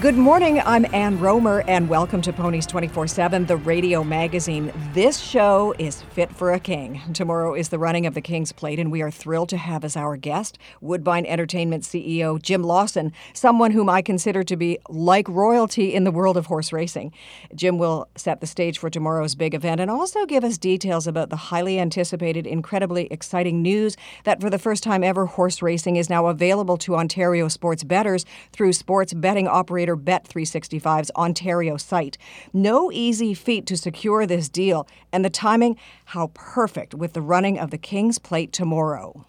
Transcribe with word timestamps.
Good 0.00 0.16
morning. 0.16 0.60
I'm 0.60 0.92
Ann 0.92 1.20
Romer, 1.20 1.62
and 1.68 1.88
welcome 1.88 2.20
to 2.22 2.32
Ponies 2.32 2.66
24 2.66 3.06
7, 3.06 3.46
the 3.46 3.56
radio 3.56 4.02
magazine. 4.02 4.72
This 4.92 5.20
show 5.20 5.72
is 5.78 6.02
fit 6.02 6.34
for 6.34 6.52
a 6.52 6.58
king. 6.58 7.00
Tomorrow 7.12 7.54
is 7.54 7.68
the 7.68 7.78
running 7.78 8.04
of 8.04 8.14
the 8.14 8.20
King's 8.20 8.50
Plate, 8.50 8.80
and 8.80 8.90
we 8.90 9.02
are 9.02 9.10
thrilled 9.12 9.50
to 9.50 9.56
have 9.56 9.84
as 9.84 9.96
our 9.96 10.16
guest 10.16 10.58
Woodbine 10.80 11.24
Entertainment 11.26 11.84
CEO 11.84 12.42
Jim 12.42 12.64
Lawson, 12.64 13.12
someone 13.34 13.70
whom 13.70 13.88
I 13.88 14.02
consider 14.02 14.42
to 14.42 14.56
be 14.56 14.78
like 14.88 15.28
royalty 15.28 15.94
in 15.94 16.02
the 16.02 16.10
world 16.10 16.36
of 16.36 16.46
horse 16.46 16.72
racing. 16.72 17.12
Jim 17.54 17.78
will 17.78 18.08
set 18.16 18.40
the 18.40 18.48
stage 18.48 18.78
for 18.78 18.90
tomorrow's 18.90 19.36
big 19.36 19.54
event 19.54 19.80
and 19.80 19.92
also 19.92 20.26
give 20.26 20.42
us 20.42 20.58
details 20.58 21.06
about 21.06 21.30
the 21.30 21.36
highly 21.36 21.78
anticipated, 21.78 22.48
incredibly 22.48 23.06
exciting 23.12 23.62
news 23.62 23.96
that 24.24 24.40
for 24.40 24.50
the 24.50 24.58
first 24.58 24.82
time 24.82 25.04
ever, 25.04 25.26
horse 25.26 25.62
racing 25.62 25.94
is 25.94 26.10
now 26.10 26.26
available 26.26 26.76
to 26.78 26.96
Ontario 26.96 27.46
sports 27.46 27.84
bettors 27.84 28.26
through 28.52 28.72
sports 28.72 29.14
betting 29.14 29.46
operator 29.46 29.83
operator 29.84 29.96
Bet365's 29.96 31.10
Ontario 31.16 31.76
site. 31.76 32.16
No 32.52 32.90
easy 32.90 33.34
feat 33.34 33.66
to 33.66 33.76
secure 33.76 34.26
this 34.26 34.48
deal, 34.48 34.86
and 35.12 35.24
the 35.24 35.30
timing, 35.30 35.76
how 36.06 36.28
perfect 36.34 36.94
with 36.94 37.12
the 37.12 37.20
running 37.20 37.58
of 37.58 37.70
the 37.70 37.78
King's 37.78 38.18
Plate 38.18 38.52
tomorrow. 38.52 39.26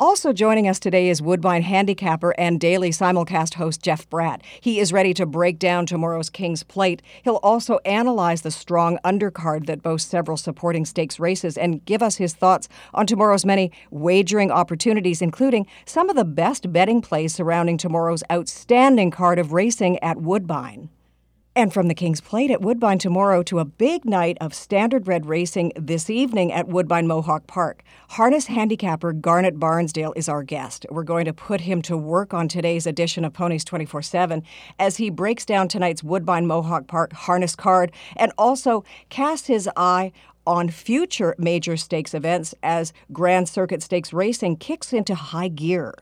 Also 0.00 0.32
joining 0.32 0.68
us 0.68 0.78
today 0.78 1.08
is 1.08 1.20
Woodbine 1.20 1.62
handicapper 1.62 2.32
and 2.38 2.60
daily 2.60 2.90
simulcast 2.90 3.54
host 3.54 3.82
Jeff 3.82 4.08
Bratt. 4.08 4.42
He 4.60 4.78
is 4.78 4.92
ready 4.92 5.12
to 5.14 5.26
break 5.26 5.58
down 5.58 5.86
tomorrow's 5.86 6.30
King's 6.30 6.62
Plate. 6.62 7.02
He'll 7.24 7.40
also 7.42 7.78
analyze 7.84 8.42
the 8.42 8.52
strong 8.52 9.00
undercard 9.04 9.66
that 9.66 9.82
boasts 9.82 10.08
several 10.08 10.36
supporting 10.36 10.84
stakes 10.84 11.18
races 11.18 11.58
and 11.58 11.84
give 11.84 12.00
us 12.00 12.14
his 12.14 12.32
thoughts 12.32 12.68
on 12.94 13.08
tomorrow's 13.08 13.44
many 13.44 13.72
wagering 13.90 14.52
opportunities, 14.52 15.20
including 15.20 15.66
some 15.84 16.08
of 16.08 16.14
the 16.14 16.24
best 16.24 16.72
betting 16.72 17.02
plays 17.02 17.34
surrounding 17.34 17.76
tomorrow's 17.76 18.22
outstanding 18.30 19.10
card 19.10 19.40
of 19.40 19.52
racing 19.52 19.98
at 19.98 20.18
Woodbine. 20.18 20.90
And 21.58 21.72
from 21.72 21.88
the 21.88 21.94
King's 21.94 22.20
Plate 22.20 22.52
at 22.52 22.60
Woodbine 22.60 23.00
tomorrow 23.00 23.42
to 23.42 23.58
a 23.58 23.64
big 23.64 24.04
night 24.04 24.38
of 24.40 24.52
standardbred 24.52 25.22
racing 25.24 25.72
this 25.74 26.08
evening 26.08 26.52
at 26.52 26.68
Woodbine 26.68 27.08
Mohawk 27.08 27.48
Park. 27.48 27.82
Harness 28.10 28.46
handicapper 28.46 29.12
Garnet 29.12 29.58
Barnsdale 29.58 30.12
is 30.14 30.28
our 30.28 30.44
guest. 30.44 30.86
We're 30.88 31.02
going 31.02 31.24
to 31.24 31.32
put 31.32 31.62
him 31.62 31.82
to 31.82 31.96
work 31.96 32.32
on 32.32 32.46
today's 32.46 32.86
edition 32.86 33.24
of 33.24 33.32
Ponies 33.32 33.64
24 33.64 34.02
7 34.02 34.44
as 34.78 34.98
he 34.98 35.10
breaks 35.10 35.44
down 35.44 35.66
tonight's 35.66 36.04
Woodbine 36.04 36.46
Mohawk 36.46 36.86
Park 36.86 37.12
harness 37.12 37.56
card 37.56 37.90
and 38.14 38.30
also 38.38 38.84
casts 39.08 39.48
his 39.48 39.68
eye 39.76 40.12
on 40.46 40.68
future 40.68 41.34
major 41.38 41.76
stakes 41.76 42.14
events 42.14 42.54
as 42.62 42.92
Grand 43.12 43.48
Circuit 43.48 43.82
Stakes 43.82 44.12
racing 44.12 44.58
kicks 44.58 44.92
into 44.92 45.16
high 45.16 45.48
gear. 45.48 45.92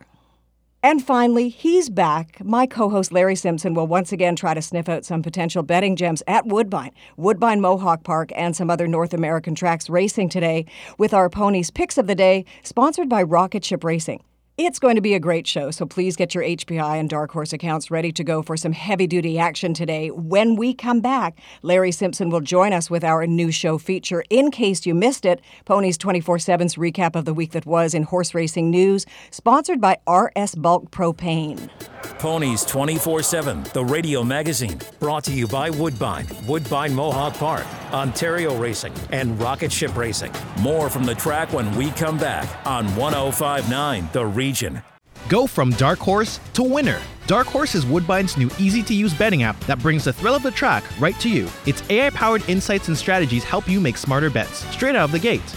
And 0.82 1.04
finally, 1.04 1.48
he's 1.48 1.90
back. 1.90 2.44
My 2.44 2.66
co 2.66 2.88
host 2.88 3.12
Larry 3.12 3.34
Simpson 3.34 3.74
will 3.74 3.86
once 3.86 4.12
again 4.12 4.36
try 4.36 4.54
to 4.54 4.62
sniff 4.62 4.88
out 4.88 5.04
some 5.04 5.22
potential 5.22 5.62
betting 5.62 5.96
gems 5.96 6.22
at 6.26 6.46
Woodbine, 6.46 6.92
Woodbine 7.16 7.60
Mohawk 7.60 8.04
Park, 8.04 8.30
and 8.36 8.54
some 8.54 8.70
other 8.70 8.86
North 8.86 9.12
American 9.12 9.54
tracks 9.54 9.90
racing 9.90 10.28
today 10.28 10.66
with 10.98 11.12
our 11.12 11.28
ponies 11.28 11.70
picks 11.70 11.98
of 11.98 12.06
the 12.06 12.14
day, 12.14 12.44
sponsored 12.62 13.08
by 13.08 13.22
Rocket 13.22 13.64
Ship 13.64 13.82
Racing. 13.82 14.22
It's 14.58 14.78
going 14.78 14.94
to 14.94 15.02
be 15.02 15.12
a 15.12 15.20
great 15.20 15.46
show, 15.46 15.70
so 15.70 15.84
please 15.84 16.16
get 16.16 16.34
your 16.34 16.42
HPI 16.42 16.98
and 16.98 17.10
Dark 17.10 17.30
Horse 17.32 17.52
accounts 17.52 17.90
ready 17.90 18.10
to 18.12 18.24
go 18.24 18.40
for 18.40 18.56
some 18.56 18.72
heavy 18.72 19.06
duty 19.06 19.38
action 19.38 19.74
today. 19.74 20.08
When 20.08 20.56
we 20.56 20.72
come 20.72 21.00
back, 21.00 21.38
Larry 21.60 21.92
Simpson 21.92 22.30
will 22.30 22.40
join 22.40 22.72
us 22.72 22.88
with 22.88 23.04
our 23.04 23.26
new 23.26 23.52
show 23.52 23.76
feature. 23.76 24.24
In 24.30 24.50
case 24.50 24.86
you 24.86 24.94
missed 24.94 25.26
it, 25.26 25.42
Ponies 25.66 25.98
24 25.98 26.38
7's 26.38 26.76
recap 26.76 27.16
of 27.16 27.26
the 27.26 27.34
week 27.34 27.50
that 27.50 27.66
was 27.66 27.92
in 27.92 28.04
horse 28.04 28.32
racing 28.32 28.70
news, 28.70 29.04
sponsored 29.30 29.78
by 29.78 29.98
RS 30.08 30.54
Bulk 30.54 30.90
Propane. 30.90 31.68
Ponies 32.18 32.64
24 32.64 33.22
7, 33.22 33.62
the 33.74 33.84
radio 33.84 34.24
magazine, 34.24 34.80
brought 34.98 35.22
to 35.24 35.32
you 35.32 35.46
by 35.46 35.68
Woodbine, 35.68 36.26
Woodbine 36.46 36.94
Mohawk 36.94 37.34
Park, 37.34 37.66
Ontario 37.92 38.56
Racing, 38.56 38.94
and 39.10 39.38
Rocket 39.38 39.70
Ship 39.70 39.94
Racing. 39.94 40.32
More 40.60 40.88
from 40.88 41.04
the 41.04 41.14
track 41.14 41.52
when 41.52 41.74
we 41.76 41.90
come 41.90 42.16
back 42.16 42.48
on 42.66 42.86
1059 42.96 44.08
The 44.12 44.24
Region. 44.46 44.80
Go 45.28 45.48
from 45.48 45.70
dark 45.72 45.98
horse 45.98 46.38
to 46.52 46.62
winner. 46.62 47.00
Dark 47.26 47.48
Horse 47.48 47.74
is 47.74 47.84
Woodbine's 47.84 48.36
new 48.36 48.48
easy 48.60 48.80
to 48.84 48.94
use 48.94 49.12
betting 49.12 49.42
app 49.42 49.58
that 49.66 49.80
brings 49.80 50.04
the 50.04 50.12
thrill 50.12 50.36
of 50.36 50.44
the 50.44 50.52
track 50.52 50.84
right 51.00 51.18
to 51.18 51.28
you. 51.28 51.48
Its 51.66 51.82
AI 51.90 52.10
powered 52.10 52.48
insights 52.48 52.86
and 52.86 52.96
strategies 52.96 53.42
help 53.42 53.68
you 53.68 53.80
make 53.80 53.96
smarter 53.96 54.30
bets 54.30 54.64
straight 54.70 54.94
out 54.94 55.06
of 55.06 55.10
the 55.10 55.18
gate. 55.18 55.56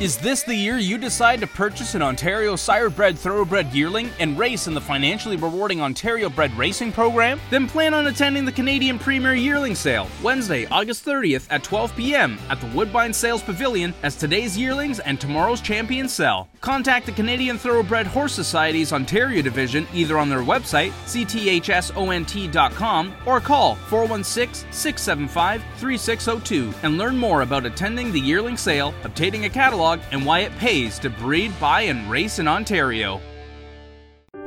Is 0.00 0.16
this 0.18 0.42
the 0.42 0.54
year 0.54 0.78
you 0.78 0.98
decide 0.98 1.40
to 1.40 1.46
purchase 1.46 1.94
an 1.94 2.02
Ontario 2.02 2.56
Sirebred 2.56 3.16
Thoroughbred 3.16 3.72
yearling 3.72 4.10
and 4.18 4.36
race 4.36 4.66
in 4.66 4.74
the 4.74 4.80
financially 4.80 5.36
rewarding 5.36 5.80
Ontario 5.80 6.28
Bred 6.28 6.52
Racing 6.58 6.90
program? 6.90 7.40
Then 7.50 7.68
plan 7.68 7.94
on 7.94 8.08
attending 8.08 8.44
the 8.44 8.50
Canadian 8.50 8.98
Premier 8.98 9.34
Yearling 9.34 9.76
Sale 9.76 10.08
Wednesday, 10.20 10.66
August 10.66 11.04
30th 11.04 11.46
at 11.50 11.62
12 11.62 11.94
p.m. 11.94 12.36
at 12.50 12.60
the 12.60 12.66
Woodbine 12.68 13.12
Sales 13.12 13.42
Pavilion 13.42 13.94
as 14.02 14.16
today's 14.16 14.58
yearlings 14.58 14.98
and 14.98 15.20
tomorrow's 15.20 15.60
champions 15.60 16.12
sell. 16.12 16.48
Contact 16.60 17.06
the 17.06 17.12
Canadian 17.12 17.58
Thoroughbred 17.58 18.08
Horse 18.08 18.32
Society's 18.32 18.92
Ontario 18.92 19.42
division 19.42 19.86
either 19.94 20.18
on 20.18 20.28
their 20.28 20.42
website, 20.42 20.90
cthsont.com, 21.06 23.14
or 23.24 23.40
call 23.40 23.76
416 23.76 24.72
675 24.72 25.62
3602 25.76 26.74
and 26.82 26.98
learn 26.98 27.16
more 27.16 27.42
about 27.42 27.66
attending 27.66 28.10
the 28.10 28.20
yearling 28.20 28.56
sale, 28.56 28.92
obtaining 29.04 29.44
a 29.44 29.50
catalog, 29.50 29.91
and 30.10 30.24
why 30.24 30.40
it 30.40 30.56
pays 30.58 30.98
to 31.00 31.10
breed, 31.10 31.52
buy, 31.60 31.82
and 31.82 32.10
race 32.10 32.38
in 32.38 32.48
Ontario. 32.48 33.20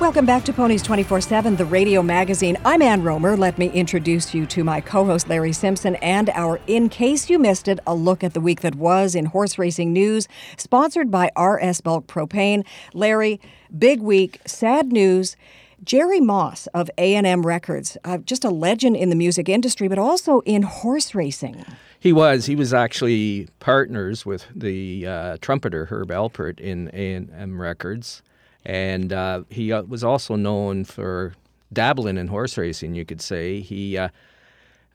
Welcome 0.00 0.26
back 0.26 0.44
to 0.46 0.52
Ponies 0.52 0.82
24 0.82 1.20
7, 1.20 1.54
the 1.56 1.64
radio 1.64 2.02
magazine. 2.02 2.58
I'm 2.64 2.82
Ann 2.82 3.04
Romer. 3.04 3.36
Let 3.36 3.58
me 3.58 3.68
introduce 3.70 4.34
you 4.34 4.44
to 4.46 4.64
my 4.64 4.80
co 4.80 5.04
host, 5.04 5.28
Larry 5.28 5.52
Simpson, 5.52 5.94
and 5.96 6.30
our 6.30 6.60
In 6.66 6.88
Case 6.88 7.30
You 7.30 7.38
Missed 7.38 7.68
It, 7.68 7.78
a 7.86 7.94
look 7.94 8.24
at 8.24 8.34
the 8.34 8.40
week 8.40 8.60
that 8.62 8.74
was 8.74 9.14
in 9.14 9.26
horse 9.26 9.56
racing 9.56 9.92
news, 9.92 10.26
sponsored 10.56 11.12
by 11.12 11.30
RS 11.38 11.80
Bulk 11.80 12.08
Propane. 12.08 12.66
Larry, 12.92 13.40
Big 13.76 14.00
week, 14.00 14.40
sad 14.46 14.92
news. 14.92 15.36
Jerry 15.84 16.20
Moss 16.20 16.66
of 16.68 16.90
A&M 16.98 17.46
Records, 17.46 17.96
uh, 18.04 18.18
just 18.18 18.44
a 18.44 18.50
legend 18.50 18.96
in 18.96 19.10
the 19.10 19.16
music 19.16 19.48
industry, 19.48 19.86
but 19.86 19.98
also 19.98 20.40
in 20.40 20.62
horse 20.62 21.14
racing. 21.14 21.64
He 22.00 22.12
was. 22.12 22.46
He 22.46 22.56
was 22.56 22.72
actually 22.74 23.48
partners 23.60 24.24
with 24.26 24.46
the 24.54 25.06
uh, 25.06 25.36
trumpeter 25.40 25.86
Herb 25.86 26.08
Alpert 26.08 26.58
in 26.58 26.90
A&M 26.92 27.60
Records, 27.60 28.22
and 28.64 29.12
uh, 29.12 29.42
he 29.50 29.72
uh, 29.72 29.82
was 29.82 30.02
also 30.02 30.36
known 30.36 30.84
for 30.84 31.34
dabbling 31.72 32.16
in 32.16 32.28
horse 32.28 32.56
racing. 32.56 32.94
You 32.94 33.04
could 33.04 33.20
say 33.20 33.60
he 33.60 33.98
uh, 33.98 34.08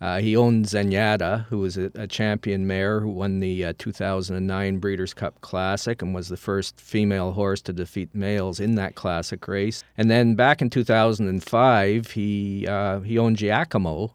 uh, 0.01 0.19
he 0.19 0.35
owned 0.35 0.65
Zenyatta, 0.65 1.45
who 1.47 1.59
was 1.59 1.77
a, 1.77 1.91
a, 1.93 2.07
champion 2.07 2.65
mare 2.65 3.01
who 3.01 3.09
won 3.09 3.41
the 3.41 3.65
uh, 3.65 3.73
2009 3.77 4.77
Breeders' 4.77 5.13
Cup 5.13 5.41
Classic 5.41 6.01
and 6.01 6.15
was 6.15 6.29
the 6.29 6.37
first 6.37 6.79
female 6.79 7.33
horse 7.33 7.61
to 7.63 7.73
defeat 7.73 8.15
males 8.15 8.61
in 8.61 8.75
that 8.75 8.95
classic 8.95 9.45
race. 9.45 9.83
And 9.97 10.09
then 10.09 10.35
back 10.35 10.61
in 10.61 10.69
2005, 10.69 12.11
he 12.11 12.65
uh, 12.65 13.01
he 13.01 13.17
owned 13.17 13.37
Giacomo, 13.37 14.13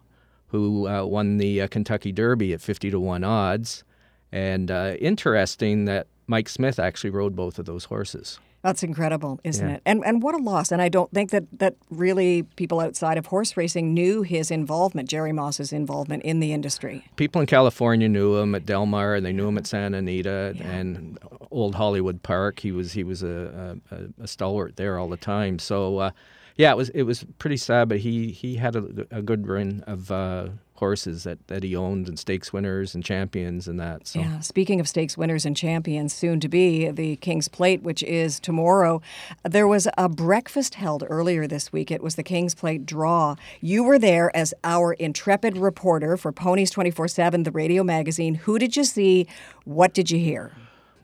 who 0.48 0.88
uh, 0.88 1.04
won 1.04 1.36
the 1.36 1.68
Kentucky 1.68 2.12
Derby 2.12 2.54
at 2.54 2.62
50 2.62 2.90
to 2.90 2.98
one 2.98 3.22
odds. 3.22 3.84
And 4.32 4.70
interesting 4.70 5.84
that 5.84 6.08
Mike 6.26 6.48
Smith 6.48 6.80
actually 6.80 7.10
rode 7.10 7.36
both 7.36 7.58
of 7.58 7.66
those 7.66 7.84
horses. 7.84 8.40
That's 8.64 8.82
incredible, 8.82 9.40
isn't 9.44 9.68
yeah. 9.68 9.74
it? 9.74 9.82
And 9.84 10.02
and 10.06 10.22
what 10.22 10.34
a 10.34 10.38
loss. 10.38 10.72
And 10.72 10.80
I 10.80 10.88
don't 10.88 11.10
think 11.12 11.32
that 11.32 11.44
that 11.58 11.76
really 11.90 12.44
people 12.56 12.80
outside 12.80 13.18
of 13.18 13.26
horse 13.26 13.58
racing 13.58 13.92
knew 13.92 14.22
his 14.22 14.50
involvement, 14.50 15.06
Jerry 15.06 15.32
Moss's 15.32 15.70
involvement 15.70 16.22
in 16.22 16.40
the 16.40 16.54
industry. 16.54 17.04
People 17.16 17.42
in 17.42 17.46
California 17.46 18.08
knew 18.08 18.38
him 18.38 18.54
at 18.54 18.64
Del 18.64 18.86
Mar, 18.86 19.16
and 19.16 19.26
they 19.26 19.34
knew 19.34 19.46
him 19.46 19.58
at 19.58 19.66
Santa 19.66 19.98
Anita 19.98 20.54
yeah. 20.56 20.66
and 20.66 21.18
Old 21.50 21.74
Hollywood 21.74 22.22
Park. 22.22 22.58
He 22.60 22.72
was 22.72 22.92
he 22.92 23.04
was 23.04 23.22
a, 23.22 23.78
a, 23.90 24.22
a 24.22 24.26
stalwart 24.26 24.76
there 24.76 24.98
all 24.98 25.08
the 25.10 25.18
time. 25.18 25.58
So. 25.58 25.98
Uh, 25.98 26.10
yeah, 26.56 26.70
it 26.70 26.76
was 26.76 26.88
it 26.90 27.02
was 27.02 27.24
pretty 27.38 27.56
sad, 27.56 27.88
but 27.88 27.98
he 27.98 28.30
he 28.30 28.54
had 28.54 28.76
a, 28.76 29.06
a 29.10 29.22
good 29.22 29.48
run 29.48 29.82
of 29.88 30.08
uh, 30.12 30.50
horses 30.76 31.24
that, 31.24 31.46
that 31.46 31.62
he 31.62 31.76
owned 31.76 32.08
and 32.08 32.18
stakes 32.18 32.52
winners 32.52 32.94
and 32.94 33.04
champions 33.04 33.68
and 33.68 33.78
that. 33.78 34.06
So. 34.08 34.18
Yeah, 34.18 34.40
speaking 34.40 34.80
of 34.80 34.88
stakes 34.88 35.16
winners 35.16 35.46
and 35.46 35.56
champions, 35.56 36.12
soon 36.12 36.40
to 36.40 36.48
be 36.48 36.90
the 36.90 37.16
King's 37.16 37.48
Plate, 37.48 37.82
which 37.82 38.02
is 38.02 38.40
tomorrow. 38.40 39.00
There 39.44 39.68
was 39.68 39.88
a 39.96 40.08
breakfast 40.08 40.74
held 40.74 41.04
earlier 41.08 41.46
this 41.46 41.72
week. 41.72 41.90
It 41.90 42.02
was 42.02 42.16
the 42.16 42.22
King's 42.22 42.54
Plate 42.54 42.84
draw. 42.84 43.36
You 43.60 43.84
were 43.84 43.98
there 43.98 44.34
as 44.36 44.52
our 44.64 44.94
intrepid 44.94 45.56
reporter 45.56 46.16
for 46.16 46.32
Ponies 46.32 46.70
24 46.70 47.08
7, 47.08 47.44
the 47.44 47.50
radio 47.50 47.84
magazine. 47.84 48.34
Who 48.34 48.58
did 48.58 48.76
you 48.76 48.84
see? 48.84 49.26
What 49.64 49.94
did 49.94 50.10
you 50.10 50.18
hear? 50.18 50.52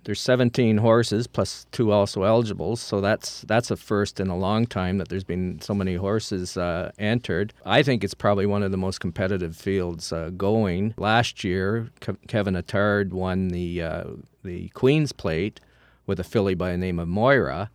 There's 0.04 0.20
17 0.20 0.78
horses 0.78 1.26
plus 1.26 1.66
two 1.72 1.92
also 1.92 2.22
eligibles, 2.22 2.80
so 2.80 3.00
that's 3.00 3.42
that's 3.42 3.70
a 3.70 3.76
first 3.76 4.18
in 4.18 4.28
a 4.28 4.36
long 4.36 4.66
time 4.66 4.98
that 4.98 5.08
there's 5.08 5.24
been 5.24 5.60
so 5.60 5.74
many 5.74 5.94
horses 5.96 6.56
uh, 6.56 6.90
entered. 6.98 7.52
I 7.66 7.82
think 7.82 8.02
it's 8.02 8.14
probably 8.14 8.46
one 8.46 8.62
of 8.62 8.70
the 8.70 8.76
most 8.78 9.00
competitive 9.00 9.56
fields 9.56 10.12
uh, 10.12 10.30
going. 10.30 10.94
Last 10.96 11.44
year, 11.44 11.90
Ke- 12.00 12.20
Kevin 12.28 12.54
Attard 12.54 13.10
won 13.10 13.48
the 13.48 13.82
uh, 13.82 14.04
the 14.42 14.68
Queen's 14.70 15.12
Plate 15.12 15.60
with 16.06 16.18
a 16.18 16.24
filly 16.24 16.54
by 16.54 16.72
the 16.72 16.78
name 16.78 16.98
of 16.98 17.08
Moira, 17.08 17.70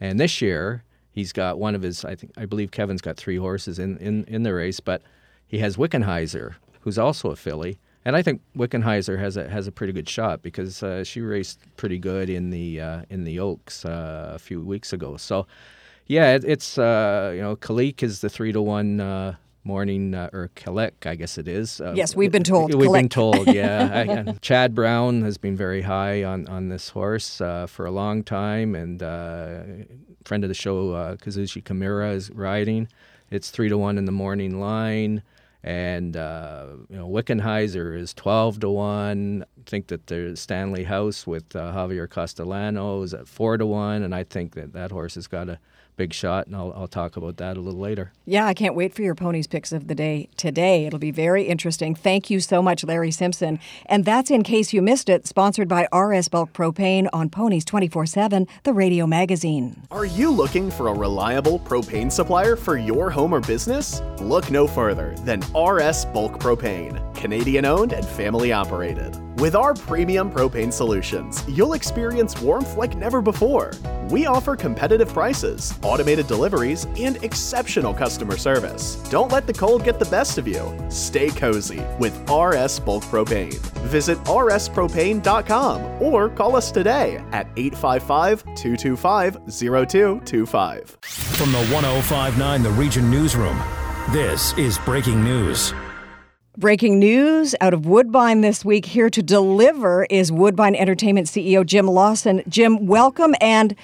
and 0.00 0.18
this 0.18 0.42
year 0.42 0.82
he's 1.12 1.32
got 1.32 1.58
one 1.58 1.74
of 1.74 1.82
his. 1.82 2.04
I 2.04 2.16
think 2.16 2.32
I 2.36 2.44
believe 2.44 2.72
Kevin's 2.72 3.00
got 3.02 3.16
three 3.16 3.36
horses 3.36 3.78
in 3.78 3.98
in, 3.98 4.24
in 4.24 4.42
the 4.42 4.52
race, 4.52 4.80
but 4.80 5.02
he 5.46 5.58
has 5.58 5.76
Wickenheiser, 5.76 6.56
who's 6.80 6.98
also 6.98 7.30
a 7.30 7.36
filly 7.36 7.78
and 8.08 8.16
I 8.16 8.22
think 8.22 8.40
Wickenheiser 8.56 9.18
has 9.18 9.36
a 9.36 9.46
has 9.50 9.66
a 9.66 9.72
pretty 9.72 9.92
good 9.92 10.08
shot 10.08 10.40
because 10.40 10.82
uh, 10.82 11.04
she 11.04 11.20
raced 11.20 11.60
pretty 11.76 11.98
good 11.98 12.30
in 12.30 12.48
the 12.48 12.80
uh, 12.80 13.02
in 13.10 13.24
the 13.24 13.38
Oaks 13.38 13.84
uh, 13.84 14.32
a 14.34 14.38
few 14.38 14.62
weeks 14.62 14.94
ago. 14.94 15.18
So, 15.18 15.46
yeah, 16.06 16.34
it, 16.34 16.42
it's 16.42 16.78
uh, 16.78 17.32
you 17.36 17.42
know 17.42 17.54
Kalik 17.56 18.02
is 18.02 18.22
the 18.22 18.30
three 18.30 18.50
to 18.50 18.62
one 18.62 18.98
uh, 18.98 19.36
morning 19.62 20.14
uh, 20.14 20.30
or 20.32 20.50
Kalek, 20.56 21.04
I 21.04 21.16
guess 21.16 21.36
it 21.36 21.46
is. 21.46 21.82
yes, 21.94 22.16
we've 22.16 22.32
been 22.32 22.44
told. 22.44 22.72
We've 22.72 22.90
been 22.90 23.10
told. 23.10 23.46
Yeah, 23.46 24.32
Chad 24.40 24.74
Brown 24.74 25.20
has 25.20 25.36
been 25.36 25.54
very 25.54 25.82
high 25.82 26.24
on 26.24 26.48
on 26.48 26.70
this 26.70 26.88
horse 26.88 27.36
for 27.36 27.84
a 27.84 27.90
long 27.90 28.22
time, 28.22 28.74
and 28.74 29.00
friend 30.24 30.44
of 30.44 30.48
the 30.48 30.54
show 30.54 31.14
Kazushi 31.16 31.62
Kimura 31.62 32.14
is 32.14 32.30
riding. 32.30 32.88
It's 33.30 33.50
three 33.50 33.68
to 33.68 33.76
one 33.76 33.98
in 33.98 34.06
the 34.06 34.12
morning 34.12 34.58
line 34.58 35.22
and 35.62 36.16
uh, 36.16 36.66
you 36.88 36.96
know 36.96 37.08
Wickenheiser 37.08 37.98
is 37.98 38.14
twelve 38.14 38.60
to 38.60 38.70
one. 38.70 39.44
I 39.58 39.62
think 39.70 39.88
that 39.88 40.06
there's 40.06 40.40
Stanley 40.40 40.84
House 40.84 41.26
with 41.26 41.54
uh, 41.56 41.72
Javier 41.72 42.08
Castellano 42.08 43.02
is 43.02 43.14
at 43.14 43.28
four 43.28 43.56
to 43.56 43.66
one, 43.66 44.02
and 44.02 44.14
I 44.14 44.24
think 44.24 44.54
that 44.54 44.72
that 44.72 44.90
horse 44.90 45.16
has 45.16 45.26
got 45.26 45.48
a 45.48 45.58
big 45.98 46.14
shot, 46.14 46.46
and 46.46 46.56
I'll, 46.56 46.72
I'll 46.74 46.88
talk 46.88 47.16
about 47.18 47.36
that 47.36 47.58
a 47.58 47.60
little 47.60 47.80
later. 47.80 48.12
Yeah, 48.24 48.46
I 48.46 48.54
can't 48.54 48.74
wait 48.74 48.94
for 48.94 49.02
your 49.02 49.14
ponies 49.14 49.46
picks 49.46 49.72
of 49.72 49.88
the 49.88 49.94
day 49.94 50.28
today. 50.36 50.86
It'll 50.86 50.98
be 50.98 51.10
very 51.10 51.44
interesting. 51.44 51.94
Thank 51.94 52.30
you 52.30 52.40
so 52.40 52.62
much, 52.62 52.84
Larry 52.84 53.10
Simpson. 53.10 53.58
And 53.84 54.04
that's 54.04 54.30
in 54.30 54.44
case 54.44 54.72
you 54.72 54.80
missed 54.80 55.10
it, 55.10 55.26
sponsored 55.26 55.68
by 55.68 55.88
RS 55.92 56.28
Bulk 56.28 56.52
Propane 56.52 57.08
on 57.12 57.28
Ponies 57.28 57.64
24 57.66 58.06
7, 58.06 58.46
the 58.62 58.72
radio 58.72 59.06
magazine. 59.06 59.82
Are 59.90 60.06
you 60.06 60.30
looking 60.30 60.70
for 60.70 60.88
a 60.88 60.94
reliable 60.94 61.58
propane 61.58 62.10
supplier 62.10 62.56
for 62.56 62.78
your 62.78 63.10
home 63.10 63.34
or 63.34 63.40
business? 63.40 64.00
Look 64.20 64.50
no 64.50 64.66
further 64.66 65.14
than 65.24 65.40
RS 65.54 66.06
Bulk 66.06 66.38
Propane, 66.38 67.14
Canadian 67.14 67.64
owned 67.64 67.92
and 67.92 68.06
family 68.06 68.52
operated. 68.52 69.16
With 69.40 69.54
our 69.54 69.72
premium 69.72 70.32
propane 70.32 70.72
solutions, 70.72 71.44
you'll 71.48 71.74
experience 71.74 72.40
warmth 72.40 72.76
like 72.76 72.96
never 72.96 73.22
before. 73.22 73.70
We 74.10 74.26
offer 74.26 74.56
competitive 74.56 75.12
prices, 75.12 75.67
automated 75.82 76.26
deliveries, 76.26 76.86
and 76.96 77.22
exceptional 77.24 77.94
customer 77.94 78.36
service. 78.36 78.96
Don't 79.10 79.32
let 79.32 79.46
the 79.46 79.52
cold 79.52 79.84
get 79.84 79.98
the 79.98 80.04
best 80.06 80.38
of 80.38 80.46
you. 80.46 80.72
Stay 80.88 81.30
cozy 81.30 81.82
with 81.98 82.14
RS 82.30 82.80
Bulk 82.80 83.04
Propane. 83.04 83.54
Visit 83.88 84.18
rspropane.com 84.24 86.02
or 86.02 86.28
call 86.28 86.56
us 86.56 86.70
today 86.70 87.16
at 87.32 87.48
855 87.56 88.42
225 88.54 89.34
0225. 89.46 90.98
From 91.02 91.52
the 91.52 91.66
1059 91.66 92.62
The 92.62 92.70
Region 92.70 93.10
Newsroom, 93.10 93.58
this 94.10 94.56
is 94.58 94.78
breaking 94.78 95.22
news. 95.22 95.72
Breaking 96.58 96.98
news 96.98 97.54
out 97.60 97.72
of 97.72 97.86
Woodbine 97.86 98.40
this 98.40 98.64
week. 98.64 98.84
Here 98.84 99.08
to 99.10 99.22
deliver 99.22 100.06
is 100.10 100.32
Woodbine 100.32 100.74
Entertainment 100.74 101.28
CEO 101.28 101.64
Jim 101.64 101.86
Lawson. 101.86 102.42
Jim, 102.48 102.88
welcome. 102.88 103.36
And 103.40 103.76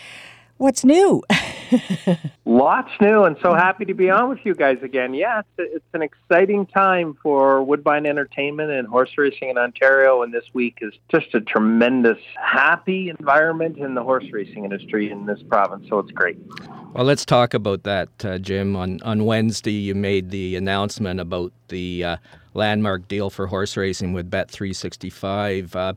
what's 0.65 0.83
new? 0.83 1.23
Lots 2.47 2.91
new, 2.99 3.25
and 3.25 3.37
so 3.43 3.53
happy 3.55 3.85
to 3.85 3.95
be 3.95 4.09
on 4.09 4.31
with 4.31 4.39
you 4.45 4.55
guys 4.55 4.79
again. 4.83 5.13
Yeah, 5.13 5.41
it's, 5.41 5.75
it's 5.75 5.85
an 5.93 6.01
exciting 6.01 6.67
time 6.67 7.17
for 7.23 7.63
Woodbine 7.63 8.07
Entertainment 8.07 8.71
and 8.71 8.89
horse 8.89 9.11
racing 9.19 9.51
in 9.51 9.59
Ontario, 9.59 10.23
and 10.23 10.33
this 10.33 10.45
week 10.55 10.79
is 10.81 10.95
just 11.11 11.35
a 11.35 11.43
tremendous, 11.43 12.19
happy 12.43 13.11
environment 13.11 13.77
in 13.77 13.95
the 13.95 14.03
horse 14.03 14.25
racing 14.33 14.65
industry 14.65 15.11
in 15.11 15.27
this 15.27 15.43
province. 15.49 15.87
So 15.91 15.99
it's 15.99 16.13
great. 16.13 16.39
Well, 16.95 17.05
let's 17.05 17.27
talk 17.27 17.53
about 17.53 17.83
that, 17.83 18.09
uh, 18.25 18.39
Jim. 18.39 18.75
On 18.75 19.01
on 19.03 19.27
Wednesday, 19.27 19.73
you 19.73 19.95
made 19.95 20.31
the 20.31 20.57
announcement 20.57 21.21
about 21.21 21.53
the 21.69 22.05
uh, 22.05 22.17
landmark 22.55 23.07
deal 23.07 23.29
for 23.29 23.49
horse 23.49 23.77
racing 23.77 24.15
with 24.15 24.31
Bet 24.31 24.51
365. 24.51 25.77
Uh, 25.77 25.93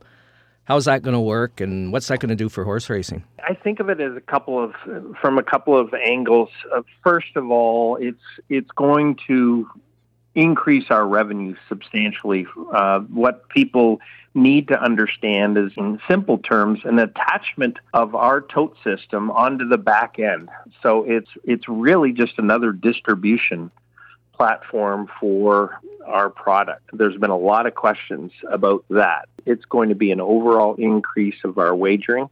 how's 0.67 0.86
that 0.86 1.01
going 1.01 1.13
to 1.13 1.19
work, 1.19 1.59
and 1.62 1.91
what's 1.91 2.07
that 2.07 2.19
going 2.19 2.29
to 2.29 2.36
do 2.36 2.50
for 2.50 2.63
horse 2.63 2.89
racing? 2.89 3.24
I 3.39 3.53
think 3.53 3.79
of 3.79 3.89
it 3.89 4.00
as 4.00 4.15
a 4.15 4.21
couple 4.21 4.63
of 4.63 4.74
from 5.19 5.38
a 5.38 5.43
couple 5.43 5.77
of 5.77 5.93
angles. 5.93 6.50
Uh, 6.74 6.83
first 7.03 7.36
of 7.36 7.50
all, 7.50 7.95
it's 7.95 8.21
it's 8.50 8.71
going 8.71 9.17
to 9.27 9.67
increase 10.36 10.91
our 10.91 11.07
revenue 11.07 11.55
substantially. 11.67 12.45
Uh, 12.71 13.00
what 13.00 13.50
people 13.50 14.00
need 14.36 14.67
to 14.67 14.79
understand 14.79 15.57
is, 15.57 15.71
in 15.77 16.00
simple 16.07 16.38
terms, 16.38 16.79
an 16.83 17.00
attachment 17.00 17.77
of 17.93 18.13
our 18.13 18.41
tote 18.41 18.77
system 18.83 19.31
onto 19.31 19.67
the 19.67 19.79
back 19.79 20.19
end. 20.19 20.50
So 20.83 21.03
it's 21.03 21.31
it's 21.43 21.67
really 21.67 22.12
just 22.12 22.38
another 22.38 22.71
distribution 22.71 23.71
platform 24.38 25.08
for 25.20 25.79
our 26.06 26.29
product. 26.29 26.89
There's 26.94 27.17
been 27.17 27.32
a 27.32 27.38
lot 27.38 27.65
of 27.65 27.75
questions 27.75 28.32
about 28.50 28.86
that. 28.89 29.27
It's 29.46 29.65
going 29.65 29.89
to 29.89 29.96
be 29.96 30.12
an 30.12 30.22
overall 30.22 30.75
increase 30.75 31.38
of 31.44 31.58
our 31.58 31.75
wagering, 31.75 32.29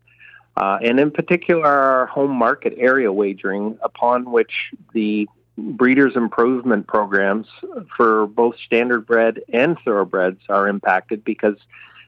uh, 0.57 0.77
and 0.81 0.99
in 0.99 1.11
particular, 1.11 1.67
our 1.67 2.05
home 2.05 2.31
market 2.31 2.73
area 2.77 3.11
wagering, 3.11 3.77
upon 3.81 4.31
which 4.31 4.71
the 4.93 5.27
breeders' 5.57 6.15
improvement 6.15 6.87
programs 6.87 7.47
for 7.95 8.27
both 8.27 8.55
standardbred 8.69 9.39
and 9.51 9.77
thoroughbreds 9.83 10.41
are 10.49 10.67
impacted 10.67 11.23
because 11.23 11.55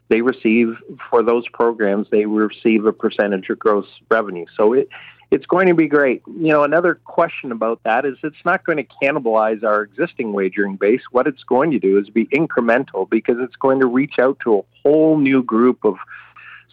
they 0.09 0.21
receive 0.21 0.77
for 1.09 1.21
those 1.23 1.47
programs 1.49 2.07
they 2.09 2.25
receive 2.25 2.85
a 2.85 2.93
percentage 2.93 3.49
of 3.49 3.59
gross 3.59 3.87
revenue. 4.09 4.45
So 4.55 4.73
it 4.73 4.89
it's 5.29 5.45
going 5.45 5.67
to 5.67 5.73
be 5.73 5.87
great. 5.87 6.23
You 6.25 6.47
know, 6.47 6.63
another 6.63 6.95
question 6.95 7.51
about 7.51 7.81
that 7.83 8.05
is 8.05 8.17
it's 8.23 8.45
not 8.45 8.65
going 8.65 8.77
to 8.77 8.85
cannibalize 9.01 9.63
our 9.63 9.81
existing 9.81 10.33
wagering 10.33 10.77
base. 10.77 11.01
What 11.11 11.27
it's 11.27 11.43
going 11.43 11.71
to 11.71 11.79
do 11.79 11.97
is 11.99 12.09
be 12.09 12.25
incremental 12.27 13.09
because 13.09 13.37
it's 13.39 13.55
going 13.55 13.79
to 13.81 13.87
reach 13.87 14.19
out 14.19 14.39
to 14.43 14.59
a 14.59 14.61
whole 14.83 15.17
new 15.17 15.43
group 15.43 15.83
of 15.83 15.95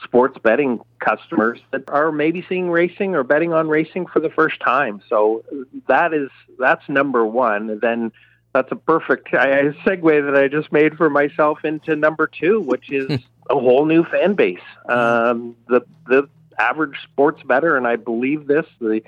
sports 0.02 0.38
betting 0.42 0.80
customers 1.00 1.60
that 1.72 1.88
are 1.88 2.12
maybe 2.12 2.44
seeing 2.48 2.70
racing 2.70 3.14
or 3.14 3.24
betting 3.24 3.52
on 3.52 3.68
racing 3.68 4.06
for 4.06 4.20
the 4.20 4.30
first 4.30 4.60
time. 4.60 5.02
So 5.08 5.44
that 5.88 6.14
is 6.14 6.30
that's 6.58 6.88
number 6.88 7.26
one. 7.26 7.78
Then 7.80 8.12
that's 8.52 8.70
a 8.70 8.76
perfect 8.76 9.32
segue 9.32 10.24
that 10.24 10.36
I 10.36 10.48
just 10.48 10.70
made 10.72 10.96
for 10.96 11.10
myself 11.10 11.64
into 11.64 11.96
number 11.96 12.28
two, 12.28 12.60
which 12.60 12.90
is 12.90 13.10
a 13.50 13.54
whole 13.54 13.84
new 13.84 14.04
fan 14.04 14.34
base. 14.34 14.60
Um, 14.88 15.56
the 15.68 15.80
the 16.06 16.28
average 16.58 16.96
sports 17.02 17.42
better, 17.42 17.76
and 17.76 17.86
I 17.86 17.96
believe 17.96 18.46
this 18.46 18.66
the 18.80 19.02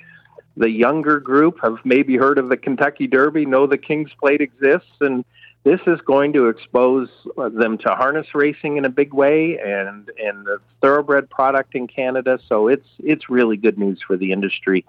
the 0.56 0.70
younger 0.70 1.20
group 1.20 1.58
have 1.62 1.78
maybe 1.84 2.16
heard 2.16 2.38
of 2.38 2.48
the 2.48 2.56
Kentucky 2.56 3.06
Derby, 3.06 3.44
know 3.44 3.66
the 3.66 3.76
King's 3.76 4.10
Plate 4.18 4.40
exists, 4.40 4.96
and 5.00 5.24
this 5.64 5.80
is 5.86 6.00
going 6.00 6.32
to 6.32 6.48
expose 6.48 7.08
them 7.36 7.76
to 7.78 7.88
harness 7.90 8.34
racing 8.34 8.76
in 8.76 8.84
a 8.84 8.88
big 8.88 9.12
way 9.12 9.58
and 9.58 10.10
and 10.18 10.46
the 10.46 10.60
thoroughbred 10.80 11.28
product 11.28 11.74
in 11.74 11.86
Canada. 11.88 12.38
So 12.48 12.68
it's 12.68 12.88
it's 13.00 13.28
really 13.28 13.56
good 13.56 13.78
news 13.78 14.00
for 14.06 14.16
the 14.16 14.32
industry 14.32 14.84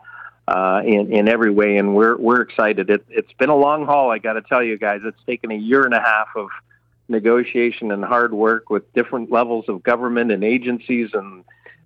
uh, 0.47 0.81
in 0.85 1.11
in 1.11 1.27
every 1.27 1.51
way, 1.51 1.77
and 1.77 1.95
we're 1.95 2.15
we're 2.15 2.41
excited. 2.41 2.89
It, 2.89 3.05
it's 3.09 3.33
been 3.33 3.49
a 3.49 3.55
long 3.55 3.85
haul. 3.85 4.11
I 4.11 4.19
got 4.19 4.33
to 4.33 4.41
tell 4.41 4.63
you 4.63 4.77
guys, 4.77 5.01
it's 5.03 5.21
taken 5.25 5.51
a 5.51 5.57
year 5.57 5.83
and 5.83 5.93
a 5.93 5.99
half 5.99 6.27
of 6.35 6.49
negotiation 7.09 7.91
and 7.91 8.03
hard 8.03 8.33
work 8.33 8.69
with 8.69 8.91
different 8.93 9.31
levels 9.31 9.65
of 9.67 9.81
government 9.83 10.31
and 10.31 10.43
agencies 10.43 11.09
and 11.13 11.43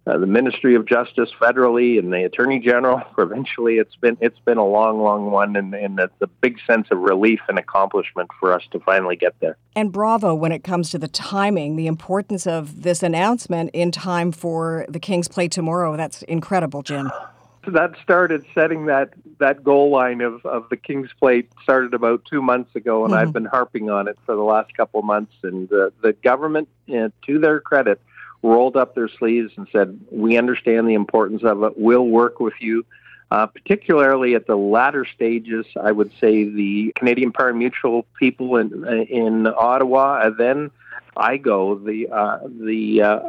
uh, 0.08 0.17
the 0.17 0.25
Ministry 0.25 0.75
of 0.75 0.86
Justice 0.86 1.29
federally 1.39 2.00
and 2.00 2.12
the 2.12 2.24
Attorney 2.24 2.60
General 2.60 3.00
provincially. 3.13 3.75
It's 3.75 3.96
been 3.96 4.17
it's 4.20 4.39
been 4.39 4.58
a 4.58 4.65
long, 4.65 5.01
long 5.01 5.31
one, 5.31 5.55
and, 5.55 5.74
and 5.74 6.00
it's 6.00 6.13
a 6.22 6.27
big 6.27 6.58
sense 6.65 6.88
of 6.91 7.00
relief 7.00 7.39
and 7.48 7.60
accomplishment 7.60 8.29
for 8.39 8.53
us 8.53 8.63
to 8.72 8.79
finally 8.79 9.15
get 9.15 9.39
there. 9.39 9.58
And 9.75 9.91
bravo 9.91 10.34
when 10.34 10.51
it 10.51 10.63
comes 10.63 10.89
to 10.91 10.98
the 10.98 11.08
timing, 11.08 11.75
the 11.75 11.88
importance 11.88 12.48
of 12.48 12.81
this 12.81 13.03
announcement 13.03 13.70
in 13.74 13.91
time 13.91 14.31
for 14.31 14.86
the 14.89 15.00
King's 15.00 15.27
Plate 15.27 15.51
tomorrow. 15.51 15.96
That's 15.96 16.24
incredible, 16.24 16.81
Jim. 16.81 17.12
That 17.67 17.91
started 18.01 18.43
setting 18.55 18.88
that 18.88 19.13
that 19.38 19.63
goal 19.63 19.91
line 19.91 20.22
of, 20.22 20.43
of 20.48 20.67
the 20.70 20.77
King's 20.77 21.12
Plate 21.20 21.51
started 21.62 21.93
about 21.93 22.25
two 22.25 22.41
months 22.41 22.75
ago, 22.75 23.05
and 23.05 23.13
mm-hmm. 23.13 23.22
I've 23.22 23.34
been 23.34 23.46
harping 23.46 23.88
on 23.91 24.08
it 24.08 24.17
for 24.25 24.36
the 24.36 24.41
last 24.41 24.75
couple 24.75 25.01
of 25.01 25.05
months. 25.05 25.34
And 25.43 25.72
uh, 25.72 25.91
the 26.01 26.13
government, 26.13 26.70
uh, 26.89 27.10
to 27.27 27.38
their 27.38 27.60
credit, 27.60 28.01
rolled 28.43 28.75
up 28.75 28.95
their 28.95 29.10
sleeves 29.10 29.53
and 29.57 29.67
said, 29.71 30.00
"We 30.12 30.38
understand 30.38 30.88
the 30.88 30.93
importance 30.93 31.43
of 31.43 31.63
it. 31.63 31.74
We'll 31.77 32.07
work 32.07 32.39
with 32.39 32.55
you." 32.60 32.86
Uh, 33.31 33.45
particularly 33.45 34.36
at 34.36 34.45
the 34.45 34.57
latter 34.57 35.05
stages, 35.05 35.65
I 35.81 35.93
would 35.93 36.12
say 36.19 36.43
the 36.43 36.91
Canadian 36.98 37.31
Parimutuel 37.31 38.03
people 38.19 38.57
in 38.57 38.86
in 39.10 39.48
Ottawa, 39.48 40.21
and 40.25 40.38
then 40.38 40.71
IGO, 41.15 41.86
the 41.86 42.10
uh, 42.10 42.39
the 42.45 43.01
uh, 43.01 43.19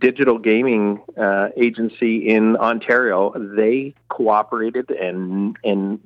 digital 0.00 0.38
gaming 0.38 1.00
uh, 1.16 1.50
agency 1.56 2.28
in 2.28 2.56
Ontario. 2.56 3.32
They 3.36 3.94
cooperated 4.08 4.90
and 4.90 5.56
and 5.62 6.00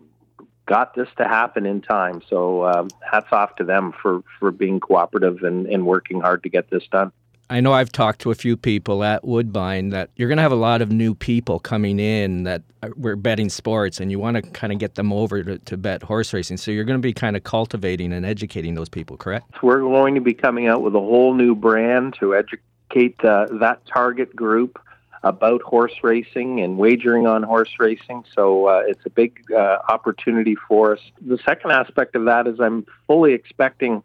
got 0.66 0.94
this 0.94 1.08
to 1.16 1.24
happen 1.24 1.66
in 1.66 1.80
time. 1.80 2.22
So 2.28 2.64
um, 2.66 2.88
hats 3.10 3.28
off 3.32 3.56
to 3.56 3.64
them 3.64 3.92
for 4.02 4.22
for 4.38 4.50
being 4.50 4.80
cooperative 4.80 5.42
and, 5.42 5.66
and 5.66 5.86
working 5.86 6.20
hard 6.20 6.42
to 6.42 6.48
get 6.48 6.70
this 6.70 6.86
done. 6.90 7.12
I 7.50 7.58
know 7.58 7.72
I've 7.72 7.90
talked 7.90 8.20
to 8.20 8.30
a 8.30 8.34
few 8.36 8.56
people 8.56 9.02
at 9.02 9.24
Woodbine 9.24 9.90
that 9.90 10.10
you're 10.14 10.28
going 10.28 10.36
to 10.36 10.42
have 10.42 10.52
a 10.52 10.56
lot 10.56 10.80
of 10.80 10.92
new 10.92 11.16
people 11.16 11.58
coming 11.58 11.98
in 11.98 12.44
that 12.44 12.62
we're 12.96 13.16
betting 13.16 13.48
sports, 13.48 13.98
and 13.98 14.08
you 14.08 14.20
want 14.20 14.36
to 14.36 14.42
kind 14.42 14.72
of 14.72 14.78
get 14.78 14.94
them 14.94 15.12
over 15.12 15.42
to, 15.42 15.58
to 15.58 15.76
bet 15.76 16.04
horse 16.04 16.32
racing. 16.32 16.58
So 16.58 16.70
you're 16.70 16.84
going 16.84 16.98
to 16.98 17.02
be 17.02 17.12
kind 17.12 17.36
of 17.36 17.42
cultivating 17.42 18.12
and 18.12 18.24
educating 18.24 18.76
those 18.76 18.88
people, 18.88 19.16
correct? 19.16 19.64
We're 19.64 19.80
going 19.80 20.14
to 20.14 20.20
be 20.20 20.32
coming 20.32 20.68
out 20.68 20.80
with 20.82 20.94
a 20.94 21.00
whole 21.00 21.34
new 21.34 21.56
brand 21.56 22.14
to 22.20 22.36
educate 22.36 23.22
uh, 23.24 23.46
that 23.58 23.84
target 23.84 24.34
group 24.36 24.78
about 25.24 25.60
horse 25.62 25.92
racing 26.04 26.60
and 26.60 26.78
wagering 26.78 27.26
on 27.26 27.42
horse 27.42 27.74
racing. 27.80 28.24
So 28.32 28.66
uh, 28.66 28.82
it's 28.86 29.04
a 29.04 29.10
big 29.10 29.42
uh, 29.52 29.78
opportunity 29.88 30.56
for 30.68 30.92
us. 30.92 31.00
The 31.20 31.38
second 31.44 31.72
aspect 31.72 32.14
of 32.14 32.26
that 32.26 32.46
is 32.46 32.60
I'm 32.60 32.86
fully 33.08 33.32
expecting 33.32 34.04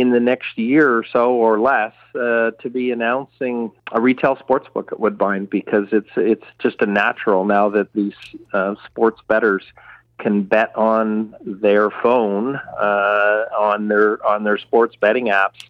in 0.00 0.10
the 0.10 0.20
next 0.20 0.56
year 0.56 0.96
or 0.96 1.04
so 1.04 1.32
or 1.32 1.60
less 1.60 1.94
uh, 2.14 2.50
to 2.62 2.70
be 2.70 2.90
announcing 2.90 3.70
a 3.92 4.00
retail 4.00 4.36
sports 4.36 4.68
book 4.72 4.92
at 4.92 5.00
Woodbine 5.00 5.46
because 5.46 5.88
it's 5.92 6.10
it's 6.16 6.44
just 6.58 6.80
a 6.80 6.86
natural 6.86 7.44
now 7.44 7.68
that 7.70 7.92
these 7.92 8.14
uh, 8.52 8.74
sports 8.86 9.20
betters 9.28 9.64
can 10.18 10.42
bet 10.42 10.74
on 10.76 11.34
their 11.42 11.90
phone 11.90 12.56
uh, 12.56 13.44
on 13.58 13.88
their 13.88 14.24
on 14.26 14.44
their 14.44 14.58
sports 14.58 14.96
betting 14.96 15.26
apps 15.26 15.60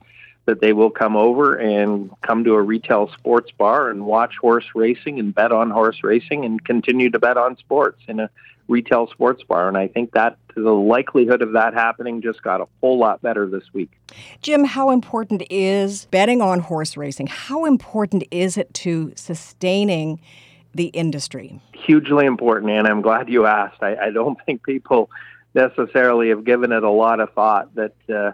that 0.47 0.63
they 0.63 0.73
will 0.73 0.91
come 0.91 1.15
over 1.15 1.57
and 1.57 2.11
come 2.23 2.43
to 2.43 2.55
a 2.55 2.63
retail 2.63 3.11
sports 3.13 3.51
bar 3.59 3.91
and 3.91 4.07
watch 4.07 4.33
horse 4.41 4.65
racing 4.75 5.19
and 5.19 5.35
bet 5.35 5.53
on 5.53 5.69
horse 5.69 6.03
racing 6.03 6.47
and 6.47 6.65
continue 6.65 7.11
to 7.11 7.19
bet 7.19 7.37
on 7.37 7.55
sports 7.59 8.01
in 8.09 8.19
a 8.19 8.31
retail 8.69 9.09
sports 9.09 9.43
bar. 9.43 9.67
And 9.69 9.77
I 9.77 9.89
think 9.89 10.13
that 10.13 10.37
the 10.55 10.75
likelihood 10.75 11.43
of 11.43 11.53
that 11.53 11.75
happening 11.75 12.21
just 12.21 12.43
got 12.43 12.61
a 12.61 12.67
whole 12.81 12.99
lot 12.99 13.23
better 13.23 13.49
this 13.49 13.65
week. 13.73 13.91
Jim, 14.43 14.65
how 14.65 14.91
important 14.91 15.43
is 15.51 16.07
betting 16.07 16.41
on 16.43 16.61
horse 16.61 16.97
racing? 16.97 17.27
How 17.27 17.65
important 17.65 18.25
is 18.31 18.57
it 18.57 18.73
to 18.75 19.13
sustaining 19.17 20.21
the 20.75 20.87
industry? 20.87 21.61
Hugely 21.73 22.27
important, 22.27 22.71
and 22.71 22.87
I'm 22.87 23.01
glad 23.01 23.29
you 23.29 23.47
asked. 23.47 23.83
I, 23.83 23.97
I 23.97 24.11
don't 24.11 24.39
think 24.47 24.63
people 24.63 25.11
necessarily 25.55 26.29
have 26.29 26.45
given 26.45 26.73
it 26.73 26.83
a 26.83 26.91
lot 26.91 27.21
of 27.21 27.33
thought 27.33 27.75
that. 27.75 27.95
Uh, 28.09 28.33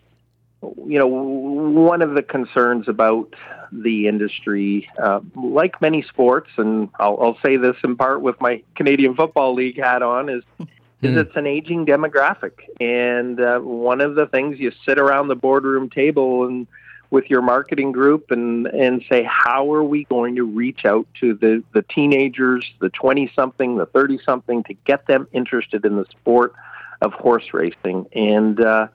you 0.87 0.99
know, 0.99 1.07
one 1.07 2.03
of 2.03 2.15
the 2.15 2.23
concerns 2.23 2.89
about 2.89 3.35
the 3.73 4.07
industry, 4.07 4.89
uh, 5.03 5.21
like 5.35 5.81
many 5.81 6.03
sports, 6.03 6.51
and 6.57 6.89
I'll, 6.99 7.19
I'll, 7.21 7.39
say 7.45 7.57
this 7.57 7.77
in 7.83 7.97
part 7.97 8.21
with 8.21 8.41
my 8.41 8.63
Canadian 8.77 9.15
Football 9.15 9.55
League 9.55 9.79
hat 9.79 10.03
on, 10.03 10.29
is 10.29 10.43
mm. 10.61 10.69
is 11.03 11.13
hmm. 11.13 11.19
it's 11.19 11.37
an 11.37 11.47
aging 11.47 11.87
demographic, 11.87 12.53
and 12.81 13.41
uh, 13.41 13.59
one 13.59 14.01
of 14.01 14.15
the 14.15 14.27
things 14.27 14.61
you 14.61 14.73
sit 14.85 14.99
around 14.99 15.29
the 15.29 15.35
boardroom 15.35 15.91
table 15.91 16.47
and 16.47 16.67
with 17.11 17.31
your 17.31 17.43
marketing 17.43 17.93
group 17.93 18.31
and 18.31 18.67
and 18.67 19.05
say 19.09 19.23
how 19.23 19.73
are 19.73 19.85
we 19.85 20.05
going 20.05 20.37
to 20.37 20.45
reach 20.45 20.85
out 20.85 21.07
to 21.21 21.35
the 21.35 21.63
the 21.73 21.83
teenagers, 21.83 22.65
the 22.81 22.91
twenty 22.91 23.31
something, 23.35 23.77
the 23.77 23.87
thirty 23.87 24.19
something, 24.25 24.63
to 24.65 24.75
get 24.85 25.07
them 25.07 25.27
interested 25.33 25.85
in 25.85 25.97
the 25.97 26.07
sport 26.11 26.55
of 27.01 27.13
horse 27.13 27.53
racing 27.53 28.07
and. 28.13 28.61
Uh, 28.61 28.89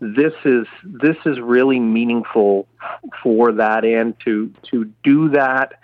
this 0.00 0.34
is 0.44 0.66
this 0.84 1.16
is 1.24 1.40
really 1.40 1.80
meaningful 1.80 2.66
for 3.22 3.52
that 3.52 3.84
and 3.84 4.18
to 4.20 4.52
to 4.70 4.84
do 5.02 5.30
that 5.30 5.80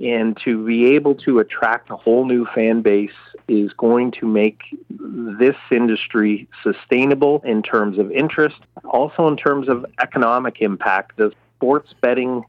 and 0.00 0.36
to 0.44 0.64
be 0.66 0.86
able 0.94 1.14
to 1.14 1.38
attract 1.38 1.90
a 1.90 1.96
whole 1.96 2.26
new 2.26 2.44
fan 2.54 2.82
base 2.82 3.10
is 3.46 3.72
going 3.74 4.10
to 4.10 4.26
make 4.26 4.60
this 4.90 5.56
industry 5.70 6.48
sustainable 6.62 7.40
in 7.44 7.62
terms 7.62 7.98
of 7.98 8.10
interest, 8.10 8.56
also 8.84 9.28
in 9.28 9.36
terms 9.36 9.68
of 9.68 9.86
economic 10.00 10.60
impact. 10.60 11.16
The 11.16 11.32
sports 11.56 11.94
betting 12.00 12.44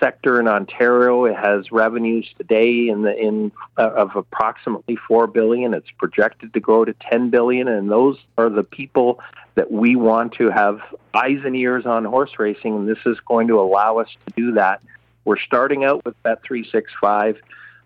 sector 0.00 0.40
in 0.40 0.48
Ontario. 0.48 1.24
It 1.24 1.36
has 1.36 1.72
revenues 1.72 2.26
today 2.38 2.88
in 2.88 3.02
the 3.02 3.16
in 3.16 3.52
uh, 3.78 3.90
of 3.90 4.16
approximately 4.16 4.96
four 4.96 5.26
billion. 5.26 5.74
It's 5.74 5.90
projected 5.98 6.52
to 6.54 6.60
grow 6.60 6.84
to 6.84 6.94
ten 6.94 7.30
billion, 7.30 7.68
and 7.68 7.90
those 7.90 8.18
are 8.36 8.48
the 8.48 8.64
people 8.64 9.20
that 9.54 9.70
we 9.70 9.96
want 9.96 10.32
to 10.34 10.50
have 10.50 10.80
eyes 11.14 11.40
and 11.44 11.54
ears 11.56 11.86
on 11.86 12.04
horse 12.04 12.32
racing. 12.38 12.74
And 12.74 12.88
this 12.88 12.98
is 13.06 13.18
going 13.20 13.48
to 13.48 13.60
allow 13.60 13.98
us 13.98 14.08
to 14.26 14.32
do 14.34 14.52
that. 14.52 14.82
We're 15.24 15.38
starting 15.38 15.84
out 15.84 16.04
with 16.04 16.20
Bet 16.22 16.42
three 16.42 16.68
six 16.70 16.92
five. 17.00 17.36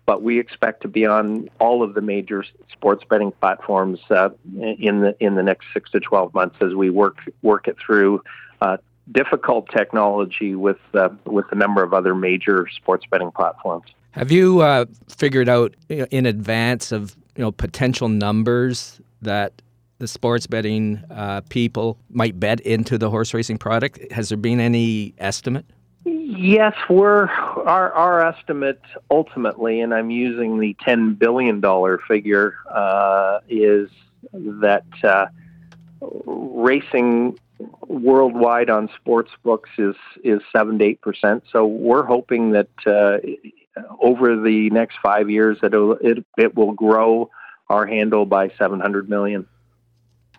But 0.05 0.23
we 0.23 0.39
expect 0.39 0.81
to 0.81 0.87
be 0.87 1.05
on 1.05 1.49
all 1.59 1.83
of 1.83 1.93
the 1.93 2.01
major 2.01 2.43
sports 2.71 3.03
betting 3.07 3.31
platforms 3.31 3.99
uh, 4.09 4.29
in 4.59 5.01
the 5.01 5.15
in 5.19 5.35
the 5.35 5.43
next 5.43 5.67
six 5.71 5.91
to 5.91 5.99
twelve 5.99 6.33
months 6.33 6.55
as 6.61 6.73
we 6.73 6.89
work 6.89 7.17
work 7.43 7.67
it 7.67 7.77
through 7.77 8.23
uh, 8.59 8.77
difficult 9.11 9.69
technology 9.69 10.55
with 10.55 10.79
uh, 10.93 11.09
with 11.25 11.45
a 11.51 11.55
number 11.55 11.83
of 11.83 11.93
other 11.93 12.15
major 12.15 12.67
sports 12.75 13.05
betting 13.09 13.31
platforms. 13.31 13.85
Have 14.11 14.31
you 14.31 14.61
uh, 14.61 14.85
figured 15.07 15.49
out 15.49 15.75
in 15.89 16.25
advance 16.25 16.91
of 16.91 17.15
you 17.35 17.43
know 17.43 17.51
potential 17.51 18.09
numbers 18.09 18.99
that 19.21 19.61
the 19.99 20.07
sports 20.07 20.47
betting 20.47 21.03
uh, 21.11 21.41
people 21.49 21.97
might 22.09 22.39
bet 22.39 22.61
into 22.61 22.97
the 22.97 23.09
horse 23.09 23.33
racing 23.33 23.57
product? 23.57 24.11
Has 24.11 24.29
there 24.29 24.37
been 24.37 24.59
any 24.59 25.13
estimate? 25.17 25.65
Yes, 26.05 26.73
we're 26.89 27.27
our 27.27 27.91
our 27.93 28.25
estimate 28.25 28.81
ultimately, 29.11 29.81
and 29.81 29.93
I'm 29.93 30.09
using 30.09 30.59
the 30.59 30.75
ten 30.83 31.13
billion 31.13 31.59
dollar 31.59 31.99
figure, 32.07 32.55
uh, 32.71 33.39
is 33.49 33.89
that 34.33 34.85
uh, 35.03 35.27
racing 36.01 37.37
worldwide 37.87 38.69
on 38.69 38.89
sports 38.95 39.31
books 39.43 39.69
is 39.77 39.95
is 40.23 40.41
seven 40.55 40.79
to 40.79 40.85
eight 40.85 41.01
percent. 41.01 41.43
So 41.51 41.65
we're 41.65 42.05
hoping 42.05 42.51
that 42.51 42.69
uh, 42.85 43.17
over 44.01 44.35
the 44.35 44.69
next 44.69 44.97
five 45.03 45.29
years 45.29 45.57
that 45.61 45.73
it 46.01 46.25
it 46.37 46.55
will 46.55 46.73
grow 46.73 47.29
our 47.69 47.85
handle 47.85 48.25
by 48.25 48.49
seven 48.57 48.79
hundred 48.79 49.09
million. 49.09 49.47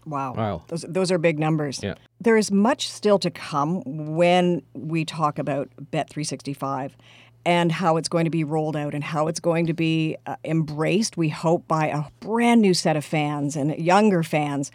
Wow. 0.07 0.35
Wow. 0.35 0.63
Those, 0.69 0.85
those 0.89 1.13
are 1.13 1.19
big 1.19 1.39
numbers. 1.39 1.81
Yeah. 1.83 1.95
There 2.21 2.39
is 2.39 2.51
much 2.51 2.89
still 2.89 3.19
to 3.19 3.31
come 3.31 3.83
when 3.85 4.63
we 4.73 5.05
talk 5.05 5.39
about 5.39 5.69
Bet365 5.93 6.93
and 7.45 7.73
how 7.73 7.97
it's 7.97 8.09
going 8.09 8.25
to 8.25 8.31
be 8.31 8.45
rolled 8.45 8.77
out 8.77 8.95
and 8.95 9.03
how 9.05 9.29
it's 9.29 9.41
going 9.41 9.67
to 9.67 9.75
be 9.75 10.17
uh, 10.27 10.37
embraced, 10.45 11.17
we 11.17 11.29
hope, 11.29 11.67
by 11.69 11.87
a 11.87 12.05
brand 12.21 12.61
new 12.61 12.75
set 12.75 12.97
of 12.97 13.05
fans 13.05 13.57
and 13.57 13.79
younger 13.79 14.23
fans. 14.23 14.71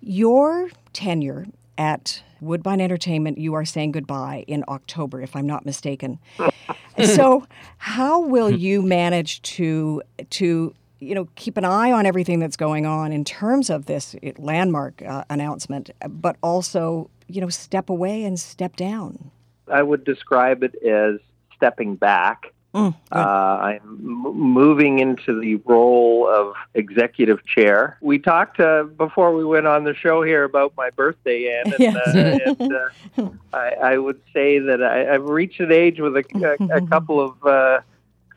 Your 0.00 0.70
tenure 0.92 1.46
at 1.78 2.22
Woodbine 2.40 2.80
Entertainment, 2.80 3.38
you 3.38 3.54
are 3.54 3.64
saying 3.64 3.92
goodbye 3.92 4.44
in 4.46 4.64
October, 4.68 5.20
if 5.20 5.36
I'm 5.36 5.46
not 5.46 5.64
mistaken. 5.64 6.18
so, 7.04 7.46
how 7.78 8.20
will 8.20 8.50
you 8.50 8.82
manage 8.82 9.40
to 9.42 10.02
to 10.30 10.74
you 10.98 11.14
know 11.14 11.28
keep 11.36 11.56
an 11.56 11.64
eye 11.64 11.92
on 11.92 12.06
everything 12.06 12.38
that's 12.38 12.56
going 12.56 12.86
on 12.86 13.12
in 13.12 13.24
terms 13.24 13.70
of 13.70 13.86
this 13.86 14.16
landmark 14.38 15.02
uh, 15.02 15.24
announcement, 15.30 15.90
but 16.08 16.36
also 16.42 17.08
you 17.28 17.40
know 17.40 17.48
step 17.48 17.88
away 17.88 18.24
and 18.24 18.38
step 18.38 18.76
down? 18.76 19.30
I 19.68 19.82
would 19.82 20.04
describe 20.04 20.62
it 20.62 20.74
as 20.82 21.20
stepping 21.56 21.94
back 21.94 22.51
Mm, 22.74 22.94
uh, 23.12 23.18
I'm 23.18 23.80
m- 23.82 24.40
moving 24.40 24.98
into 24.98 25.38
the 25.38 25.56
role 25.56 26.26
of 26.26 26.54
executive 26.74 27.44
chair. 27.44 27.98
We 28.00 28.18
talked 28.18 28.60
uh, 28.60 28.84
before 28.84 29.34
we 29.34 29.44
went 29.44 29.66
on 29.66 29.84
the 29.84 29.94
show 29.94 30.22
here 30.22 30.44
about 30.44 30.72
my 30.74 30.88
birthday, 30.88 31.54
Ann, 31.54 31.72
and, 31.74 31.80
yes. 31.80 31.96
uh, 31.96 32.38
and 32.46 32.72
uh, 32.72 33.30
I, 33.52 33.68
I, 33.82 33.98
would 33.98 34.22
say 34.32 34.58
that 34.58 34.82
I, 34.82 35.12
have 35.12 35.24
reached 35.24 35.60
an 35.60 35.70
age 35.70 36.00
with 36.00 36.16
a, 36.16 36.24
a, 36.34 36.76
a 36.78 36.80
couple 36.88 37.20
of 37.20 37.44
uh, 37.44 37.80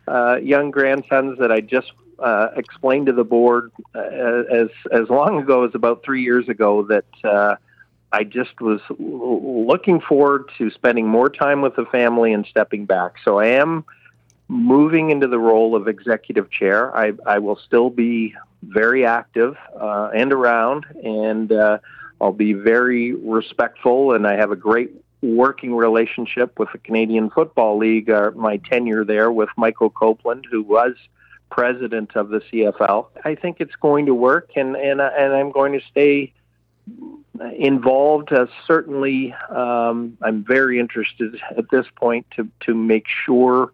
uh, 0.06 0.36
young 0.38 0.70
grandsons 0.70 1.40
that 1.40 1.52
I 1.52 1.62
just 1.62 1.94
explained 2.58 3.06
to 3.06 3.14
the 3.14 3.26
board 3.26 3.72
as 3.94 4.68
as 4.92 5.10
long 5.10 5.40
ago 5.40 5.66
as 5.66 5.76
about 5.76 6.04
three 6.04 6.24
years 6.24 6.50
ago 6.50 6.84
that. 6.84 7.58
I 8.12 8.24
just 8.24 8.62
was 8.62 8.80
looking 8.98 10.00
forward 10.00 10.50
to 10.58 10.72
spending 10.72 11.06
more 11.06 11.28
time 11.30 11.62
with 11.62 11.76
the 11.76 11.84
family 11.86 12.32
and 12.32 12.46
stepping 12.46 12.86
back. 12.86 13.16
So 13.26 13.40
I 13.40 13.48
am 13.48 13.84
moving 14.48 15.10
into 15.10 15.28
the 15.28 15.40
role 15.40 15.76
of 15.76 15.88
executive 15.88 16.50
chair. 16.52 16.96
I, 16.96 17.14
I 17.26 17.40
will 17.40 17.58
still 17.58 17.90
be 17.90 18.36
very 18.62 19.06
active 19.06 19.56
uh, 19.80 20.10
and 20.16 20.32
around, 20.32 20.86
and 21.04 21.52
uh, 21.52 21.80
I'll 22.22 22.32
be 22.32 22.54
very 22.54 23.14
respectful. 23.14 24.14
And 24.14 24.28
I 24.28 24.36
have 24.36 24.52
a 24.52 24.56
great 24.56 24.92
working 25.22 25.76
relationship 25.76 26.60
with 26.60 26.70
the 26.72 26.78
Canadian 26.78 27.30
Football 27.30 27.78
League. 27.78 28.10
Uh, 28.10 28.32
my 28.36 28.58
tenure 28.58 29.04
there 29.04 29.32
with 29.32 29.50
Michael 29.58 29.90
Copeland, 29.90 30.46
who 30.50 30.62
was 30.62 30.94
president 31.50 32.16
of 32.16 32.30
the 32.30 32.42
CFL. 32.52 33.08
I 33.24 33.36
think 33.36 33.58
it's 33.60 33.76
going 33.76 34.08
to 34.08 34.14
work, 34.14 34.52
and 34.56 34.76
and 34.76 35.02
and 35.02 35.34
I'm 35.34 35.52
going 35.52 35.74
to 35.74 35.82
stay 35.90 36.34
involved. 37.58 38.32
Uh, 38.32 38.48
certainly, 38.68 39.34
um, 39.50 40.18
I'm 40.22 40.44
very 40.44 40.80
interested 40.80 41.40
at 41.58 41.70
this 41.70 41.86
point 41.96 42.26
to 42.36 42.48
to 42.62 42.74
make 42.74 43.06
sure 43.26 43.72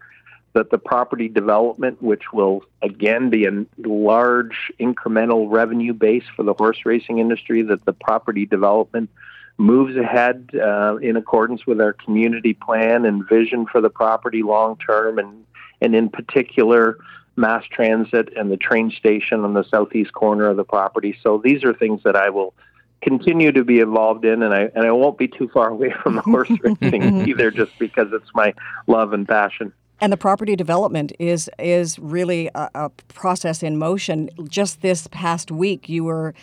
that 0.54 0.70
the 0.70 0.78
property 0.78 1.30
development, 1.30 2.02
which 2.02 2.34
will 2.34 2.64
again 2.82 3.30
be 3.30 3.46
a 3.46 3.66
large 3.78 4.72
incremental 4.80 5.50
revenue 5.50 5.94
base 5.94 6.26
for 6.36 6.44
the 6.44 6.54
horse 6.54 6.80
racing 6.86 7.20
industry, 7.20 7.62
that 7.62 7.86
the 7.86 7.94
property 7.94 8.46
development 8.46 9.10
moves 9.58 9.96
ahead 9.96 10.50
uh, 10.56 10.98
in 10.98 11.16
accordance 11.16 11.66
with 11.66 11.80
our 11.80 11.94
community 11.94 12.54
plan 12.54 13.06
and 13.06 13.28
vision 13.28 13.66
for 13.66 13.80
the 13.80 13.90
property 13.90 14.44
long 14.44 14.78
term, 14.78 15.20
and 15.20 15.46
and 15.82 15.96
in 15.96 16.10
particular 16.10 16.98
mass 17.36 17.64
transit 17.66 18.30
and 18.36 18.52
the 18.52 18.58
train 18.58 18.92
station 18.92 19.44
on 19.44 19.54
the 19.54 19.64
southeast 19.64 20.14
corner 20.14 20.48
of 20.48 20.58
the 20.58 20.64
property. 20.64 21.18
So 21.24 21.42
these 21.44 21.64
are 21.64 21.74
things 21.74 22.02
that 22.04 22.16
I 22.16 22.30
will 22.30 22.54
continue 23.02 23.52
to 23.52 23.64
be 23.64 23.80
involved 23.80 24.26
in 24.26 24.44
and 24.44 24.54
I 24.54 24.70
and 24.76 24.86
I 24.86 24.92
won't 24.92 25.18
be 25.18 25.28
too 25.28 25.50
far 25.54 25.70
away 25.70 25.94
from 26.04 26.16
the 26.16 26.22
horse 26.22 26.52
racing 26.62 27.28
either 27.28 27.52
just 27.52 27.78
because 27.80 28.08
it's 28.12 28.30
my 28.34 28.54
love 28.88 29.14
and 29.14 29.28
passion. 29.28 29.74
And 30.02 30.12
the 30.12 30.18
property 30.18 30.56
development 30.56 31.14
is 31.20 31.50
is 31.60 32.00
really 32.00 32.50
a, 32.56 32.70
a, 32.74 32.90
process 32.90 33.62
in 33.62 33.78
motion. 33.78 34.32
Just 34.50 34.82
this 34.82 35.08
past 35.12 35.52
week, 35.52 35.88
you 35.88 36.04
were 36.04 36.34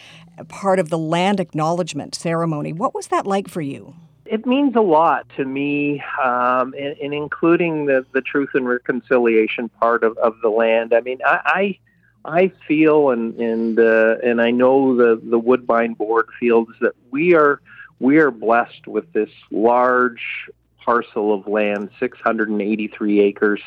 part 0.49 0.79
of 0.79 0.91
the 0.91 0.99
land 0.99 1.41
acknowledgement 1.41 2.15
ceremony. 2.15 2.73
What 2.73 2.95
was 2.95 3.09
that 3.09 3.27
like 3.27 3.49
for 3.49 3.61
you? 3.61 3.97
It 4.25 4.47
means 4.47 4.77
a 4.77 4.81
lot 4.81 5.27
to 5.37 5.44
me, 5.44 6.03
um, 6.23 6.73
in, 6.75 6.92
in, 7.01 7.12
including 7.12 7.87
the, 7.87 8.07
the 8.12 8.21
truth 8.21 8.51
and 8.55 8.68
reconciliation 8.68 9.71
part 9.71 10.05
of, 10.05 10.16
of 10.18 10.35
the 10.42 10.51
land. 10.51 10.92
I 10.92 11.01
mean, 11.01 11.18
I, 11.25 11.40
I, 11.44 11.79
I 12.25 12.53
feel 12.68 13.11
and 13.11 13.35
and 13.40 13.81
uh, 13.81 14.16
and 14.23 14.40
I 14.40 14.53
know 14.53 14.97
the 14.97 15.21
the 15.21 15.38
Woodbine 15.38 15.94
board 15.94 16.29
feels 16.38 16.68
that 16.81 16.92
we 17.11 17.35
are 17.35 17.61
we 17.99 18.18
are 18.18 18.31
blessed 18.31 18.87
with 18.87 19.12
this 19.12 19.31
large 19.51 20.49
parcel 20.88 21.35
of 21.35 21.46
land, 21.46 21.90
683 22.01 23.20
acres, 23.20 23.61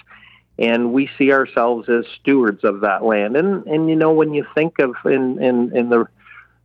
and 0.57 0.91
we 0.91 1.07
see 1.19 1.31
ourselves 1.31 1.87
as 1.87 2.03
stewards 2.19 2.63
of 2.63 2.81
that 2.81 3.05
land. 3.05 3.37
And 3.37 3.63
and 3.67 3.87
you 3.87 3.95
know 3.95 4.11
when 4.11 4.33
you 4.33 4.43
think 4.55 4.79
of 4.79 4.95
in 5.05 5.41
in, 5.41 5.77
in 5.77 5.89
the 5.89 6.07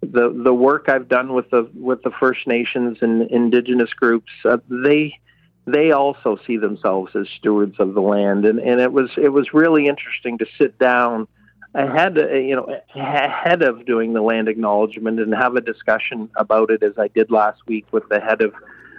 the 0.00 0.32
the 0.44 0.54
work 0.54 0.88
I've 0.88 1.08
done 1.08 1.34
with 1.34 1.50
the 1.50 1.68
with 1.74 2.02
the 2.02 2.10
First 2.10 2.46
Nations 2.46 2.96
and 3.02 3.30
indigenous 3.30 3.92
groups, 3.92 4.30
uh, 4.46 4.56
they 4.70 5.18
they 5.66 5.90
also 5.90 6.38
see 6.46 6.56
themselves 6.56 7.14
as 7.14 7.28
stewards 7.38 7.76
of 7.78 7.92
the 7.92 8.00
land, 8.00 8.46
and 8.46 8.58
and 8.58 8.80
it 8.80 8.92
was 8.92 9.10
it 9.18 9.28
was 9.28 9.52
really 9.52 9.86
interesting 9.86 10.38
to 10.38 10.46
sit 10.56 10.78
down 10.78 11.28
ahead 11.74 12.16
you 12.16 12.56
know 12.56 12.80
ahead 12.94 13.60
of 13.60 13.84
doing 13.84 14.14
the 14.14 14.22
land 14.22 14.48
acknowledgement 14.48 15.20
and 15.20 15.34
have 15.34 15.54
a 15.56 15.60
discussion 15.60 16.30
about 16.36 16.70
it 16.70 16.82
as 16.82 16.94
I 16.96 17.08
did 17.08 17.30
last 17.30 17.60
week 17.66 17.84
with 17.92 18.08
the 18.08 18.18
head 18.18 18.40
of 18.40 18.54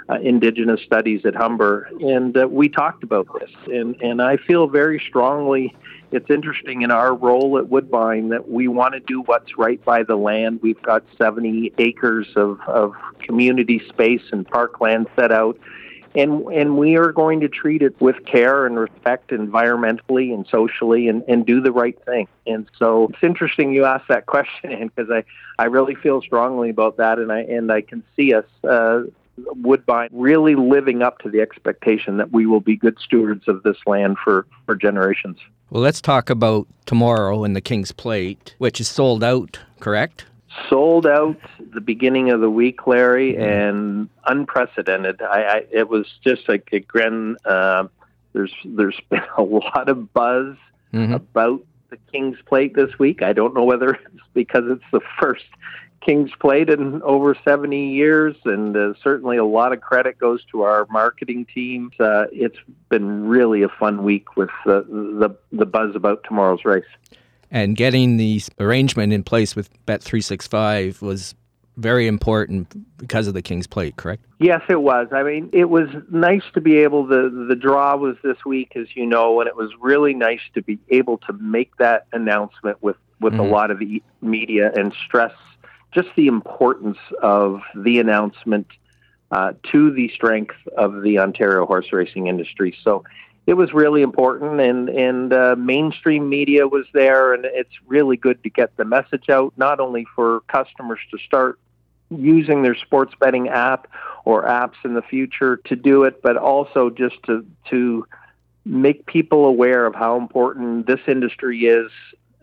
uh, 0.09 0.15
Indigenous 0.21 0.81
Studies 0.81 1.25
at 1.25 1.35
Humber, 1.35 1.89
and 1.99 2.37
uh, 2.37 2.47
we 2.47 2.69
talked 2.69 3.03
about 3.03 3.27
this. 3.39 3.51
And 3.67 3.95
and 4.01 4.21
I 4.21 4.37
feel 4.37 4.67
very 4.67 5.03
strongly. 5.07 5.75
It's 6.11 6.29
interesting 6.29 6.83
in 6.83 6.91
our 6.91 7.13
role 7.13 7.57
at 7.57 7.67
Woodbine 7.67 8.29
that 8.29 8.49
we 8.49 8.69
want 8.69 8.93
to 8.93 9.01
do 9.01 9.21
what's 9.23 9.57
right 9.57 9.83
by 9.83 10.03
the 10.03 10.15
land. 10.15 10.61
We've 10.63 10.81
got 10.81 11.03
70 11.17 11.73
acres 11.79 12.27
of, 12.37 12.61
of 12.61 12.93
community 13.19 13.81
space 13.89 14.21
and 14.31 14.47
parkland 14.47 15.07
set 15.17 15.33
out, 15.33 15.59
and 16.15 16.45
and 16.47 16.77
we 16.77 16.97
are 16.97 17.11
going 17.11 17.41
to 17.41 17.49
treat 17.49 17.81
it 17.81 17.99
with 17.99 18.15
care 18.25 18.65
and 18.65 18.79
respect 18.79 19.31
environmentally 19.31 20.33
and 20.33 20.47
socially 20.49 21.07
and, 21.09 21.23
and 21.27 21.45
do 21.45 21.61
the 21.61 21.71
right 21.71 21.97
thing 22.05 22.27
and 22.45 22.67
so 22.79 23.09
it's 23.09 23.23
interesting 23.23 23.71
you 23.71 23.85
asked 23.85 24.07
that 24.07 24.25
question 24.25 24.91
because 24.95 25.11
I, 25.11 25.23
I 25.61 25.65
really 25.65 25.95
feel 25.95 26.21
strongly 26.21 26.69
about 26.69 26.97
that 26.97 27.19
and 27.19 27.31
I 27.31 27.41
and 27.41 27.71
I 27.71 27.81
can 27.81 28.03
see 28.15 28.33
us 28.33 28.45
uh, 28.63 29.01
Woodbine 29.37 30.09
really 30.11 30.55
living 30.55 31.01
up 31.01 31.19
to 31.19 31.29
the 31.29 31.41
expectation 31.41 32.17
that 32.17 32.31
we 32.31 32.45
will 32.45 32.59
be 32.59 32.75
good 32.75 32.97
stewards 32.99 33.47
of 33.47 33.63
this 33.63 33.77
land 33.85 34.17
for, 34.23 34.47
for 34.65 34.75
generations. 34.75 35.37
Well, 35.69 35.83
let's 35.83 36.01
talk 36.01 36.29
about 36.29 36.67
tomorrow 36.85 37.43
in 37.43 37.53
the 37.53 37.61
King's 37.61 37.91
Plate, 37.91 38.55
which 38.57 38.79
is 38.79 38.87
sold 38.87 39.23
out, 39.23 39.59
correct? 39.79 40.25
Sold 40.69 41.05
out 41.05 41.37
the 41.73 41.81
beginning 41.81 42.31
of 42.31 42.39
the 42.39 42.49
week, 42.49 42.87
Larry, 42.87 43.33
mm-hmm. 43.33 43.43
and 43.43 44.09
unprecedented. 44.25 45.21
I, 45.21 45.41
I, 45.41 45.65
it 45.71 45.89
was 45.89 46.07
just 46.23 46.47
like 46.47 46.69
a 46.71 46.79
grand. 46.79 47.37
Uh, 47.45 47.87
there's 48.33 48.53
there's 48.63 48.99
been 49.09 49.21
a 49.37 49.43
lot 49.43 49.89
of 49.89 50.13
buzz 50.13 50.55
mm-hmm. 50.93 51.13
about 51.13 51.61
the 51.89 51.97
King's 52.11 52.37
Plate 52.45 52.73
this 52.73 52.97
week. 52.97 53.21
I 53.21 53.33
don't 53.33 53.53
know 53.53 53.65
whether 53.65 53.89
it's 54.13 54.23
because 54.33 54.63
it's 54.67 54.83
the 54.91 55.01
first 55.19 55.45
Kings 56.01 56.31
Plate 56.39 56.69
in 56.69 57.01
over 57.01 57.35
70 57.43 57.89
years, 57.89 58.35
and 58.45 58.75
uh, 58.75 58.93
certainly 59.03 59.37
a 59.37 59.45
lot 59.45 59.73
of 59.73 59.81
credit 59.81 60.17
goes 60.17 60.43
to 60.51 60.61
our 60.61 60.85
marketing 60.89 61.45
team. 61.53 61.91
Uh, 61.99 62.25
it's 62.31 62.57
been 62.89 63.27
really 63.27 63.63
a 63.63 63.69
fun 63.69 64.03
week 64.03 64.37
with 64.37 64.49
uh, 64.65 64.81
the 64.87 65.35
the 65.51 65.65
buzz 65.65 65.95
about 65.95 66.23
tomorrow's 66.23 66.63
race. 66.65 66.85
And 67.49 67.75
getting 67.75 68.17
the 68.17 68.41
arrangement 68.59 69.13
in 69.13 69.23
place 69.23 69.55
with 69.55 69.69
Bet365 69.85 71.01
was 71.01 71.33
very 71.77 72.07
important 72.07 72.97
because 72.97 73.27
of 73.27 73.33
the 73.33 73.41
King's 73.41 73.67
Plate, 73.67 73.95
correct? 73.95 74.25
Yes, 74.39 74.61
it 74.67 74.81
was. 74.81 75.07
I 75.11 75.23
mean, 75.23 75.49
it 75.53 75.69
was 75.69 75.87
nice 76.11 76.43
to 76.53 76.61
be 76.61 76.77
able 76.77 77.07
to. 77.07 77.47
The 77.47 77.55
draw 77.55 77.95
was 77.95 78.17
this 78.23 78.37
week, 78.45 78.73
as 78.75 78.87
you 78.95 79.05
know, 79.05 79.39
and 79.39 79.47
it 79.47 79.55
was 79.55 79.71
really 79.79 80.13
nice 80.13 80.41
to 80.55 80.61
be 80.61 80.79
able 80.89 81.17
to 81.19 81.33
make 81.33 81.77
that 81.77 82.07
announcement 82.11 82.81
with 82.81 82.97
with 83.19 83.33
mm-hmm. 83.33 83.41
a 83.41 83.47
lot 83.47 83.71
of 83.71 83.79
the 83.79 84.01
media 84.21 84.71
and 84.75 84.93
stress 85.05 85.33
just 85.93 86.09
the 86.15 86.27
importance 86.27 86.97
of 87.21 87.61
the 87.75 87.99
announcement 87.99 88.67
uh, 89.31 89.53
to 89.71 89.91
the 89.91 90.09
strength 90.09 90.55
of 90.77 91.01
the 91.01 91.19
Ontario 91.19 91.65
horse 91.65 91.91
racing 91.91 92.27
industry. 92.27 92.77
So 92.83 93.03
it 93.45 93.53
was 93.53 93.73
really 93.73 94.01
important, 94.01 94.59
and 94.59 94.89
and 94.89 95.33
uh, 95.33 95.55
mainstream 95.57 96.29
media 96.29 96.67
was 96.67 96.85
there, 96.93 97.33
and 97.33 97.45
it's 97.45 97.73
really 97.87 98.17
good 98.17 98.43
to 98.43 98.49
get 98.49 98.75
the 98.75 98.85
message 98.85 99.29
out, 99.29 99.53
not 99.57 99.79
only 99.79 100.05
for 100.15 100.41
customers 100.47 100.99
to 101.11 101.17
start 101.19 101.57
using 102.09 102.61
their 102.61 102.75
sports 102.75 103.13
betting 103.19 103.49
app 103.49 103.87
or 104.25 104.43
apps 104.45 104.75
in 104.83 104.93
the 104.93 105.01
future 105.01 105.57
to 105.65 105.75
do 105.75 106.03
it, 106.03 106.21
but 106.21 106.37
also 106.37 106.89
just 106.89 107.15
to 107.23 107.45
to 107.69 108.05
make 108.65 109.05
people 109.05 109.45
aware 109.45 109.85
of 109.85 109.95
how 109.95 110.17
important 110.17 110.85
this 110.85 110.99
industry 111.07 111.65
is 111.65 111.89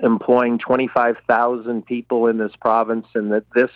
employing 0.00 0.58
25,000 0.58 1.86
people 1.86 2.26
in 2.26 2.38
this 2.38 2.52
province, 2.60 3.06
and 3.14 3.32
that 3.32 3.44
this 3.54 3.70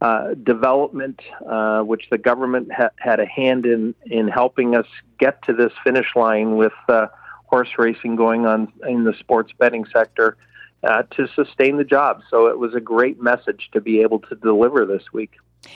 uh, 0.00 0.34
development, 0.34 1.20
uh, 1.48 1.80
which 1.80 2.08
the 2.10 2.18
government 2.18 2.70
ha- 2.72 2.90
had 2.96 3.20
a 3.20 3.26
hand 3.26 3.64
in 3.64 3.94
in 4.06 4.28
helping 4.28 4.74
us 4.74 4.86
get 5.18 5.42
to 5.42 5.52
this 5.52 5.72
finish 5.82 6.08
line 6.16 6.56
with 6.56 6.72
uh, 6.88 7.06
horse 7.46 7.70
racing 7.78 8.16
going 8.16 8.46
on 8.46 8.72
in 8.86 9.04
the 9.04 9.14
sports 9.14 9.52
betting 9.58 9.86
sector 9.92 10.36
uh, 10.82 11.04
to 11.10 11.26
sustain 11.28 11.76
the 11.76 11.84
job. 11.84 12.20
So 12.28 12.48
it 12.48 12.58
was 12.58 12.74
a 12.74 12.80
great 12.80 13.22
message 13.22 13.70
to 13.72 13.80
be 13.80 14.00
able 14.00 14.18
to 14.20 14.34
deliver 14.34 14.84
this 14.84 15.12
week. 15.12 15.32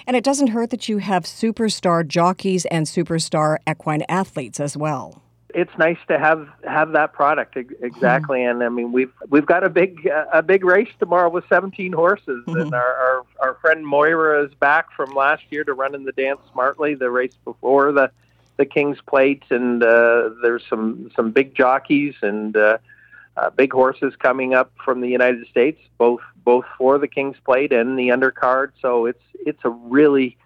And 0.07 0.17
it 0.17 0.25
doesn't 0.25 0.49
hurt 0.49 0.71
that 0.71 0.89
you 0.89 0.99
have 0.99 1.25
superstar 1.25 2.07
jockeys 2.07 2.67
and 2.67 2.87
superstar 2.87 3.57
equine 3.67 4.03
athletes 4.09 4.61
as 4.61 4.77
well 4.77 5.23
it's 5.55 5.77
nice 5.79 5.99
to 6.09 6.19
have 6.19 6.49
have 6.65 6.93
that 6.93 7.13
product 7.13 7.57
exactly 7.57 8.41
mm-hmm. 8.41 8.51
and 8.51 8.63
i 8.63 8.69
mean 8.69 8.93
we've 8.93 9.13
we've 9.31 9.47
got 9.47 9.65
a 9.65 9.71
big 9.71 10.07
uh, 10.07 10.27
a 10.33 10.43
big 10.43 10.65
race 10.65 10.91
tomorrow 10.99 11.29
with 11.29 11.45
17 11.49 11.93
horses 11.93 12.45
mm-hmm. 12.47 12.61
and 12.61 12.75
our, 12.75 12.95
our 12.95 13.23
our 13.41 13.55
friend 13.61 13.87
moira 13.87 14.45
is 14.45 14.53
back 14.55 14.93
from 14.95 15.11
last 15.15 15.43
year 15.51 15.65
to 15.65 15.73
run 15.73 15.95
in 15.95 16.05
the 16.05 16.13
dance 16.13 16.41
smartly 16.53 16.95
the 16.95 17.11
race 17.11 17.35
before 17.45 17.93
the 17.93 18.11
the 18.57 18.67
king's 18.67 19.01
plate 19.07 19.45
and 19.51 19.83
uh 19.83 20.31
there's 20.43 20.65
some 20.69 21.11
some 21.17 21.31
big 21.31 21.55
jockeys 21.55 22.15
and 22.23 22.57
uh, 22.57 22.77
uh 23.37 23.51
big 23.51 23.73
horses 23.73 24.15
coming 24.19 24.55
up 24.55 24.71
from 24.85 25.01
the 25.01 25.09
united 25.09 25.47
states 25.49 25.81
both 25.97 26.21
both 26.45 26.65
for 26.77 26.99
the 26.99 27.09
king's 27.09 27.37
plate 27.45 27.73
and 27.73 27.99
the 27.99 28.09
undercard 28.09 28.73
so 28.83 29.07
it's 29.07 29.23
it's 29.47 29.61
a 29.65 29.71
really 29.71 30.37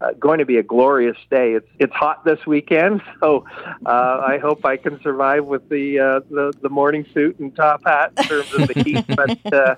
uh, 0.00 0.12
going 0.18 0.38
to 0.38 0.44
be 0.44 0.58
a 0.58 0.62
glorious 0.62 1.16
day. 1.30 1.52
It's 1.52 1.68
it's 1.78 1.94
hot 1.94 2.24
this 2.24 2.44
weekend, 2.46 3.02
so 3.20 3.44
uh, 3.84 4.22
I 4.26 4.38
hope 4.38 4.64
I 4.64 4.76
can 4.76 5.00
survive 5.02 5.46
with 5.46 5.68
the, 5.68 5.98
uh, 5.98 6.20
the 6.30 6.52
the 6.60 6.68
morning 6.68 7.06
suit 7.14 7.38
and 7.38 7.54
top 7.54 7.82
hat 7.84 8.12
in 8.16 8.24
terms 8.24 8.52
of 8.54 8.68
the 8.68 8.82
heat. 8.82 9.04
but 9.16 9.52
uh, 9.52 9.76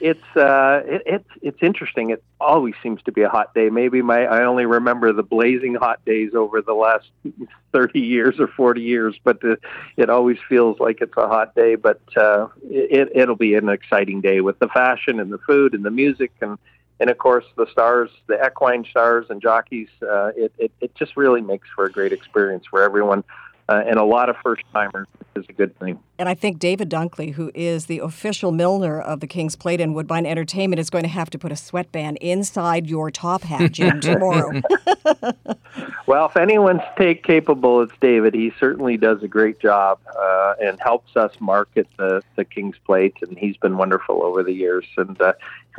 it's 0.00 0.36
uh, 0.36 0.82
it, 0.84 1.02
it's 1.06 1.28
it's 1.40 1.62
interesting. 1.62 2.10
It 2.10 2.22
always 2.40 2.74
seems 2.82 3.02
to 3.04 3.12
be 3.12 3.22
a 3.22 3.28
hot 3.28 3.54
day. 3.54 3.70
Maybe 3.70 4.02
my 4.02 4.26
I 4.26 4.44
only 4.44 4.66
remember 4.66 5.14
the 5.14 5.22
blazing 5.22 5.76
hot 5.76 6.04
days 6.04 6.34
over 6.34 6.60
the 6.60 6.74
last 6.74 7.06
thirty 7.72 8.00
years 8.00 8.38
or 8.38 8.48
forty 8.48 8.82
years, 8.82 9.18
but 9.24 9.42
uh, 9.42 9.56
it 9.96 10.10
always 10.10 10.36
feels 10.46 10.78
like 10.78 11.00
it's 11.00 11.16
a 11.16 11.26
hot 11.26 11.54
day. 11.54 11.76
But 11.76 12.02
uh, 12.16 12.48
it 12.68 13.08
it'll 13.14 13.36
be 13.36 13.54
an 13.54 13.70
exciting 13.70 14.20
day 14.20 14.42
with 14.42 14.58
the 14.58 14.68
fashion 14.68 15.20
and 15.20 15.32
the 15.32 15.38
food 15.38 15.72
and 15.72 15.84
the 15.84 15.90
music 15.90 16.32
and 16.42 16.58
and 17.00 17.10
of 17.10 17.18
course 17.18 17.44
the 17.56 17.66
stars, 17.70 18.10
the 18.26 18.44
equine 18.44 18.84
stars 18.84 19.26
and 19.28 19.40
jockeys. 19.40 19.88
Uh, 20.02 20.30
it, 20.36 20.52
it 20.58 20.72
it 20.80 20.94
just 20.94 21.16
really 21.16 21.40
makes 21.40 21.68
for 21.74 21.84
a 21.84 21.90
great 21.90 22.12
experience 22.12 22.64
for 22.70 22.82
everyone. 22.82 23.24
Uh, 23.68 23.82
and 23.86 23.98
a 23.98 24.04
lot 24.04 24.28
of 24.28 24.36
first 24.42 24.62
timers 24.72 25.06
is 25.36 25.44
a 25.48 25.52
good 25.52 25.76
thing. 25.78 25.98
And 26.18 26.28
I 26.28 26.34
think 26.34 26.58
David 26.58 26.90
Dunkley, 26.90 27.32
who 27.32 27.50
is 27.54 27.86
the 27.86 27.98
official 27.98 28.52
milliner 28.52 29.00
of 29.00 29.20
the 29.20 29.26
King's 29.26 29.56
Plate 29.56 29.80
and 29.80 29.94
Woodbine 29.94 30.26
Entertainment, 30.26 30.78
is 30.80 30.90
going 30.90 31.04
to 31.04 31.10
have 31.10 31.30
to 31.30 31.38
put 31.38 31.50
a 31.50 31.56
sweatband 31.56 32.18
inside 32.18 32.86
your 32.86 33.10
top 33.10 33.42
hat, 33.42 33.72
Jim, 33.72 34.00
tomorrow. 34.00 34.60
well, 36.06 36.26
if 36.26 36.36
anyone's 36.36 36.82
take 36.98 37.24
capable, 37.24 37.80
it's 37.80 37.92
David. 38.00 38.34
He 38.34 38.52
certainly 38.60 38.96
does 38.96 39.22
a 39.22 39.28
great 39.28 39.58
job 39.60 39.98
uh, 40.16 40.54
and 40.60 40.78
helps 40.80 41.16
us 41.16 41.32
market 41.40 41.88
the, 41.96 42.22
the 42.36 42.44
King's 42.44 42.76
Plate, 42.84 43.16
and 43.22 43.38
he's 43.38 43.56
been 43.56 43.76
wonderful 43.76 44.22
over 44.22 44.42
the 44.42 44.52
years. 44.52 44.84
And 44.96 45.20
uh, 45.20 45.32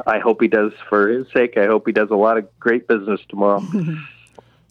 I 0.05 0.19
hope 0.19 0.41
he 0.41 0.47
does, 0.47 0.73
for 0.89 1.07
his 1.07 1.27
sake, 1.33 1.57
I 1.57 1.65
hope 1.65 1.83
he 1.85 1.93
does 1.93 2.09
a 2.09 2.15
lot 2.15 2.37
of 2.37 2.47
great 2.59 2.87
business 2.87 3.21
tomorrow. 3.29 3.63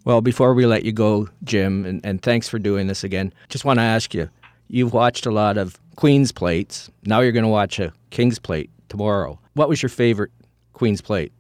well, 0.05 0.21
before 0.21 0.55
we 0.55 0.67
let 0.67 0.85
you 0.85 0.93
go, 0.93 1.29
Jim, 1.43 1.85
and, 1.85 2.05
and 2.05 2.23
thanks 2.23 2.49
for 2.49 2.59
doing 2.59 2.87
this 2.87 3.05
again, 3.05 3.33
just 3.49 3.65
want 3.65 3.79
to 3.79 3.83
ask 3.83 4.15
you 4.15 4.29
You've 4.69 4.93
watched 4.93 5.27
a 5.27 5.31
lot 5.31 5.57
of 5.57 5.79
Queen's 5.97 6.33
plates. 6.33 6.91
Now 7.05 7.21
you're 7.21 7.33
going 7.33 7.45
to 7.45 7.51
watch 7.51 7.79
a 7.79 7.93
King's 8.11 8.39
plate 8.39 8.71
tomorrow. 8.89 9.39
What 9.55 9.69
was 9.69 9.83
your 9.83 9.91
favorite 9.91 10.31
Queen's 10.73 11.01
plate? 11.01 11.33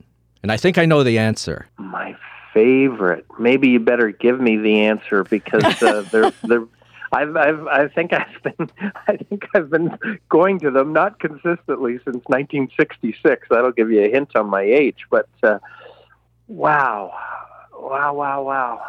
And 0.42 0.52
I 0.52 0.56
think 0.56 0.78
I 0.78 0.84
know 0.84 1.02
the 1.02 1.18
answer. 1.18 1.66
My 1.78 2.16
favorite. 2.52 3.26
Maybe 3.38 3.68
you 3.68 3.80
better 3.80 4.10
give 4.10 4.40
me 4.40 4.58
the 4.58 4.82
answer 4.82 5.24
because 5.24 5.82
uh, 5.82 6.02
they're 6.12 6.32
they're. 6.44 6.66
I've, 7.12 7.36
I've, 7.36 7.66
I 7.68 7.88
think 7.88 8.12
I've 8.12 8.42
been, 8.42 8.70
I 9.08 9.16
think 9.16 9.46
I've 9.54 9.70
been 9.70 9.96
going 10.28 10.58
to 10.60 10.70
them 10.70 10.92
not 10.92 11.20
consistently 11.20 11.98
since 11.98 12.22
1966. 12.26 13.46
That'll 13.50 13.70
give 13.70 13.90
you 13.90 14.02
a 14.02 14.10
hint 14.10 14.34
on 14.34 14.50
my 14.50 14.62
age. 14.62 15.06
But 15.10 15.28
uh, 15.42 15.60
wow, 16.48 17.16
wow, 17.88 18.14
wow, 18.14 18.42
wow. 18.42 18.82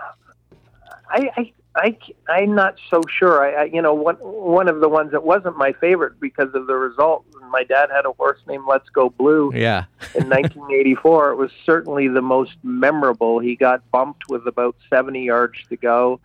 I, 1.10 1.30
I 1.38 1.54
I, 1.76 1.98
I'm 2.30 2.56
not 2.56 2.78
so 2.90 3.02
sure. 3.10 3.44
I, 3.44 3.64
I, 3.64 3.66
you 3.66 3.82
know, 3.82 3.94
one 3.94 4.16
one 4.16 4.68
of 4.68 4.80
the 4.80 4.88
ones 4.88 5.12
that 5.12 5.24
wasn't 5.24 5.58
my 5.58 5.74
favorite 5.74 6.20
because 6.20 6.54
of 6.54 6.68
the 6.68 6.76
result. 6.76 7.26
My 7.50 7.64
dad 7.64 7.90
had 7.92 8.06
a 8.06 8.14
horse 8.14 8.40
named 8.48 8.64
Let's 8.68 8.90
Go 8.90 9.10
Blue. 9.10 9.52
Yeah. 9.54 9.86
in 10.14 10.30
1984, 10.30 11.32
it 11.32 11.36
was 11.36 11.52
certainly 11.66 12.08
the 12.08 12.22
most 12.22 12.54
memorable. 12.64 13.40
He 13.40 13.56
got 13.56 13.90
bumped 13.92 14.30
with 14.30 14.48
about 14.48 14.76
70 14.90 15.24
yards 15.24 15.60
to 15.70 15.76
go. 15.76 16.20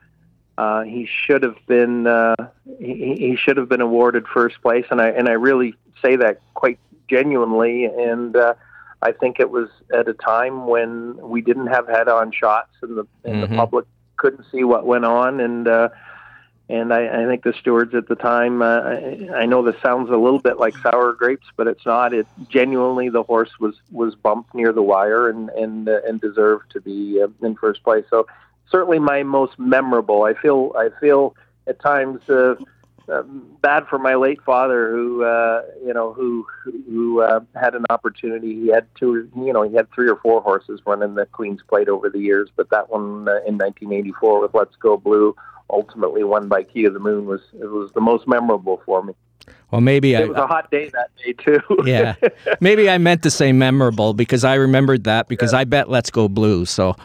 Uh, 0.57 0.83
he 0.83 1.09
should 1.27 1.43
have 1.43 1.57
been 1.67 2.07
uh, 2.07 2.37
he, 2.79 3.17
he 3.17 3.37
should 3.37 3.57
have 3.57 3.69
been 3.69 3.81
awarded 3.81 4.27
first 4.29 4.61
place, 4.63 4.87
and 4.91 5.01
I 5.01 5.09
and 5.09 5.29
I 5.29 5.33
really 5.33 5.75
say 6.01 6.17
that 6.17 6.41
quite 6.55 6.79
genuinely. 7.09 7.87
And 7.87 8.37
uh, 8.37 8.55
I 9.03 9.13
think 9.13 9.41
it 9.41 9.51
was 9.51 9.69
at 9.95 10.09
a 10.09 10.15
time 10.15 10.67
when 10.67 11.17
we 11.17 11.41
didn't 11.41 11.69
have 11.69 11.89
head-on 11.89 12.33
shots, 12.33 12.73
and 12.83 12.99
the 12.99 13.07
and 13.25 13.43
mm-hmm. 13.43 13.53
the 13.53 13.57
public 13.57 13.87
couldn't 14.17 14.45
see 14.53 14.65
what 14.65 14.85
went 14.85 15.05
on, 15.05 15.41
and 15.41 15.67
uh, 15.67 15.89
and 16.69 16.93
I, 16.93 17.23
I 17.23 17.27
think 17.27 17.43
the 17.43 17.55
stewards 17.59 17.95
at 17.95 18.09
the 18.09 18.15
time. 18.15 18.61
Uh, 18.61 18.81
I, 18.81 19.29
I 19.35 19.47
know 19.47 19.63
this 19.63 19.81
sounds 19.83 20.11
a 20.11 20.17
little 20.17 20.39
bit 20.39 20.59
like 20.59 20.77
sour 20.77 21.15
grapes, 21.15 21.47
but 21.57 21.67
it's 21.67 21.87
not. 21.87 22.13
It 22.13 22.27
genuinely 22.49 23.09
the 23.09 23.23
horse 23.23 23.51
was 23.59 23.75
was 23.91 24.15
bumped 24.15 24.55
near 24.55 24.73
the 24.73 24.83
wire 24.83 25.29
and 25.31 25.49
and 25.51 25.89
uh, 25.89 26.01
and 26.07 26.21
deserved 26.21 26.71
to 26.73 26.81
be 26.81 27.23
uh, 27.23 27.29
in 27.45 27.57
first 27.57 27.83
place. 27.83 28.05
So 28.11 28.27
certainly 28.71 28.99
my 28.99 29.23
most 29.23 29.59
memorable. 29.59 30.25
I 30.25 30.35
feel 30.35 30.73
I 30.77 30.91
feel 31.01 31.35
at 31.67 31.81
times. 31.81 32.29
Uh, 32.29 32.57
um, 33.11 33.57
bad 33.61 33.87
for 33.89 33.99
my 33.99 34.15
late 34.15 34.41
father, 34.43 34.91
who 34.91 35.25
uh, 35.25 35.63
you 35.85 35.93
know, 35.93 36.13
who 36.13 36.47
who 36.65 37.21
uh, 37.23 37.41
had 37.55 37.75
an 37.75 37.85
opportunity. 37.91 38.55
He 38.55 38.69
had 38.69 38.87
two, 38.99 39.29
you 39.37 39.53
know, 39.53 39.63
he 39.63 39.75
had 39.75 39.91
three 39.93 40.09
or 40.09 40.17
four 40.17 40.41
horses 40.41 40.81
running 40.87 41.15
the 41.15 41.27
Queen's 41.27 41.63
Plate 41.69 41.89
over 41.89 42.09
the 42.09 42.19
years, 42.19 42.49
but 42.55 42.71
that 42.71 42.91
one 42.91 43.29
uh, 43.29 43.41
in 43.47 43.59
1984 43.59 44.41
with 44.41 44.55
Let's 44.55 44.77
Go 44.77 44.97
Blue, 44.97 45.35
ultimately 45.69 46.25
won 46.25 46.49
by 46.49 46.63
Key 46.63 46.85
to 46.85 46.91
the 46.91 46.99
Moon, 46.99 47.27
was 47.27 47.41
it 47.61 47.67
was 47.67 47.93
the 47.93 48.01
most 48.01 48.27
memorable 48.27 48.83
for 48.85 49.03
me. 49.03 49.15
Well, 49.71 49.81
maybe 49.81 50.15
it 50.15 50.23
I, 50.23 50.25
was 50.25 50.37
a 50.37 50.47
hot 50.47 50.71
day 50.71 50.91
that 50.91 51.11
day 51.17 51.33
too. 51.33 51.61
yeah, 51.85 52.17
maybe 52.61 52.91
I 52.91 52.99
meant 52.99 53.23
to 53.23 53.31
say 53.31 53.53
memorable 53.53 54.15
because 54.15 54.43
I 54.43 54.55
remembered 54.55 55.05
that 55.05 55.29
because 55.29 55.53
yeah. 55.53 55.61
I 55.61 55.65
bet 55.65 55.89
Let's 55.89 56.11
Go 56.11 56.29
Blue. 56.29 56.65
So, 56.67 56.97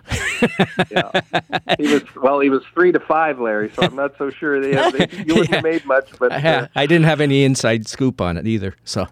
yeah, 0.89 1.21
he 1.77 1.87
was 1.93 2.03
well. 2.15 2.39
He 2.39 2.49
was 2.49 2.63
three 2.73 2.91
to 2.91 2.99
five, 2.99 3.39
Larry. 3.39 3.71
So 3.75 3.83
I'm 3.83 3.95
not 3.95 4.17
so 4.17 4.31
sure 4.31 4.59
they, 4.59 4.73
have, 4.73 4.93
they 4.93 5.07
you 5.25 5.35
wouldn't 5.35 5.49
yeah. 5.49 5.55
have 5.55 5.63
made 5.63 5.85
much. 5.85 6.09
But 6.17 6.31
uh, 6.31 6.67
I 6.75 6.87
didn't 6.87 7.05
have 7.05 7.21
any 7.21 7.43
inside 7.43 7.87
scoop 7.87 8.19
on 8.19 8.35
it 8.35 8.47
either. 8.47 8.75
So, 8.83 9.07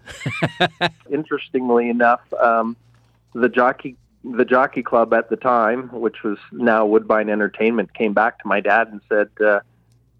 interestingly 1.10 1.88
enough, 1.88 2.20
um, 2.34 2.76
the 3.34 3.48
jockey 3.48 3.96
the 4.24 4.44
jockey 4.44 4.82
club 4.82 5.14
at 5.14 5.30
the 5.30 5.36
time, 5.36 5.90
which 5.90 6.24
was 6.24 6.38
now 6.50 6.86
Woodbine 6.86 7.28
Entertainment, 7.28 7.94
came 7.94 8.14
back 8.14 8.40
to 8.40 8.48
my 8.48 8.60
dad 8.60 8.88
and 8.88 9.00
said, 9.08 9.28
uh, 9.40 9.60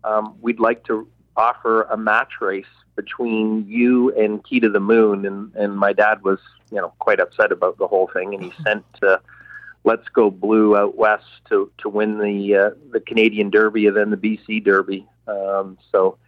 um, 0.04 0.36
"We'd 0.40 0.60
like 0.60 0.84
to 0.84 1.08
offer 1.36 1.82
a 1.82 1.96
match 1.96 2.34
race 2.40 2.66
between 2.96 3.66
you 3.68 4.14
and 4.14 4.44
Key 4.44 4.60
to 4.60 4.68
the 4.68 4.80
Moon, 4.80 5.26
and 5.26 5.54
and 5.54 5.76
my 5.76 5.92
dad 5.92 6.22
was 6.22 6.38
you 6.70 6.78
know 6.78 6.92
quite 6.98 7.20
upset 7.20 7.52
about 7.52 7.78
the 7.78 7.86
whole 7.86 8.08
thing, 8.12 8.34
and 8.34 8.44
he 8.44 8.52
sent 8.62 8.84
uh, 9.02 9.18
Let's 9.84 10.08
Go 10.08 10.30
Blue 10.30 10.76
out 10.76 10.96
west 10.96 11.26
to 11.48 11.70
to 11.78 11.88
win 11.88 12.18
the 12.18 12.56
uh, 12.56 12.70
the 12.92 13.00
Canadian 13.00 13.50
Derby 13.50 13.86
and 13.86 13.96
then 13.96 14.10
the 14.10 14.16
BC 14.16 14.64
Derby. 14.64 15.06
Um, 15.26 15.78
so 15.90 16.18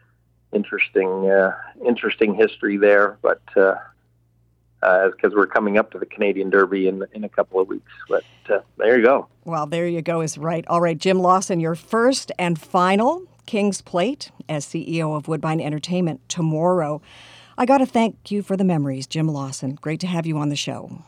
interesting 0.52 1.30
uh, 1.30 1.56
interesting 1.84 2.34
history 2.34 2.76
there, 2.76 3.18
but. 3.22 3.42
Uh, 3.56 3.76
because 4.80 5.32
uh, 5.32 5.36
we're 5.36 5.46
coming 5.46 5.78
up 5.78 5.90
to 5.92 5.98
the 5.98 6.06
Canadian 6.06 6.50
Derby 6.50 6.86
in 6.88 7.04
in 7.12 7.24
a 7.24 7.28
couple 7.28 7.60
of 7.60 7.68
weeks. 7.68 7.90
But 8.08 8.24
uh, 8.48 8.58
there 8.76 8.98
you 8.98 9.04
go. 9.04 9.28
Well, 9.44 9.66
there 9.66 9.86
you 9.86 10.02
go 10.02 10.20
is 10.20 10.38
right. 10.38 10.66
All 10.68 10.80
right, 10.80 10.98
Jim 10.98 11.18
Lawson, 11.18 11.60
your 11.60 11.74
first 11.74 12.32
and 12.38 12.60
final 12.60 13.26
King's 13.46 13.80
Plate 13.80 14.30
as 14.48 14.66
CEO 14.66 15.16
of 15.16 15.28
Woodbine 15.28 15.60
Entertainment 15.60 16.28
tomorrow. 16.28 17.00
I 17.58 17.64
got 17.64 17.78
to 17.78 17.86
thank 17.86 18.30
you 18.30 18.42
for 18.42 18.56
the 18.56 18.64
memories, 18.64 19.06
Jim 19.06 19.28
Lawson. 19.28 19.76
Great 19.80 20.00
to 20.00 20.06
have 20.06 20.26
you 20.26 20.36
on 20.36 20.50
the 20.50 20.56
show. 20.56 21.02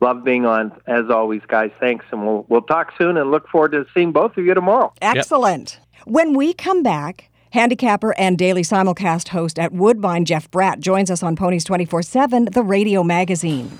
Love 0.00 0.24
being 0.24 0.44
on, 0.44 0.72
as 0.86 1.08
always, 1.08 1.40
guys. 1.48 1.70
Thanks, 1.80 2.04
and 2.10 2.26
we'll 2.26 2.44
we'll 2.48 2.62
talk 2.62 2.92
soon. 2.98 3.16
And 3.16 3.30
look 3.30 3.48
forward 3.48 3.72
to 3.72 3.86
seeing 3.94 4.12
both 4.12 4.36
of 4.36 4.44
you 4.44 4.52
tomorrow. 4.52 4.92
Excellent. 5.00 5.80
Yep. 5.98 6.06
When 6.06 6.36
we 6.36 6.52
come 6.52 6.82
back. 6.82 7.30
Handicapper 7.56 8.14
and 8.18 8.36
daily 8.36 8.60
simulcast 8.60 9.28
host 9.28 9.58
at 9.58 9.72
Woodbine, 9.72 10.26
Jeff 10.26 10.50
Bratt, 10.50 10.78
joins 10.78 11.10
us 11.10 11.22
on 11.22 11.36
Ponies 11.36 11.64
24 11.64 12.02
7, 12.02 12.44
the 12.52 12.62
radio 12.62 13.02
magazine. 13.02 13.70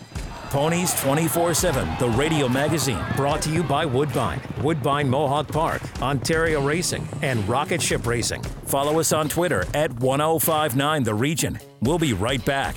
Ponies 0.49 0.99
24 1.03 1.53
7, 1.53 1.87
the 1.99 2.09
radio 2.17 2.49
magazine, 2.49 3.05
brought 3.17 3.43
to 3.43 3.51
you 3.51 3.63
by 3.63 3.85
Woodbine, 3.85 4.41
Woodbine 4.63 5.11
Mohawk 5.11 5.49
Park, 5.49 5.83
Ontario 6.01 6.65
Racing, 6.65 7.07
and 7.21 7.47
Rocket 7.47 7.83
Ship 7.83 8.07
Racing. 8.07 8.43
Follow 8.65 8.99
us 8.99 9.13
on 9.13 9.29
Twitter 9.29 9.67
at 9.75 9.93
1059 10.01 11.03
The 11.03 11.13
Region. 11.13 11.59
We'll 11.83 11.99
be 11.99 12.15
right 12.15 12.43
back. 12.47 12.77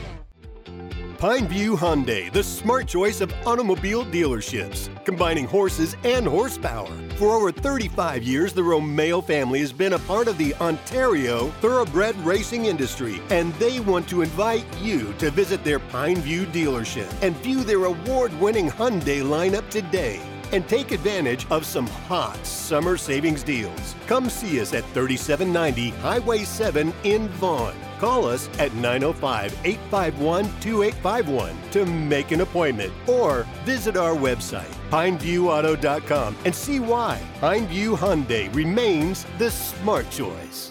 Pineview 1.21 1.77
Hyundai, 1.77 2.33
the 2.33 2.43
smart 2.43 2.87
choice 2.87 3.21
of 3.21 3.31
automobile 3.45 4.03
dealerships, 4.05 4.89
combining 5.05 5.45
horses 5.45 5.95
and 6.03 6.25
horsepower. 6.25 6.89
For 7.17 7.35
over 7.35 7.51
35 7.51 8.23
years, 8.23 8.53
the 8.53 8.63
Romeo 8.63 9.21
family 9.21 9.59
has 9.59 9.71
been 9.71 9.93
a 9.93 9.99
part 9.99 10.27
of 10.27 10.39
the 10.39 10.55
Ontario 10.55 11.49
thoroughbred 11.61 12.17
racing 12.25 12.65
industry, 12.65 13.21
and 13.29 13.53
they 13.59 13.79
want 13.79 14.09
to 14.09 14.23
invite 14.23 14.65
you 14.79 15.13
to 15.19 15.29
visit 15.29 15.63
their 15.63 15.79
Pineview 15.79 16.47
dealership 16.47 17.13
and 17.21 17.37
view 17.37 17.63
their 17.63 17.85
award 17.85 18.33
winning 18.39 18.67
Hyundai 18.67 19.21
lineup 19.21 19.69
today 19.69 20.19
and 20.51 20.67
take 20.67 20.91
advantage 20.91 21.45
of 21.51 21.67
some 21.67 21.85
hot 21.85 22.43
summer 22.43 22.97
savings 22.97 23.43
deals. 23.43 23.93
Come 24.07 24.27
see 24.27 24.59
us 24.59 24.73
at 24.73 24.85
3790 24.95 25.91
Highway 26.01 26.39
7 26.39 26.91
in 27.03 27.27
Vaughan. 27.27 27.75
Call 28.01 28.25
us 28.25 28.49
at 28.57 28.73
905 28.73 29.55
851 29.63 30.45
2851 30.59 31.55
to 31.69 31.85
make 31.85 32.31
an 32.31 32.41
appointment 32.41 32.91
or 33.07 33.45
visit 33.63 33.95
our 33.95 34.15
website, 34.15 34.73
pineviewauto.com, 34.89 36.35
and 36.43 36.55
see 36.55 36.79
why 36.79 37.21
Pineview 37.39 37.95
Hyundai 37.95 38.51
remains 38.55 39.27
the 39.37 39.51
smart 39.51 40.09
choice. 40.09 40.70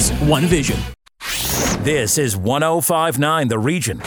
one 0.00 0.46
vision. 0.46 0.78
This 1.84 2.16
is 2.16 2.34
1059 2.34 3.48
The 3.48 3.58
Region. 3.58 4.00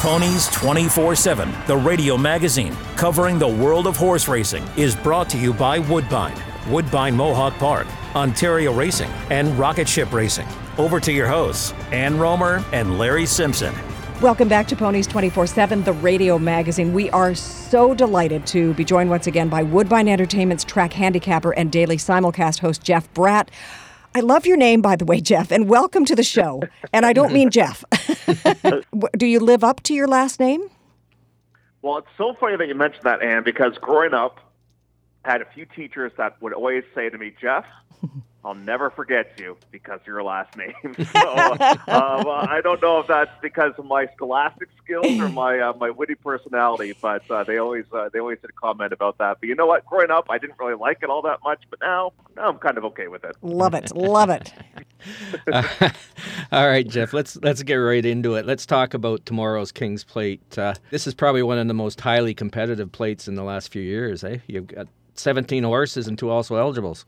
Ponies 0.00 0.48
24 0.48 1.14
7, 1.14 1.52
the 1.66 1.76
radio 1.76 2.16
magazine 2.16 2.74
covering 2.96 3.38
the 3.38 3.46
world 3.46 3.86
of 3.86 3.96
horse 3.96 4.28
racing, 4.28 4.64
is 4.78 4.96
brought 4.96 5.28
to 5.28 5.36
you 5.36 5.52
by 5.52 5.78
Woodbine, 5.78 6.36
Woodbine 6.70 7.14
Mohawk 7.14 7.52
Park, 7.58 7.86
Ontario 8.16 8.72
Racing, 8.72 9.10
and 9.28 9.48
Rocket 9.58 9.86
Ship 9.86 10.10
Racing. 10.10 10.48
Over 10.78 11.00
to 11.00 11.12
your 11.12 11.26
hosts, 11.28 11.72
Ann 11.90 12.18
Romer 12.18 12.64
and 12.72 12.98
Larry 12.98 13.26
Simpson. 13.26 13.74
Welcome 14.22 14.48
back 14.48 14.68
to 14.68 14.76
Ponies 14.76 15.06
24 15.06 15.48
7, 15.48 15.82
the 15.82 15.92
radio 15.92 16.38
magazine. 16.38 16.94
We 16.94 17.10
are 17.10 17.34
so 17.34 17.92
delighted 17.92 18.46
to 18.46 18.72
be 18.72 18.84
joined 18.84 19.10
once 19.10 19.26
again 19.26 19.50
by 19.50 19.62
Woodbine 19.62 20.08
Entertainment's 20.08 20.64
track 20.64 20.94
handicapper 20.94 21.52
and 21.52 21.70
daily 21.70 21.98
simulcast 21.98 22.60
host, 22.60 22.82
Jeff 22.82 23.12
Bratt. 23.12 23.48
I 24.14 24.20
love 24.20 24.44
your 24.44 24.58
name, 24.58 24.82
by 24.82 24.96
the 24.96 25.04
way, 25.06 25.20
Jeff, 25.20 25.50
and 25.50 25.68
welcome 25.68 26.04
to 26.04 26.14
the 26.14 26.22
show. 26.22 26.62
And 26.92 27.06
I 27.06 27.12
don't 27.12 27.32
mean 27.32 27.50
Jeff. 27.58 27.82
Do 29.16 29.26
you 29.26 29.40
live 29.40 29.64
up 29.64 29.82
to 29.84 29.94
your 29.94 30.06
last 30.06 30.38
name? 30.38 30.68
Well, 31.80 31.98
it's 31.98 32.08
so 32.18 32.34
funny 32.38 32.56
that 32.56 32.68
you 32.68 32.74
mentioned 32.74 33.04
that, 33.04 33.22
Ann, 33.22 33.42
because 33.42 33.78
growing 33.78 34.12
up, 34.14 34.38
I 35.24 35.32
had 35.32 35.40
a 35.40 35.46
few 35.46 35.64
teachers 35.64 36.12
that 36.18 36.40
would 36.42 36.52
always 36.52 36.84
say 36.94 37.08
to 37.08 37.16
me, 37.16 37.32
Jeff, 37.40 37.64
I'll 38.44 38.54
never 38.54 38.90
forget 38.90 39.32
you 39.38 39.56
because 39.70 40.00
of 40.00 40.06
your 40.06 40.22
last 40.22 40.56
name. 40.56 40.74
so 41.12 41.32
um, 41.52 42.26
I 42.26 42.60
don't 42.62 42.82
know 42.82 42.98
if 42.98 43.06
that's 43.06 43.30
because 43.40 43.72
of 43.78 43.84
my 43.84 44.06
scholastic 44.14 44.68
skills 44.82 45.20
or 45.20 45.28
my 45.28 45.60
uh, 45.60 45.72
my 45.74 45.90
witty 45.90 46.16
personality, 46.16 46.94
but 47.00 47.28
uh, 47.30 47.44
they 47.44 47.58
always 47.58 47.84
uh, 47.92 48.08
they 48.12 48.18
always 48.18 48.38
did 48.40 48.50
a 48.50 48.54
comment 48.54 48.92
about 48.92 49.18
that. 49.18 49.38
But 49.40 49.48
you 49.48 49.54
know 49.54 49.66
what? 49.66 49.86
Growing 49.86 50.10
up, 50.10 50.26
I 50.28 50.38
didn't 50.38 50.58
really 50.58 50.74
like 50.74 50.98
it 51.02 51.10
all 51.10 51.22
that 51.22 51.38
much, 51.44 51.62
but 51.70 51.80
now, 51.80 52.12
now 52.36 52.48
I'm 52.48 52.58
kind 52.58 52.78
of 52.78 52.84
okay 52.86 53.06
with 53.06 53.24
it. 53.24 53.36
Love 53.42 53.74
it, 53.74 53.94
love 53.94 54.30
it. 54.30 54.52
all 56.52 56.66
right, 56.66 56.86
Jeff. 56.86 57.12
Let's 57.12 57.36
let's 57.36 57.62
get 57.62 57.76
right 57.76 58.04
into 58.04 58.34
it. 58.34 58.44
Let's 58.44 58.66
talk 58.66 58.94
about 58.94 59.24
tomorrow's 59.24 59.70
Kings 59.70 60.02
Plate. 60.02 60.58
Uh, 60.58 60.74
this 60.90 61.06
is 61.06 61.14
probably 61.14 61.44
one 61.44 61.58
of 61.58 61.68
the 61.68 61.74
most 61.74 62.00
highly 62.00 62.34
competitive 62.34 62.90
plates 62.90 63.28
in 63.28 63.36
the 63.36 63.44
last 63.44 63.72
few 63.72 63.82
years. 63.82 64.24
Eh? 64.24 64.38
You've 64.48 64.66
got 64.66 64.88
17 65.14 65.62
horses 65.62 66.08
and 66.08 66.18
two 66.18 66.30
also 66.30 66.56
eligibles. 66.56 67.04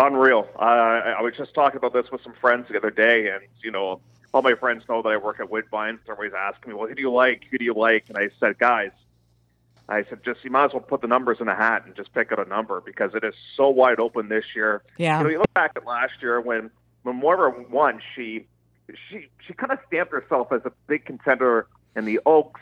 Unreal. 0.00 0.48
Uh, 0.56 0.62
I 0.62 1.22
was 1.22 1.34
just 1.36 1.54
talking 1.54 1.76
about 1.76 1.92
this 1.92 2.10
with 2.10 2.22
some 2.22 2.34
friends 2.40 2.66
the 2.68 2.76
other 2.76 2.90
day, 2.90 3.28
and 3.28 3.42
you 3.62 3.70
know, 3.70 4.00
all 4.32 4.42
my 4.42 4.54
friends 4.54 4.82
know 4.88 5.02
that 5.02 5.08
I 5.08 5.16
work 5.16 5.38
at 5.38 5.50
Woodbine. 5.50 6.00
They're 6.04 6.16
always 6.16 6.32
asking 6.36 6.72
me, 6.72 6.76
"Well, 6.76 6.88
who 6.88 6.94
do 6.94 7.02
you 7.02 7.12
like? 7.12 7.44
Who 7.50 7.58
do 7.58 7.64
you 7.64 7.74
like?" 7.74 8.08
And 8.08 8.18
I 8.18 8.30
said, 8.40 8.58
"Guys, 8.58 8.90
I 9.88 10.04
said 10.04 10.24
just 10.24 10.42
you 10.42 10.50
might 10.50 10.66
as 10.66 10.72
well 10.72 10.82
put 10.82 11.00
the 11.00 11.06
numbers 11.06 11.38
in 11.40 11.48
a 11.48 11.54
hat 11.54 11.84
and 11.86 11.94
just 11.94 12.12
pick 12.12 12.32
out 12.32 12.44
a 12.44 12.48
number 12.48 12.80
because 12.80 13.14
it 13.14 13.22
is 13.22 13.34
so 13.56 13.68
wide 13.68 14.00
open 14.00 14.28
this 14.28 14.44
year. 14.56 14.82
Yeah. 14.96 15.18
You 15.18 15.24
know, 15.24 15.30
you 15.30 15.38
look 15.38 15.54
back 15.54 15.72
at 15.76 15.84
last 15.84 16.14
year 16.20 16.40
when 16.40 16.70
when 17.02 17.16
Moira 17.16 17.54
won, 17.70 18.00
she 18.14 18.46
she 19.08 19.28
she 19.46 19.54
kind 19.54 19.72
of 19.72 19.78
stamped 19.86 20.12
herself 20.12 20.50
as 20.52 20.62
a 20.64 20.72
big 20.88 21.04
contender 21.04 21.68
in 21.94 22.04
the 22.04 22.18
Oaks, 22.26 22.60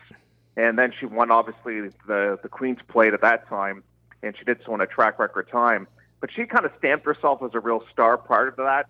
and 0.57 0.79
then 0.79 0.92
she 0.99 1.07
won 1.07 1.31
obviously 1.31 1.88
the 2.07 2.38
the 2.42 2.49
Queen's 2.49 2.81
Plate 2.88 3.14
at 3.14 3.23
that 3.23 3.49
time, 3.49 3.83
and 4.23 4.37
she 4.37 4.45
did 4.45 4.59
so 4.66 4.75
in 4.75 4.81
a 4.81 4.87
track 4.87 5.18
record 5.18 5.49
time 5.49 5.87
but 6.22 6.30
she 6.32 6.46
kind 6.46 6.64
of 6.64 6.70
stamped 6.78 7.04
herself 7.04 7.42
as 7.42 7.50
a 7.52 7.61
real 7.61 7.82
star 7.92 8.16
prior 8.16 8.52
to 8.52 8.62
that, 8.62 8.87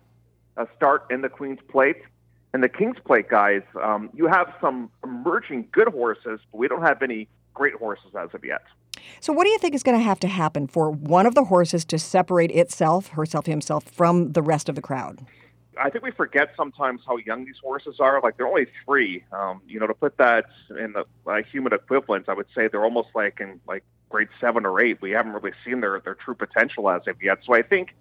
a 0.55 0.67
start 0.77 1.07
in 1.09 1.21
the 1.21 1.29
Queen's 1.29 1.59
Plate. 1.67 1.97
And 2.53 2.63
the 2.63 2.69
King's 2.69 2.99
Plate 3.03 3.27
guys, 3.27 3.63
um, 3.81 4.11
you 4.13 4.27
have 4.27 4.53
some 4.61 4.91
emerging 5.03 5.67
good 5.71 5.87
horses, 5.87 6.39
but 6.51 6.57
we 6.59 6.67
don't 6.67 6.83
have 6.83 7.01
any 7.01 7.27
great 7.55 7.73
horses 7.73 8.11
as 8.15 8.29
of 8.35 8.45
yet. 8.45 8.61
So, 9.19 9.33
what 9.33 9.45
do 9.45 9.49
you 9.49 9.57
think 9.57 9.73
is 9.73 9.81
going 9.81 9.97
to 9.97 10.03
have 10.03 10.19
to 10.19 10.27
happen 10.27 10.67
for 10.67 10.91
one 10.91 11.25
of 11.25 11.33
the 11.33 11.45
horses 11.45 11.83
to 11.85 11.97
separate 11.97 12.51
itself, 12.51 13.07
herself, 13.07 13.47
himself, 13.47 13.83
from 13.83 14.33
the 14.33 14.43
rest 14.43 14.69
of 14.69 14.75
the 14.75 14.81
crowd? 14.81 15.25
I 15.81 15.89
think 15.89 16.03
we 16.03 16.11
forget 16.11 16.51
sometimes 16.55 17.01
how 17.03 17.17
young 17.17 17.45
these 17.45 17.57
horses 17.63 17.95
are. 17.99 18.21
Like 18.21 18.37
they're 18.37 18.47
only 18.47 18.67
three. 18.85 19.23
Um, 19.31 19.61
you 19.67 19.79
know, 19.79 19.87
to 19.87 19.95
put 19.95 20.17
that 20.17 20.45
in 20.69 20.93
the 20.93 21.05
uh, 21.25 21.41
human 21.51 21.73
equivalent, 21.73 22.29
I 22.29 22.33
would 22.33 22.45
say 22.53 22.67
they're 22.67 22.83
almost 22.83 23.09
like 23.15 23.39
in 23.39 23.59
like 23.67 23.83
grade 24.13 24.29
seven 24.39 24.63
or 24.63 24.79
eight. 24.79 25.01
We 25.01 25.09
haven't 25.11 25.33
really 25.33 25.55
seen 25.65 25.81
their 25.81 25.99
their 25.99 26.13
true 26.13 26.35
potential 26.35 26.87
as 26.89 27.01
of 27.07 27.21
yet. 27.21 27.39
So 27.45 27.55
I 27.55 27.63
think, 27.63 27.95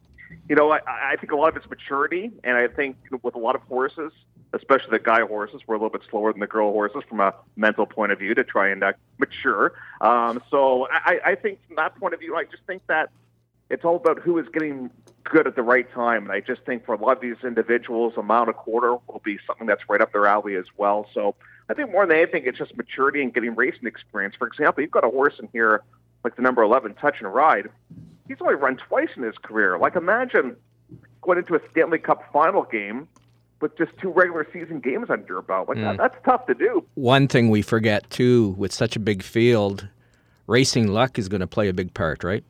you 0.47 0.55
know, 0.55 0.71
I, 0.71 0.81
I 1.13 1.17
think 1.17 1.33
a 1.33 1.37
lot 1.37 1.49
of 1.49 1.57
it's 1.57 1.71
maturity, 1.71 2.31
and 2.45 2.55
I 2.57 2.69
think 2.69 2.97
with 3.23 3.35
a 3.35 3.39
lot 3.39 3.55
of 3.55 3.63
horses, 3.63 4.13
especially 4.53 4.91
the 4.91 4.99
guy 4.99 5.23
horses, 5.23 5.63
we're 5.67 5.77
a 5.77 5.79
little 5.79 5.97
bit 5.99 6.03
slower 6.11 6.31
than 6.33 6.41
the 6.41 6.47
girl 6.47 6.71
horses 6.71 7.03
from 7.09 7.21
a 7.21 7.35
mental 7.57 7.87
point 7.87 8.13
of 8.13 8.19
view 8.19 8.35
to 8.35 8.45
try 8.45 8.69
and 8.69 8.85
uh, 8.85 8.93
mature. 9.19 9.73
Um, 10.03 10.43
so 10.51 10.87
I, 10.91 11.21
I 11.25 11.35
think 11.35 11.59
from 11.67 11.77
that 11.77 11.97
point 11.97 12.13
of 12.13 12.21
view, 12.21 12.37
I 12.37 12.45
just 12.45 12.65
think 12.67 12.83
that 12.89 13.09
it's 13.71 13.85
all 13.87 13.97
about 13.97 14.19
who 14.19 14.39
is 14.39 14.47
getting 14.53 14.91
good 15.25 15.47
at 15.47 15.57
the 15.57 15.63
right 15.63 15.91
time. 15.93 16.25
And 16.25 16.33
I 16.33 16.41
just 16.41 16.63
think 16.67 16.85
for 16.85 16.95
a 16.95 17.01
lot 17.01 17.17
of 17.17 17.23
these 17.23 17.43
individuals, 17.43 18.13
amount 18.19 18.51
of 18.51 18.57
quarter 18.57 18.93
will 19.09 19.23
be 19.25 19.39
something 19.47 19.67
that's 19.67 19.89
right 19.89 20.03
up 20.03 20.13
their 20.13 20.27
alley 20.27 20.57
as 20.57 20.67
well. 20.77 21.09
So 21.15 21.35
I 21.71 21.75
think 21.75 21.91
more 21.91 22.07
than 22.07 22.19
anything, 22.19 22.43
it's 22.45 22.59
just 22.59 22.77
maturity 22.77 23.23
and 23.23 23.33
getting 23.33 23.55
racing 23.55 23.87
experience. 23.87 24.35
For 24.39 24.47
example, 24.47 24.83
you've 24.83 24.91
got 24.91 25.05
a 25.05 25.09
horse 25.09 25.39
in 25.39 25.49
here 25.55 25.83
like 26.25 26.37
the 26.37 26.43
number 26.43 26.63
11, 26.63 26.95
Touch 26.95 27.17
and 27.21 27.33
Ride, 27.33 27.69
he's 28.29 28.37
only 28.41 28.55
run 28.55 28.77
twice 28.77 29.11
in 29.17 29.23
his 29.23 29.37
career. 29.39 29.79
Like, 29.79 29.97
imagine 29.97 30.57
going 31.21 31.39
into 31.39 31.55
a 31.55 31.61
Stanley 31.71 31.99
Cup 31.99 32.23
final 32.33 32.63
game 32.65 33.09
with 33.61 33.77
just 33.79 33.93
two 34.01 34.11
regular 34.11 34.47
season 34.53 34.81
games 34.81 35.09
under 35.09 35.27
your 35.27 35.43
belt. 35.43 35.69
Like, 35.69 35.79
mm. 35.79 35.83
that, 35.83 35.99
that's 35.99 36.25
tough 36.25 36.47
to 36.47 36.55
do. 36.55 36.85
One 36.95 37.29
thing 37.29 37.51
we 37.51 37.63
forget, 37.63 38.09
too, 38.11 38.55
with 38.59 38.73
such 38.73 38.97
a 38.97 39.01
big 39.01 39.23
field, 39.23 39.89
racing 40.47 40.89
luck 40.89 41.19
is 41.19 41.29
going 41.29 41.41
to 41.41 41.47
play 41.47 41.69
a 41.69 41.73
big 41.73 41.95
part, 41.95 42.25
right? 42.25 42.45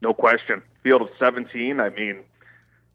No 0.00 0.14
question. 0.14 0.62
Field 0.82 1.02
of 1.02 1.08
17, 1.18 1.80
I 1.80 1.90
mean, 1.90 2.20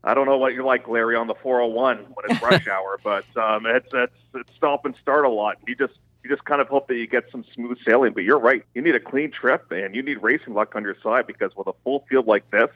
I 0.04 0.14
don't 0.14 0.26
know 0.26 0.38
what 0.38 0.54
you're 0.54 0.64
like, 0.64 0.88
Larry, 0.88 1.16
on 1.16 1.28
the 1.28 1.36
401 1.36 1.98
when 1.98 2.26
it's 2.30 2.42
rush 2.42 2.68
hour, 2.72 3.00
but 3.04 3.26
um, 3.38 3.66
it's, 3.66 3.88
it's, 3.94 4.14
it's 4.34 4.50
stop 4.56 4.86
and 4.86 4.96
start 5.02 5.26
a 5.26 5.30
lot. 5.30 5.58
You 5.68 5.76
just 5.76 5.94
you 6.24 6.30
just 6.30 6.46
kind 6.46 6.62
of 6.62 6.68
hope 6.68 6.88
that 6.88 6.96
you 6.96 7.06
get 7.06 7.26
some 7.32 7.44
smooth 7.54 7.78
sailing. 7.86 8.14
But 8.14 8.24
you're 8.24 8.40
right. 8.40 8.64
You 8.74 8.82
need 8.82 8.96
a 8.96 9.00
clean 9.00 9.32
trip 9.32 9.72
and 9.72 9.96
you 9.96 10.02
need 10.02 10.22
racing 10.22 10.54
luck 10.54 10.76
on 10.76 10.84
your 10.84 10.96
side 11.04 11.28
because 11.28 11.56
with 11.56 11.68
a 11.68 11.74
full 11.84 12.06
field 12.10 12.28
like 12.28 12.50
this, 12.52 12.70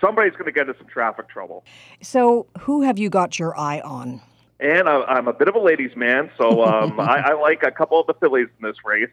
somebody's 0.00 0.32
going 0.32 0.46
to 0.46 0.52
get 0.52 0.68
into 0.68 0.78
some 0.78 0.88
traffic 0.88 1.28
trouble. 1.28 1.64
So, 2.02 2.46
who 2.60 2.82
have 2.82 2.98
you 2.98 3.08
got 3.08 3.38
your 3.38 3.58
eye 3.58 3.80
on? 3.80 4.20
And 4.60 4.88
I'm 4.88 5.28
a 5.28 5.32
bit 5.32 5.46
of 5.46 5.54
a 5.54 5.60
ladies' 5.60 5.94
man, 5.94 6.30
so 6.36 6.64
um, 6.64 6.98
I, 7.00 7.30
I, 7.30 7.32
like 7.34 7.62
a 7.62 7.70
couple 7.70 8.00
of 8.00 8.08
the 8.08 8.14
fillies 8.14 8.48
in 8.60 8.66
this 8.66 8.76
race. 8.84 9.10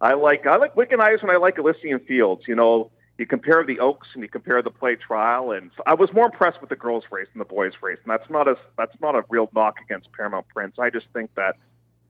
I 0.00 0.14
like 0.14 0.46
I 0.46 0.56
like 0.56 0.74
Wickenheiser 0.74 1.22
and 1.22 1.30
I 1.30 1.36
like 1.36 1.58
Elysian 1.58 2.00
Fields. 2.00 2.44
You 2.46 2.54
know, 2.54 2.90
you 3.18 3.26
compare 3.26 3.64
the 3.64 3.78
Oaks 3.80 4.08
and 4.14 4.22
you 4.22 4.28
compare 4.28 4.62
the 4.62 4.70
Plate 4.70 5.00
Trial, 5.00 5.52
and 5.52 5.70
I 5.86 5.94
was 5.94 6.12
more 6.12 6.26
impressed 6.26 6.60
with 6.60 6.70
the 6.70 6.76
girls' 6.76 7.04
race 7.10 7.28
than 7.32 7.38
the 7.38 7.44
boys' 7.44 7.74
race, 7.82 7.98
and 8.04 8.10
that's 8.10 8.28
not 8.30 8.48
a 8.48 8.56
that's 8.78 8.98
not 9.00 9.14
a 9.14 9.22
real 9.28 9.50
knock 9.54 9.76
against 9.84 10.10
Paramount 10.12 10.46
Prince. 10.48 10.76
I 10.78 10.90
just 10.90 11.06
think 11.12 11.34
that 11.34 11.56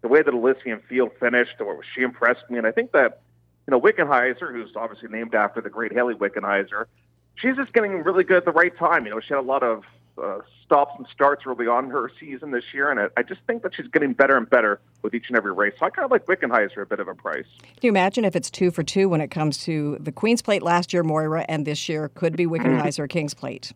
the 0.06 0.12
way 0.12 0.22
that 0.22 0.32
Elysian 0.32 0.80
Field 0.88 1.10
finished, 1.18 1.60
or 1.60 1.80
she 1.94 2.02
impressed 2.02 2.48
me, 2.48 2.58
and 2.58 2.66
I 2.66 2.70
think 2.70 2.92
that 2.92 3.22
you 3.66 3.72
know 3.72 3.80
Wickenheiser, 3.80 4.52
who's 4.52 4.70
obviously 4.76 5.08
named 5.08 5.34
after 5.34 5.60
the 5.60 5.68
great 5.68 5.92
Hayley 5.92 6.14
Wickenheiser, 6.14 6.86
she's 7.34 7.56
just 7.56 7.72
getting 7.72 8.04
really 8.04 8.22
good 8.22 8.36
at 8.36 8.44
the 8.44 8.52
right 8.52 8.76
time. 8.76 9.04
You 9.04 9.10
know, 9.10 9.20
she 9.20 9.34
had 9.34 9.40
a 9.40 9.42
lot 9.42 9.64
of 9.64 9.82
uh, 10.22 10.38
stops 10.64 10.94
and 10.96 11.08
starts 11.12 11.42
early 11.44 11.66
on 11.66 11.90
her 11.90 12.08
season 12.20 12.52
this 12.52 12.62
year, 12.72 12.88
and 12.88 13.00
I, 13.00 13.06
I 13.16 13.24
just 13.24 13.40
think 13.48 13.64
that 13.64 13.74
she's 13.74 13.88
getting 13.88 14.12
better 14.12 14.36
and 14.36 14.48
better 14.48 14.80
with 15.02 15.12
each 15.12 15.26
and 15.26 15.36
every 15.36 15.52
race. 15.52 15.74
So 15.76 15.86
I 15.86 15.90
kind 15.90 16.04
of 16.04 16.12
like 16.12 16.26
Wickenheiser 16.26 16.82
a 16.82 16.86
bit 16.86 17.00
of 17.00 17.08
a 17.08 17.14
price. 17.14 17.46
Can 17.60 17.80
you 17.82 17.90
imagine 17.90 18.24
if 18.24 18.36
it's 18.36 18.48
two 18.48 18.70
for 18.70 18.84
two 18.84 19.08
when 19.08 19.20
it 19.20 19.32
comes 19.32 19.58
to 19.64 19.98
the 19.98 20.12
Queen's 20.12 20.40
Plate 20.40 20.62
last 20.62 20.92
year, 20.92 21.02
Moira, 21.02 21.44
and 21.48 21.66
this 21.66 21.88
year 21.88 22.10
could 22.10 22.36
be 22.36 22.46
Wickenheiser 22.46 23.08
King's 23.16 23.34
Plate? 23.34 23.72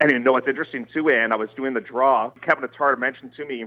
And 0.00 0.10
you 0.10 0.18
know 0.18 0.32
what's 0.32 0.48
interesting 0.48 0.88
too, 0.92 1.08
and 1.08 1.32
I 1.32 1.36
was 1.36 1.50
doing 1.54 1.74
the 1.74 1.80
draw. 1.80 2.30
Kevin 2.42 2.66
Attard 2.68 2.98
mentioned 2.98 3.32
to 3.36 3.44
me. 3.44 3.66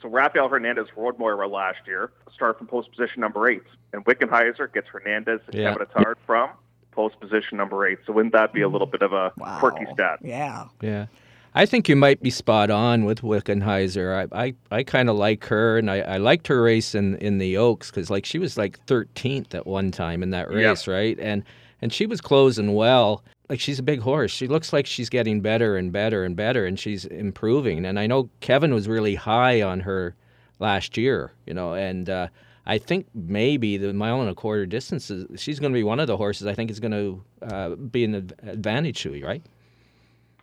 So 0.00 0.08
Rafael 0.08 0.48
Hernandez 0.48 0.86
rode 0.96 1.18
Moira 1.18 1.46
last 1.46 1.78
year, 1.86 2.10
started 2.34 2.58
from 2.58 2.66
post 2.66 2.90
position 2.90 3.20
number 3.20 3.48
eight, 3.48 3.62
and 3.92 4.04
Wickenheiser 4.04 4.72
gets 4.72 4.88
Hernandez 4.88 5.40
and 5.46 5.54
Yeah. 5.54 5.72
Kevin 5.72 5.86
Attard 5.86 6.14
from 6.26 6.50
post 6.90 7.18
position 7.20 7.56
number 7.58 7.86
eight. 7.86 7.98
So 8.06 8.12
wouldn't 8.12 8.32
that 8.34 8.52
be 8.52 8.62
a 8.62 8.68
little 8.68 8.86
bit 8.86 9.02
of 9.02 9.12
a 9.12 9.30
quirky 9.60 9.86
stat? 9.92 10.18
Yeah. 10.22 10.64
Yeah. 10.80 11.06
I 11.54 11.66
think 11.66 11.86
you 11.88 11.96
might 11.96 12.22
be 12.22 12.30
spot 12.30 12.70
on 12.70 13.04
with 13.04 13.20
Wickenheiser. 13.20 14.26
I 14.32 14.44
I, 14.44 14.54
I 14.70 14.82
kind 14.82 15.08
of 15.10 15.16
like 15.16 15.44
her, 15.46 15.76
and 15.78 15.90
I, 15.90 16.00
I 16.00 16.16
liked 16.16 16.48
her 16.48 16.62
race 16.62 16.94
in, 16.94 17.16
in 17.18 17.36
the 17.38 17.58
Oaks 17.58 17.90
because 17.90 18.08
like 18.10 18.24
she 18.24 18.38
was 18.38 18.56
like 18.56 18.84
13th 18.86 19.54
at 19.54 19.66
one 19.66 19.90
time 19.90 20.22
in 20.22 20.30
that 20.30 20.50
Yeah. 20.50 20.68
race, 20.70 20.88
right? 20.88 21.18
And 21.20 21.44
and 21.82 21.92
she 21.92 22.06
was 22.06 22.20
closing 22.20 22.74
well. 22.74 23.22
Like 23.52 23.60
she's 23.60 23.78
a 23.78 23.82
big 23.82 24.00
horse. 24.00 24.30
She 24.30 24.48
looks 24.48 24.72
like 24.72 24.86
she's 24.86 25.10
getting 25.10 25.42
better 25.42 25.76
and 25.76 25.92
better 25.92 26.24
and 26.24 26.34
better, 26.34 26.64
and 26.64 26.80
she's 26.80 27.04
improving. 27.04 27.84
And 27.84 27.98
I 27.98 28.06
know 28.06 28.30
Kevin 28.40 28.72
was 28.72 28.88
really 28.88 29.14
high 29.14 29.60
on 29.60 29.80
her 29.80 30.16
last 30.58 30.96
year, 30.96 31.32
you 31.46 31.52
know, 31.52 31.74
and 31.74 32.08
uh, 32.08 32.28
I 32.64 32.78
think 32.78 33.08
maybe 33.14 33.76
the 33.76 33.92
mile 33.92 34.22
and 34.22 34.30
a 34.30 34.34
quarter 34.34 34.64
distances, 34.64 35.26
she's 35.38 35.60
going 35.60 35.70
to 35.70 35.76
be 35.76 35.82
one 35.82 36.00
of 36.00 36.06
the 36.06 36.16
horses 36.16 36.46
I 36.46 36.54
think 36.54 36.70
is 36.70 36.80
going 36.80 36.92
to 36.92 37.22
uh, 37.46 37.68
be 37.74 38.04
an 38.04 38.14
adv- 38.14 38.32
advantage 38.42 39.02
to 39.02 39.12
you, 39.12 39.26
right? 39.26 39.42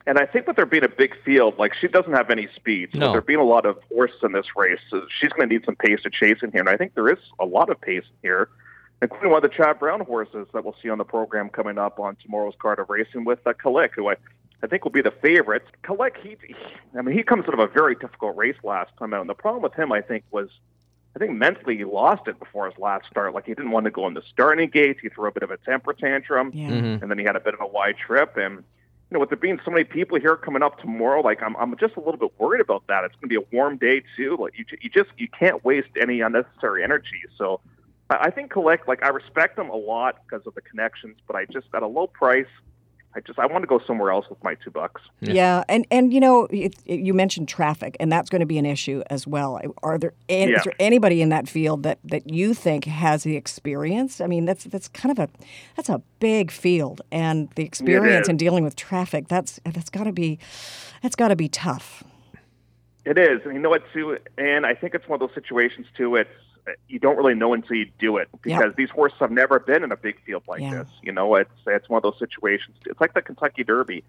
And 0.06 0.19
I 0.19 0.28
think 0.28 0.45
with 0.45 0.58
there 0.58 0.67
being 0.67 0.84
a 0.84 0.88
big 0.88 1.15
field, 1.26 1.58
like 1.58 1.74
she 1.74 1.88
doesn't 1.88 2.13
have 2.13 2.30
any 2.30 2.48
speed. 2.56 2.89
So 2.93 3.00
No. 3.00 3.12
there 3.12 3.22
being 3.22 3.39
a 3.39 3.43
lot 3.43 3.65
of 3.65 3.80
horses 3.91 4.19
in 4.22 4.34
this 4.34 4.56
race, 4.56 4.82
so 4.91 5.08
she's 5.19 5.32
going 5.34 5.50
to 5.50 5.56
need 5.56 5.65
some 5.65 5.78
pace 5.78 6.00
to 6.04 6.12
chase 6.12 6.43
in 6.43 6.52
here. 6.52 6.60
And 6.62 6.69
I 6.69 6.78
think 6.78 6.93
there 6.93 7.10
is 7.12 7.17
a 7.39 7.45
lot 7.45 7.72
of 7.72 7.82
pace 7.82 8.04
in 8.04 8.17
here, 8.22 8.50
including 9.02 9.30
one 9.32 9.44
of 9.44 9.50
the 9.50 9.56
Chad 9.56 9.80
Brown 9.80 10.02
horses 10.02 10.48
that 10.54 10.64
we'll 10.64 10.76
see 10.82 10.90
on 10.90 10.98
the 10.98 11.04
program 11.06 11.50
coming 11.50 11.78
up 11.78 12.00
on 12.00 12.16
tomorrow's 12.18 12.56
card 12.60 12.80
of 12.80 12.90
racing 12.90 13.26
with 13.26 13.40
uh, 13.46 13.54
Kalik, 13.54 13.92
who 13.96 14.10
I, 14.10 14.16
I 14.64 14.68
think 14.68 14.84
will 14.84 14.92
be 14.92 15.02
the 15.02 15.12
favorite. 15.22 15.64
Kalik, 15.84 16.18
he, 16.22 16.36
he, 16.46 16.56
I 16.98 17.02
mean, 17.02 17.16
he 17.16 17.24
comes 17.24 17.46
out 17.48 17.54
of 17.54 17.60
a 17.60 17.68
very 17.68 17.96
difficult 17.96 18.36
race 18.36 18.58
last 18.64 18.92
time 18.98 19.14
out. 19.14 19.22
And 19.22 19.30
the 19.30 19.34
problem 19.36 19.64
with 19.64 19.74
him, 19.74 19.92
I 19.92 20.02
think, 20.02 20.24
was 20.32 20.50
I 21.16 21.20
think 21.20 21.32
mentally 21.32 21.76
he 21.78 21.86
lost 21.86 22.28
it 22.28 22.38
before 22.40 22.70
his 22.70 22.78
last 22.78 23.08
start. 23.10 23.34
Like 23.34 23.46
he 23.46 23.54
didn't 23.54 23.72
want 23.72 23.86
to 23.86 23.92
go 23.92 24.06
in 24.08 24.14
the 24.14 24.22
starting 24.32 24.70
gate. 24.70 24.98
He 25.02 25.10
threw 25.10 25.28
a 25.28 25.32
bit 25.32 25.44
of 25.44 25.52
a 25.52 25.58
temper 25.58 25.94
tantrum, 25.94 26.52
Yeah. 26.54 26.70
Mhm. 26.70 27.02
and 27.02 27.10
then 27.12 27.18
he 27.18 27.26
had 27.26 27.36
a 27.36 27.40
bit 27.40 27.54
of 27.54 27.62
a 27.62 27.68
wide 27.68 27.96
trip. 27.98 28.38
And 28.38 28.56
you 28.58 29.16
know, 29.16 29.20
with 29.22 29.30
there 29.30 29.38
being 29.38 29.60
so 29.66 29.72
many 29.72 29.86
people 29.86 30.20
here 30.20 30.36
coming 30.36 30.62
up 30.62 30.80
tomorrow, 30.80 31.22
like 31.22 31.42
I'm, 31.42 31.56
I'm 31.56 31.76
just 31.78 31.96
a 31.96 32.00
little 32.00 32.18
bit 32.18 32.32
worried 32.38 32.62
about 32.62 32.86
that. 32.88 33.04
It's 33.06 33.16
going 33.16 33.28
to 33.28 33.28
be 33.28 33.44
a 33.44 33.56
warm 33.56 33.78
day 33.78 34.04
too. 34.16 34.38
Like 34.40 34.56
you, 34.60 34.66
you 34.82 34.90
just 34.90 35.10
you 35.18 35.28
can't 35.28 35.66
waste 35.66 35.90
any 36.00 36.22
unnecessary 36.22 36.84
energy. 36.84 37.24
So 37.38 37.60
I 38.10 38.15
I 38.28 38.30
think 38.32 38.52
Kalik 38.52 38.88
like 38.88 39.04
I 39.04 39.10
respect 39.10 39.56
them 39.56 39.69
a 39.69 39.76
lot 39.76 40.17
because 40.26 40.45
of 40.48 40.56
the 40.56 40.62
connections, 40.62 41.17
but 41.28 41.36
I 41.36 41.45
just 41.45 41.67
at 41.74 41.84
a 41.84 41.88
low 41.88 42.08
price. 42.08 42.48
I 43.15 43.22
just 43.22 43.39
I 43.39 43.48
want 43.48 43.63
to 43.63 43.67
go 43.67 43.80
somewhere 43.88 44.12
else 44.12 44.28
with 44.30 44.41
my 44.43 44.54
two 44.54 44.69
bucks. 44.69 45.02
Yeah, 45.19 45.63
and 45.67 45.88
and 45.89 46.13
you 46.13 46.19
know, 46.19 46.45
it, 46.52 46.76
it- 46.86 47.00
you 47.00 47.15
mentioned 47.15 47.48
traffic, 47.50 47.98
and 48.00 48.12
that's 48.12 48.30
going 48.30 48.41
to 48.41 48.45
be 48.45 48.60
an 48.60 48.67
issue 48.67 49.02
as 49.10 49.26
well. 49.26 49.60
Are 49.82 49.98
there 49.98 50.13
any, 50.30 50.52
Yeah. 50.52 50.58
is 50.60 50.63
there 50.65 50.74
anybody 50.80 51.24
in 51.24 51.30
that 51.30 51.50
field 51.50 51.82
that 51.84 51.98
that 52.04 52.30
you 52.30 52.54
think 52.54 52.86
has 52.86 53.24
the 53.24 53.36
experience? 53.36 54.22
I 54.22 54.28
mean, 54.28 54.45
that's 54.45 54.65
that's 54.65 54.88
kind 54.89 55.12
of 55.12 55.17
a 55.17 55.30
that's 55.76 55.89
a 55.89 56.04
big 56.19 56.52
field, 56.52 57.02
and 57.12 57.50
the 57.56 57.63
experience 57.63 58.30
in 58.30 58.38
dealing 58.38 58.63
with 58.63 58.76
traffic 58.76 59.28
that's 59.28 59.60
that's 59.65 59.89
got 59.89 60.04
to 60.04 60.12
be 60.12 60.38
that's 61.02 61.15
got 61.15 61.30
to 61.30 61.36
be 61.36 61.50
tough. 61.50 62.04
It 63.06 63.17
is, 63.17 63.41
and 63.43 63.56
you 63.56 63.60
know 63.60 63.69
what 63.72 63.84
too, 63.91 64.19
and 64.38 64.67
I 64.67 64.76
think 64.76 64.93
it's 64.93 65.08
one 65.08 65.19
of 65.19 65.28
those 65.28 65.34
situations 65.34 65.88
too. 65.98 66.15
It's 66.15 66.30
you 66.88 67.00
don't 67.00 67.17
really 67.17 67.34
know 67.36 67.54
until 67.54 67.76
you 67.78 67.88
do 68.00 68.17
it 68.17 68.28
because 68.41 68.74
these 68.76 68.89
horses 68.89 69.17
have 69.19 69.32
never 69.32 69.60
been 69.60 69.84
in 69.84 69.91
a 69.91 69.98
big 69.98 70.22
field 70.24 70.43
like 70.48 70.62
Yeah. 70.62 70.84
this. 70.84 70.88
You 71.02 71.12
know, 71.12 71.36
it's 71.36 71.52
it's 71.67 71.89
one 71.89 71.98
of 71.98 72.04
those 72.04 72.19
situations. 72.19 72.78
It's 72.86 73.00
like 73.02 73.13
the 73.13 73.22
Kentucky 73.22 73.63
Derby. 73.63 74.04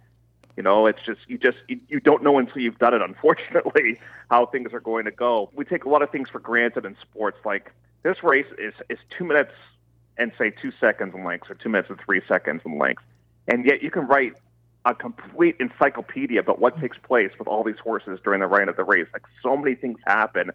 You 0.56 0.62
know, 0.62 0.86
it's 0.86 1.00
just 1.04 1.20
you 1.28 1.38
just 1.38 1.58
you, 1.68 1.80
you 1.88 2.00
don't 2.00 2.22
know 2.22 2.38
until 2.38 2.60
you've 2.62 2.78
done 2.78 2.94
it. 2.94 3.02
Unfortunately, 3.10 3.98
how 4.30 4.46
things 4.46 4.72
are 4.72 4.80
going 4.80 5.04
to 5.06 5.10
go. 5.10 5.50
We 5.54 5.64
take 5.64 5.84
a 5.84 5.88
lot 5.88 6.02
of 6.02 6.10
things 6.10 6.28
for 6.28 6.38
granted 6.40 6.84
in 6.84 6.96
sports. 7.00 7.38
Like 7.44 7.72
this 8.02 8.22
race 8.22 8.46
is 8.58 8.74
is 8.88 8.98
two 9.16 9.24
minutes 9.24 9.52
and 10.18 10.32
say 10.36 10.50
two 10.50 10.72
seconds 10.80 11.14
in 11.14 11.24
length, 11.24 11.50
or 11.50 11.54
two 11.54 11.68
minutes 11.70 11.88
and 11.88 11.98
three 12.04 12.20
seconds 12.28 12.62
in 12.66 12.78
length, 12.78 13.02
and 13.48 13.64
yet 13.64 13.82
you 13.82 13.90
can 13.90 14.06
write 14.06 14.34
a 14.86 14.94
complete 14.94 15.56
encyclopedia 15.60 16.40
about 16.40 16.58
what 16.58 16.78
takes 16.80 16.96
place 16.98 17.30
with 17.38 17.46
all 17.46 17.62
these 17.62 17.78
horses 17.78 18.18
during 18.24 18.40
the 18.40 18.46
run 18.46 18.68
of 18.68 18.76
the 18.76 18.84
race. 18.84 19.06
Like 19.12 19.22
so 19.42 19.56
many 19.56 19.74
things 19.74 19.98
happen, 20.06 20.50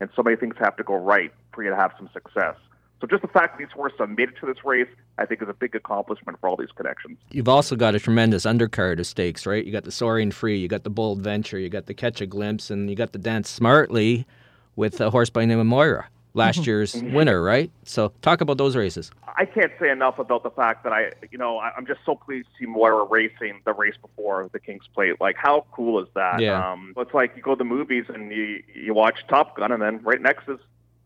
and 0.00 0.10
so 0.14 0.22
many 0.22 0.36
things 0.36 0.54
have 0.58 0.76
to 0.76 0.82
go 0.82 0.94
right 0.94 1.32
for 1.52 1.62
you 1.62 1.70
to 1.70 1.76
have 1.76 1.92
some 1.98 2.08
success. 2.12 2.56
So 3.00 3.06
just 3.06 3.22
the 3.22 3.28
fact 3.28 3.56
that 3.56 3.64
these 3.64 3.72
horses 3.72 3.98
have 4.00 4.10
made 4.10 4.30
it 4.30 4.34
to 4.40 4.46
this 4.46 4.64
race, 4.64 4.88
I 5.18 5.26
think, 5.26 5.40
is 5.40 5.48
a 5.48 5.54
big 5.54 5.76
accomplishment 5.76 6.38
for 6.40 6.48
all 6.48 6.56
these 6.56 6.72
connections. 6.74 7.18
You've 7.30 7.48
also 7.48 7.76
got 7.76 7.94
a 7.94 8.00
tremendous 8.00 8.44
undercard 8.44 8.98
of 8.98 9.06
stakes, 9.06 9.46
right? 9.46 9.64
You 9.64 9.70
got 9.70 9.84
the 9.84 9.92
Soaring 9.92 10.32
Free, 10.32 10.58
you 10.58 10.66
got 10.66 10.82
the 10.82 10.90
Bold 10.90 11.20
Venture, 11.20 11.58
you 11.58 11.68
got 11.68 11.86
the 11.86 11.94
Catch 11.94 12.20
a 12.20 12.26
Glimpse, 12.26 12.70
and 12.70 12.90
you 12.90 12.96
got 12.96 13.12
the 13.12 13.18
Dance 13.18 13.48
Smartly 13.48 14.26
with 14.74 15.00
a 15.00 15.10
horse 15.10 15.30
by 15.30 15.42
the 15.42 15.46
name 15.46 15.60
of 15.60 15.66
Moira, 15.66 16.08
last 16.34 16.66
year's 16.66 16.94
winner, 16.94 17.42
right? 17.42 17.70
So 17.84 18.12
talk 18.22 18.40
about 18.40 18.58
those 18.58 18.76
races. 18.76 19.10
I 19.36 19.44
can't 19.44 19.72
say 19.80 19.90
enough 19.90 20.18
about 20.18 20.42
the 20.42 20.50
fact 20.50 20.84
that 20.84 20.92
I, 20.92 21.12
you 21.30 21.38
know, 21.38 21.58
I- 21.58 21.72
I'm 21.76 21.86
just 21.86 22.00
so 22.04 22.14
pleased 22.16 22.48
to 22.48 22.64
see 22.64 22.66
Moira 22.66 23.04
racing 23.04 23.60
the 23.64 23.72
race 23.72 23.94
before 24.00 24.48
the 24.52 24.58
King's 24.60 24.86
Plate. 24.94 25.20
Like, 25.20 25.36
how 25.36 25.66
cool 25.72 26.00
is 26.02 26.08
that? 26.14 26.40
Yeah. 26.40 26.72
Um, 26.72 26.92
it's 26.96 27.14
like 27.14 27.36
you 27.36 27.42
go 27.42 27.52
to 27.54 27.58
the 27.58 27.64
movies 27.64 28.04
and 28.08 28.32
you 28.32 28.62
you 28.74 28.94
watch 28.94 29.20
Top 29.28 29.56
Gun, 29.56 29.70
and 29.72 29.80
then 29.82 30.00
right 30.02 30.20
next 30.20 30.48
is 30.48 30.58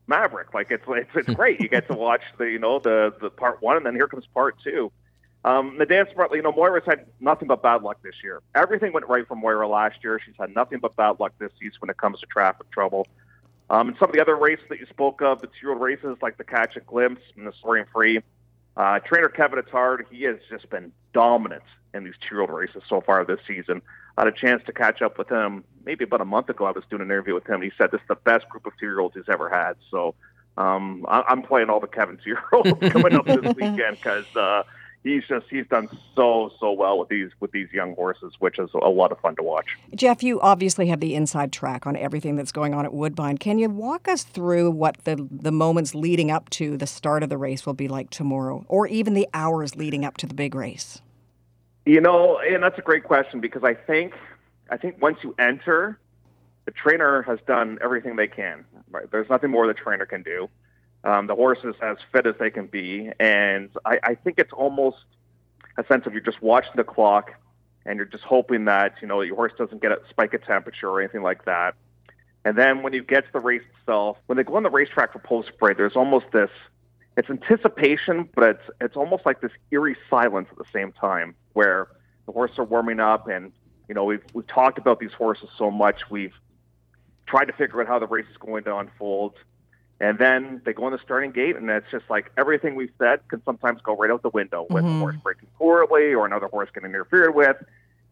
Maverick. 0.06 0.54
Like, 0.54 0.70
it's 0.70 0.84
it's, 0.88 1.10
it's 1.14 1.34
great. 1.34 1.60
You 1.60 1.68
get 1.68 1.86
to 1.88 1.94
watch 1.94 2.22
the, 2.38 2.44
you 2.44 2.58
know, 2.58 2.78
the 2.78 3.14
the 3.20 3.30
part 3.30 3.62
one, 3.62 3.76
and 3.76 3.84
then 3.86 3.94
here 3.94 4.08
comes 4.08 4.26
part 4.34 4.56
two. 4.62 4.90
Um, 5.44 5.76
the 5.76 5.86
dance 5.86 6.08
part, 6.14 6.32
you 6.32 6.40
know, 6.40 6.52
Moira's 6.52 6.84
had 6.86 7.04
nothing 7.18 7.48
but 7.48 7.62
bad 7.64 7.82
luck 7.82 7.98
this 8.04 8.14
year. 8.22 8.40
Everything 8.54 8.92
went 8.92 9.08
right 9.08 9.26
for 9.26 9.34
Moira 9.34 9.66
last 9.66 9.96
year. 10.04 10.20
She's 10.24 10.36
had 10.38 10.54
nothing 10.54 10.78
but 10.78 10.94
bad 10.94 11.18
luck 11.18 11.32
this 11.40 11.50
season 11.58 11.78
when 11.80 11.90
it 11.90 11.96
comes 11.96 12.20
to 12.20 12.26
traffic 12.26 12.70
trouble. 12.70 13.08
Um, 13.72 13.88
and 13.88 13.96
some 13.98 14.10
of 14.10 14.14
the 14.14 14.20
other 14.20 14.36
races 14.36 14.66
that 14.68 14.78
you 14.78 14.86
spoke 14.90 15.22
of, 15.22 15.40
the 15.40 15.46
two-year-old 15.46 15.80
races 15.80 16.18
like 16.20 16.36
the 16.36 16.44
Catch 16.44 16.76
a 16.76 16.80
Glimpse 16.80 17.22
and 17.36 17.46
the 17.46 17.54
Soaring 17.62 17.86
Free, 17.90 18.20
uh, 18.76 18.98
trainer 18.98 19.28
Kevin 19.28 19.58
Attard, 19.58 20.02
he 20.10 20.24
has 20.24 20.36
just 20.50 20.68
been 20.68 20.92
dominant 21.14 21.62
in 21.94 22.04
these 22.04 22.12
two-year-old 22.20 22.50
races 22.50 22.82
so 22.86 23.00
far 23.00 23.24
this 23.24 23.40
season. 23.48 23.80
I 24.18 24.24
had 24.24 24.28
a 24.28 24.36
chance 24.36 24.62
to 24.66 24.72
catch 24.72 25.00
up 25.00 25.16
with 25.16 25.30
him 25.30 25.64
maybe 25.86 26.04
about 26.04 26.20
a 26.20 26.26
month 26.26 26.50
ago. 26.50 26.66
I 26.66 26.72
was 26.72 26.84
doing 26.90 27.00
an 27.00 27.08
interview 27.08 27.32
with 27.32 27.46
him. 27.46 27.56
And 27.56 27.64
he 27.64 27.72
said 27.78 27.90
this 27.90 28.02
is 28.02 28.08
the 28.08 28.14
best 28.14 28.46
group 28.50 28.66
of 28.66 28.74
two-year-olds 28.78 29.14
he's 29.14 29.24
ever 29.30 29.48
had. 29.48 29.76
So 29.90 30.14
um, 30.58 31.06
I- 31.08 31.24
I'm 31.28 31.40
playing 31.42 31.70
all 31.70 31.80
the 31.80 31.86
Kevin 31.86 32.18
two-year-olds 32.22 32.72
coming 32.92 33.14
up 33.14 33.24
this 33.24 33.40
weekend 33.56 33.96
because 33.96 34.26
uh, 34.36 34.64
he's 35.02 35.22
just 35.28 35.46
he's 35.50 35.66
done 35.66 35.88
so 36.14 36.52
so 36.60 36.72
well 36.72 36.98
with 36.98 37.08
these 37.08 37.30
with 37.40 37.52
these 37.52 37.68
young 37.72 37.94
horses, 37.94 38.34
which 38.38 38.58
is 38.58 38.70
a 38.74 38.88
lot 38.88 39.12
of 39.12 39.18
fun 39.20 39.36
to 39.36 39.42
watch. 39.42 39.76
Jeff, 39.94 40.22
you 40.22 40.40
obviously 40.40 40.86
have 40.86 41.00
the 41.00 41.14
inside 41.14 41.52
track 41.52 41.86
on 41.86 41.96
everything 41.96 42.36
that's 42.36 42.52
going 42.52 42.74
on 42.74 42.84
at 42.84 42.92
Woodbine. 42.92 43.38
Can 43.38 43.58
you 43.58 43.68
walk 43.68 44.08
us 44.08 44.22
through 44.22 44.70
what 44.70 44.98
the 45.04 45.28
the 45.30 45.52
moments 45.52 45.94
leading 45.94 46.30
up 46.30 46.48
to 46.50 46.76
the 46.76 46.86
start 46.86 47.22
of 47.22 47.28
the 47.28 47.38
race 47.38 47.66
will 47.66 47.74
be 47.74 47.88
like 47.88 48.10
tomorrow, 48.10 48.64
or 48.68 48.86
even 48.86 49.14
the 49.14 49.28
hours 49.34 49.76
leading 49.76 50.04
up 50.04 50.16
to 50.18 50.26
the 50.26 50.34
big 50.34 50.54
race? 50.54 51.00
You 51.84 52.00
know, 52.00 52.38
and 52.38 52.62
that's 52.62 52.78
a 52.78 52.82
great 52.82 53.04
question 53.04 53.40
because 53.40 53.64
I 53.64 53.74
think 53.74 54.14
I 54.70 54.76
think 54.76 55.00
once 55.02 55.18
you 55.22 55.34
enter, 55.38 55.98
the 56.64 56.70
trainer 56.70 57.22
has 57.22 57.38
done 57.46 57.78
everything 57.82 58.16
they 58.16 58.28
can. 58.28 58.64
Right? 58.90 59.10
There's 59.10 59.28
nothing 59.28 59.50
more 59.50 59.66
the 59.66 59.74
trainer 59.74 60.06
can 60.06 60.22
do. 60.22 60.48
Um, 61.04 61.26
the 61.26 61.34
horse 61.34 61.58
is 61.64 61.74
as 61.82 61.96
fit 62.12 62.26
as 62.26 62.34
they 62.38 62.50
can 62.50 62.66
be, 62.66 63.10
and 63.18 63.70
I, 63.84 63.98
I 64.04 64.14
think 64.14 64.38
it's 64.38 64.52
almost 64.52 64.98
a 65.76 65.84
sense 65.86 66.06
of 66.06 66.12
you're 66.12 66.22
just 66.22 66.42
watching 66.42 66.72
the 66.76 66.84
clock, 66.84 67.32
and 67.84 67.96
you're 67.96 68.06
just 68.06 68.22
hoping 68.22 68.66
that 68.66 68.94
you 69.02 69.08
know 69.08 69.20
your 69.20 69.34
horse 69.34 69.52
doesn't 69.58 69.82
get 69.82 69.90
a 69.90 69.98
spike 70.10 70.32
of 70.34 70.44
temperature 70.44 70.88
or 70.88 71.00
anything 71.00 71.22
like 71.22 71.44
that. 71.46 71.74
And 72.44 72.56
then 72.56 72.82
when 72.82 72.92
you 72.92 73.02
get 73.02 73.26
to 73.26 73.32
the 73.32 73.40
race 73.40 73.62
itself, 73.80 74.18
when 74.26 74.36
they 74.36 74.44
go 74.44 74.56
on 74.56 74.62
the 74.62 74.70
racetrack 74.70 75.12
for 75.12 75.18
post 75.18 75.48
spray, 75.48 75.74
there's 75.74 75.96
almost 75.96 76.26
this 76.32 76.50
it's 77.16 77.28
anticipation, 77.28 78.28
but 78.34 78.44
it's 78.44 78.70
it's 78.80 78.96
almost 78.96 79.26
like 79.26 79.40
this 79.40 79.52
eerie 79.70 79.96
silence 80.08 80.48
at 80.50 80.58
the 80.58 80.64
same 80.72 80.92
time, 80.92 81.34
where 81.52 81.88
the 82.26 82.32
horses 82.32 82.58
are 82.58 82.64
warming 82.64 83.00
up, 83.00 83.28
and 83.28 83.52
you 83.88 83.94
know 83.94 84.04
we've 84.04 84.24
we've 84.32 84.46
talked 84.46 84.78
about 84.78 84.98
these 84.98 85.12
horses 85.12 85.48
so 85.58 85.70
much, 85.70 86.10
we've 86.10 86.34
tried 87.26 87.46
to 87.46 87.52
figure 87.52 87.80
out 87.80 87.86
how 87.86 87.98
the 87.98 88.06
race 88.06 88.26
is 88.30 88.36
going 88.38 88.64
to 88.64 88.76
unfold, 88.76 89.34
And 90.02 90.18
then 90.18 90.60
they 90.64 90.72
go 90.72 90.88
in 90.88 90.92
the 90.92 90.98
starting 90.98 91.30
gate, 91.30 91.54
and 91.54 91.70
it's 91.70 91.88
just 91.90 92.04
like 92.10 92.32
everything 92.36 92.74
we've 92.74 92.90
said 92.98 93.20
can 93.28 93.40
sometimes 93.44 93.80
go 93.82 93.96
right 93.96 94.10
out 94.10 94.22
the 94.22 94.30
window 94.30 94.66
with 94.68 94.84
Mhm. 94.84 94.88
the 94.94 94.98
horse 94.98 95.16
breaking 95.22 95.48
poorly 95.56 96.12
or 96.12 96.26
another 96.26 96.48
horse 96.48 96.68
getting 96.74 96.90
interfered 96.90 97.34
with. 97.36 97.56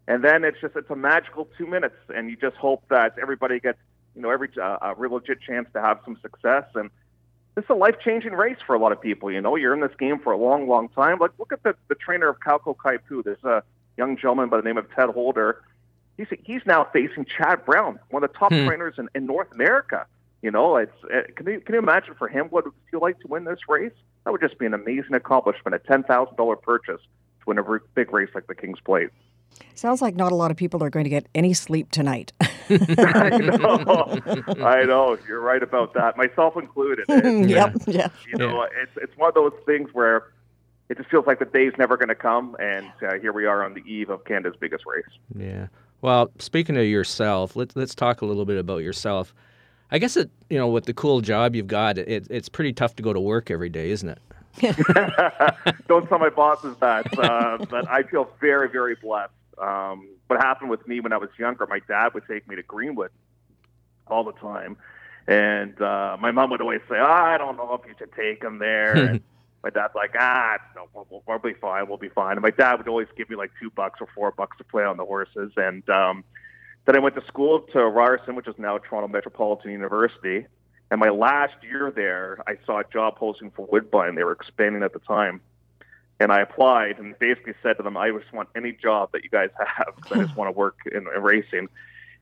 And 0.06 0.22
then 0.22 0.44
it's 0.44 0.58
just 0.60 0.76
it's 0.76 0.88
a 0.88 0.94
magical 0.96 1.48
two 1.58 1.66
minutes, 1.66 1.96
and 2.14 2.30
you 2.30 2.36
just 2.36 2.56
hope 2.56 2.84
that 2.90 3.18
everybody 3.20 3.58
gets 3.58 3.78
you 4.14 4.22
know 4.22 4.30
every 4.30 4.48
uh, 4.56 4.78
a 4.80 4.94
real 4.96 5.10
legit 5.14 5.40
chance 5.40 5.68
to 5.72 5.80
have 5.80 5.98
some 6.04 6.16
success. 6.22 6.64
And 6.76 6.90
this 7.56 7.64
is 7.64 7.70
a 7.70 7.74
life 7.74 7.96
changing 7.98 8.34
race 8.34 8.58
for 8.64 8.74
a 8.74 8.78
lot 8.78 8.92
of 8.92 9.00
people. 9.00 9.30
You 9.32 9.40
know, 9.40 9.56
you're 9.56 9.74
in 9.74 9.80
this 9.80 9.94
game 9.98 10.20
for 10.20 10.32
a 10.32 10.36
long, 10.36 10.68
long 10.68 10.88
time. 10.90 11.18
Like 11.18 11.32
look 11.40 11.52
at 11.52 11.64
the 11.64 11.74
the 11.88 11.96
trainer 11.96 12.28
of 12.28 12.38
Calco 12.38 12.76
Kaipu. 12.76 13.24
There's 13.24 13.42
a 13.42 13.64
young 13.96 14.16
gentleman 14.16 14.48
by 14.48 14.58
the 14.58 14.62
name 14.62 14.78
of 14.78 14.88
Ted 14.94 15.08
Holder. 15.08 15.60
He's 16.16 16.28
he's 16.44 16.64
now 16.64 16.84
facing 16.84 17.24
Chad 17.24 17.64
Brown, 17.64 17.98
one 18.10 18.22
of 18.22 18.30
the 18.32 18.38
top 18.38 18.52
Hmm. 18.52 18.64
trainers 18.64 18.94
in, 18.96 19.08
in 19.16 19.26
North 19.26 19.50
America. 19.50 20.06
You 20.42 20.50
know, 20.50 20.76
it's 20.76 20.92
uh, 21.04 21.22
can 21.36 21.46
you 21.46 21.60
can 21.60 21.74
you 21.74 21.78
imagine 21.80 22.14
for 22.18 22.26
him 22.28 22.46
what 22.46 22.60
it 22.60 22.64
would 22.66 22.74
feel 22.90 23.00
like 23.00 23.18
to 23.20 23.28
win 23.28 23.44
this 23.44 23.58
race? 23.68 23.92
That 24.24 24.30
would 24.32 24.40
just 24.40 24.58
be 24.58 24.66
an 24.66 24.74
amazing 24.74 25.14
accomplishment, 25.14 25.74
a 25.74 25.78
ten 25.78 26.02
thousand 26.02 26.36
dollar 26.36 26.56
purchase 26.56 27.00
to 27.40 27.44
win 27.46 27.58
a 27.58 27.62
r- 27.62 27.82
big 27.94 28.12
race 28.12 28.30
like 28.34 28.46
the 28.46 28.54
King's 28.54 28.80
Plate. 28.80 29.10
Sounds 29.74 30.00
like 30.00 30.14
not 30.16 30.32
a 30.32 30.34
lot 30.34 30.50
of 30.50 30.56
people 30.56 30.82
are 30.82 30.90
going 30.90 31.04
to 31.04 31.10
get 31.10 31.26
any 31.34 31.52
sleep 31.52 31.90
tonight. 31.90 32.32
I 32.70 33.30
know, 33.36 34.20
I 34.64 34.84
know. 34.84 35.18
You're 35.26 35.40
right 35.40 35.62
about 35.62 35.92
that, 35.94 36.16
myself 36.16 36.56
included. 36.56 37.04
It's- 37.08 37.48
yep. 37.48 37.74
Yeah. 37.86 38.08
You 38.28 38.38
know, 38.38 38.62
it's 38.80 38.92
it's 38.96 39.16
one 39.18 39.28
of 39.28 39.34
those 39.34 39.52
things 39.66 39.90
where 39.92 40.28
it 40.88 40.96
just 40.96 41.10
feels 41.10 41.26
like 41.26 41.38
the 41.38 41.44
day's 41.44 41.72
never 41.78 41.96
going 41.96 42.08
to 42.08 42.14
come, 42.14 42.56
and 42.58 42.86
uh, 43.02 43.14
here 43.20 43.32
we 43.32 43.44
are 43.46 43.64
on 43.64 43.74
the 43.74 43.80
eve 43.82 44.08
of 44.10 44.24
Canada's 44.24 44.56
biggest 44.58 44.84
race. 44.86 45.04
Yeah. 45.36 45.68
Well, 46.00 46.30
speaking 46.38 46.76
of 46.76 46.84
yourself, 46.86 47.56
let's 47.56 47.76
let's 47.76 47.94
talk 47.94 48.22
a 48.22 48.26
little 48.26 48.44
bit 48.46 48.56
about 48.58 48.78
yourself. 48.78 49.34
I 49.92 49.98
guess 49.98 50.16
it, 50.16 50.30
you 50.48 50.58
know, 50.58 50.68
with 50.68 50.84
the 50.84 50.94
cool 50.94 51.20
job 51.20 51.54
you've 51.54 51.66
got, 51.66 51.98
it, 51.98 52.26
it's 52.30 52.48
pretty 52.48 52.72
tough 52.72 52.96
to 52.96 53.02
go 53.02 53.12
to 53.12 53.20
work 53.20 53.50
every 53.50 53.68
day, 53.68 53.90
isn't 53.90 54.08
it? 54.08 54.18
Don't 55.88 56.08
tell 56.08 56.18
my 56.18 56.28
bosses 56.28 56.76
that, 56.80 57.18
uh, 57.18 57.64
but 57.68 57.88
I 57.88 58.02
feel 58.04 58.30
very, 58.40 58.68
very 58.68 58.94
blessed. 58.94 59.32
Um, 59.58 60.08
what 60.26 60.40
happened 60.40 60.70
with 60.70 60.86
me 60.86 61.00
when 61.00 61.12
I 61.12 61.16
was 61.16 61.28
younger, 61.38 61.66
my 61.66 61.80
dad 61.88 62.14
would 62.14 62.24
take 62.28 62.48
me 62.48 62.56
to 62.56 62.62
Greenwood 62.62 63.10
all 64.06 64.24
the 64.24 64.32
time. 64.32 64.76
And 65.26 65.80
uh, 65.80 66.16
my 66.20 66.30
mom 66.30 66.50
would 66.50 66.60
always 66.60 66.80
say, 66.88 66.96
oh, 66.98 67.04
I 67.04 67.38
don't 67.38 67.56
know 67.56 67.74
if 67.74 67.88
you 67.88 67.94
should 67.98 68.12
take 68.12 68.42
him 68.42 68.58
there. 68.58 68.96
and 69.08 69.20
my 69.62 69.70
dad's 69.70 69.94
like, 69.94 70.14
ah, 70.18 70.58
no, 70.74 70.88
we'll, 70.94 71.06
we'll, 71.10 71.22
we'll 71.26 71.38
be 71.38 71.54
fine. 71.54 71.88
We'll 71.88 71.98
be 71.98 72.08
fine. 72.08 72.32
And 72.32 72.42
my 72.42 72.50
dad 72.50 72.76
would 72.78 72.88
always 72.88 73.08
give 73.16 73.28
me 73.28 73.36
like 73.36 73.50
two 73.60 73.70
bucks 73.70 74.00
or 74.00 74.08
four 74.14 74.32
bucks 74.32 74.56
to 74.58 74.64
play 74.64 74.84
on 74.84 74.96
the 74.96 75.04
horses. 75.04 75.52
And 75.56 75.88
um, 75.88 76.24
then 76.86 76.96
I 76.96 76.98
went 76.98 77.14
to 77.16 77.24
school 77.26 77.60
to 77.72 77.86
Ryerson, 77.86 78.34
which 78.34 78.48
is 78.48 78.54
now 78.58 78.78
Toronto 78.78 79.08
Metropolitan 79.08 79.70
University. 79.70 80.46
And 80.90 80.98
my 80.98 81.10
last 81.10 81.54
year 81.62 81.92
there, 81.94 82.38
I 82.46 82.56
saw 82.66 82.80
a 82.80 82.84
job 82.92 83.16
posting 83.16 83.50
for 83.52 83.66
Woodbine. 83.70 84.16
They 84.16 84.24
were 84.24 84.32
expanding 84.32 84.82
at 84.82 84.92
the 84.92 84.98
time. 85.00 85.40
And 86.18 86.30
I 86.32 86.40
applied 86.40 86.98
and 86.98 87.18
basically 87.18 87.54
said 87.62 87.76
to 87.78 87.82
them, 87.82 87.96
I 87.96 88.10
just 88.10 88.32
want 88.32 88.48
any 88.54 88.72
job 88.72 89.12
that 89.12 89.24
you 89.24 89.30
guys 89.30 89.50
have. 89.58 89.94
I 90.10 90.22
just 90.22 90.36
want 90.36 90.48
to 90.48 90.58
work 90.58 90.78
in, 90.90 91.06
in 91.14 91.22
racing. 91.22 91.68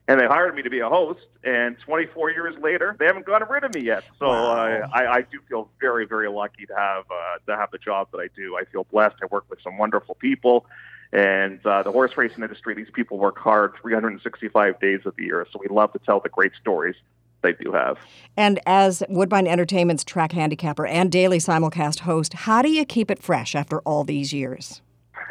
And 0.07 0.19
they 0.19 0.27
hired 0.27 0.55
me 0.55 0.63
to 0.63 0.71
be 0.71 0.79
a 0.79 0.89
host. 0.89 1.27
And 1.45 1.79
24 1.81 2.31
years 2.31 2.55
later, 2.63 2.97
they 2.99 3.07
haven't 3.07 3.27
gotten 3.27 3.49
rid 3.49 3.65
of 3.65 3.75
me 3.75 3.83
yet. 3.83 4.05
So 4.19 4.27
uh, 4.27 4.89
I, 4.93 5.07
I 5.07 5.21
do 5.23 5.41
feel 5.49 5.69
very, 5.81 6.07
very 6.07 6.31
lucky 6.31 6.65
to 6.67 6.75
have 6.75 7.05
uh, 7.11 7.39
to 7.47 7.57
have 7.57 7.71
the 7.71 7.79
job 7.79 8.09
that 8.13 8.19
I 8.19 8.29
do. 8.35 8.57
I 8.57 8.65
feel 8.65 8.85
blessed. 8.85 9.17
I 9.23 9.27
work 9.31 9.45
with 9.51 9.61
some 9.63 9.77
wonderful 9.77 10.15
people. 10.15 10.67
And 11.13 11.65
uh, 11.65 11.83
the 11.83 11.93
horse 11.93 12.17
racing 12.17 12.43
industry, 12.43 12.75
these 12.75 12.91
people 12.93 13.19
work 13.19 13.39
hard 13.39 13.73
365 13.81 14.79
days 14.81 15.01
of 15.07 15.17
the 15.17 15.25
year. 15.25 15.47
So 15.53 15.59
we 15.59 15.69
love 15.75 15.93
to 15.93 15.99
tell 16.01 16.21
the 16.21 16.29
great 16.29 16.53
stories 16.61 16.97
they 17.43 17.53
do 17.53 17.73
have. 17.73 17.99
And 18.37 18.61
as 18.67 19.03
Woodbine 19.09 19.47
Entertainment's 19.47 20.05
track 20.05 20.33
handicapper 20.33 20.87
and 20.87 21.11
daily 21.11 21.39
simulcast 21.39 22.01
host, 22.01 22.35
how 22.35 22.63
do 22.63 22.71
you 22.71 22.85
keep 22.85 23.11
it 23.11 23.23
fresh 23.23 23.55
after 23.55 23.81
all 23.81 24.05
these 24.05 24.33
years? 24.33 24.83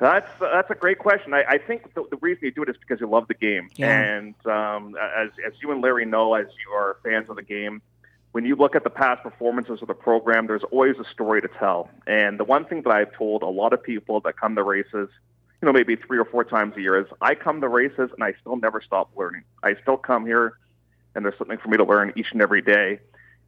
that's 0.00 0.30
that's 0.40 0.70
a 0.70 0.74
great 0.74 0.98
question. 0.98 1.34
I, 1.34 1.42
I 1.48 1.58
think 1.58 1.92
the, 1.94 2.04
the 2.10 2.16
reason 2.20 2.44
you 2.44 2.50
do 2.50 2.62
it 2.62 2.68
is 2.70 2.76
because 2.78 3.00
you 3.00 3.06
love 3.08 3.28
the 3.28 3.34
game, 3.34 3.68
Yeah. 3.76 4.00
and 4.00 4.34
um, 4.46 4.96
as 5.16 5.28
as 5.46 5.52
you 5.62 5.70
and 5.70 5.82
Larry 5.82 6.06
know, 6.06 6.34
as 6.34 6.46
you 6.64 6.72
are 6.74 6.96
fans 7.04 7.28
of 7.28 7.36
the 7.36 7.42
game, 7.42 7.82
when 8.32 8.44
you 8.44 8.54
look 8.54 8.76
at 8.76 8.84
the 8.84 8.90
past 8.90 9.22
performances 9.22 9.82
of 9.82 9.88
the 9.88 9.94
program, 9.94 10.46
there's 10.46 10.62
always 10.70 10.96
a 10.98 11.04
story 11.12 11.40
to 11.40 11.48
tell. 11.48 11.90
And 12.06 12.38
the 12.38 12.44
one 12.44 12.64
thing 12.64 12.82
that 12.82 12.92
I've 12.92 13.12
told 13.12 13.42
a 13.42 13.46
lot 13.48 13.72
of 13.72 13.82
people 13.82 14.20
that 14.20 14.36
come 14.36 14.54
to 14.54 14.62
races, 14.62 15.08
you 15.60 15.66
know, 15.66 15.72
maybe 15.72 15.96
three 15.96 16.18
or 16.18 16.24
four 16.24 16.44
times 16.44 16.76
a 16.76 16.80
year, 16.80 16.98
is 17.00 17.06
I 17.20 17.34
come 17.34 17.60
to 17.60 17.68
races 17.68 18.10
and 18.14 18.22
I 18.22 18.34
still 18.40 18.56
never 18.56 18.80
stop 18.80 19.10
learning. 19.16 19.42
I 19.62 19.74
still 19.82 19.96
come 19.96 20.26
here, 20.26 20.58
and 21.14 21.24
there's 21.24 21.36
something 21.38 21.58
for 21.58 21.68
me 21.68 21.76
to 21.76 21.84
learn 21.84 22.12
each 22.14 22.32
and 22.32 22.40
every 22.40 22.62
day. 22.62 23.00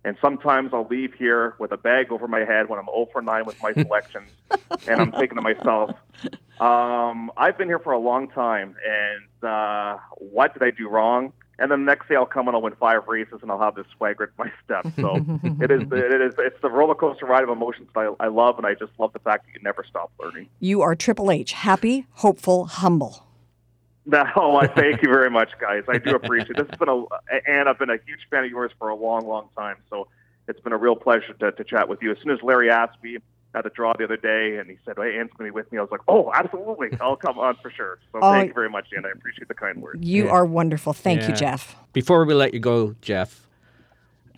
And 0.04 0.16
sometimes 0.20 0.70
I'll 0.74 0.88
leave 0.88 1.14
here 1.14 1.54
with 1.60 1.70
a 1.70 1.76
bag 1.76 2.10
over 2.10 2.26
my 2.26 2.40
head 2.40 2.68
when 2.68 2.80
I'm 2.80 2.86
0 2.86 3.08
for 3.12 3.22
9 3.22 3.44
with 3.46 3.62
my 3.62 3.72
selections, 3.84 4.30
and 4.88 5.00
I'm 5.00 5.12
thinking 5.12 5.36
to 5.36 5.42
myself, 5.42 5.90
um, 6.58 7.30
I've 7.36 7.56
been 7.56 7.68
here 7.68 7.78
for 7.78 7.92
a 7.92 7.98
long 7.98 8.26
time, 8.28 8.74
and 8.84 9.48
uh, 9.48 9.98
what 10.16 10.54
did 10.54 10.64
I 10.64 10.72
do 10.72 10.88
wrong? 10.88 11.32
And 11.59 11.70
then 11.70 11.84
the 11.84 11.90
next 11.90 12.09
day 12.09 12.16
I'll 12.16 12.26
come 12.26 12.48
and 12.48 12.57
I'll 12.57 12.62
win 12.62 12.74
five 12.74 13.07
races, 13.07 13.40
and 13.42 13.50
I'll 13.50 13.61
have 13.61 13.74
this 13.74 13.86
swagger 13.96 14.24
at 14.24 14.30
my 14.38 14.50
step. 14.64 14.86
So 14.96 15.16
it 15.61 15.70
is, 15.70 15.82
it 15.92 16.20
is, 16.22 16.34
it's 16.38 16.61
the 16.61 16.70
roller 16.70 16.94
coaster 16.94 17.26
ride 17.26 17.44
of 17.44 17.50
emotions 17.50 17.88
that 17.94 18.14
I, 18.20 18.24
I 18.24 18.28
love, 18.28 18.57
and 18.59 18.66
I 18.66 18.74
just 18.74 18.92
love 18.98 19.12
the 19.12 19.18
fact 19.20 19.46
that 19.46 19.53
you 19.55 19.61
never 19.62 19.84
stop 19.88 20.11
learning. 20.20 20.48
You 20.61 20.82
are 20.82 20.94
Triple 20.94 21.30
H, 21.30 21.53
happy, 21.53 22.07
hopeful, 22.12 22.66
humble. 22.66 23.26
No, 24.07 24.24
oh, 24.36 24.57
I 24.57 24.66
thank 24.66 25.03
you 25.03 25.09
very 25.09 25.30
much, 25.30 25.50
guys. 25.61 25.84
I 25.88 25.98
do 25.98 26.14
appreciate 26.14 26.50
it. 26.50 26.57
This 26.57 26.66
has 26.70 26.78
been 26.78 26.88
a, 26.88 27.05
and 27.46 27.68
I've 27.68 27.78
been 27.78 27.90
a 27.90 27.98
huge 28.07 28.26
fan 28.30 28.44
of 28.44 28.50
yours 28.50 28.72
for 28.78 28.88
a 28.88 28.96
long, 28.96 29.26
long 29.26 29.48
time. 29.57 29.76
So 29.90 30.09
it's 30.48 30.61
been 30.61 30.72
a 30.72 30.78
real 30.78 30.96
pleasure 30.96 31.34
to, 31.34 31.53
to 31.53 31.64
chat 31.64 31.88
with 31.88 32.03
you. 32.03 32.11
As 32.11 32.18
soon 32.22 32.32
as 32.32 32.42
Larry 32.42 32.70
asked 32.70 33.03
me 33.03 33.18
at 33.55 33.66
a 33.66 33.70
draw 33.70 33.92
the 33.96 34.05
other 34.05 34.16
day, 34.16 34.59
and 34.59 34.68
he 34.70 34.76
said, 34.84 34.96
"Hey, 34.96 35.18
Anne's 35.18 35.30
going 35.36 35.48
to 35.48 35.53
be 35.53 35.55
with 35.55 35.70
me," 35.72 35.78
I 35.78 35.82
was 35.82 35.90
like, 35.90 36.00
"Oh, 36.09 36.30
absolutely, 36.34 36.88
I'll 37.00 37.16
come 37.16 37.38
on 37.38 37.57
for 37.62 37.70
sure." 37.70 37.98
So 38.12 38.20
Oh, 38.22 38.32
thank 38.32 38.48
you 38.48 38.55
very 38.55 38.70
much, 38.70 38.86
Anne. 38.96 39.05
I 39.05 39.11
appreciate 39.11 39.48
the 39.48 39.55
kind 39.55 39.80
words. 39.82 39.98
You 40.03 40.28
are 40.28 40.44
wonderful. 40.46 40.92
Thank 40.92 41.28
you, 41.28 41.34
Jeff. 41.34 41.76
Before 41.92 42.24
we 42.24 42.34
let 42.34 42.55
you 42.55 42.61
go, 42.61 42.94
Jeff, 43.03 43.46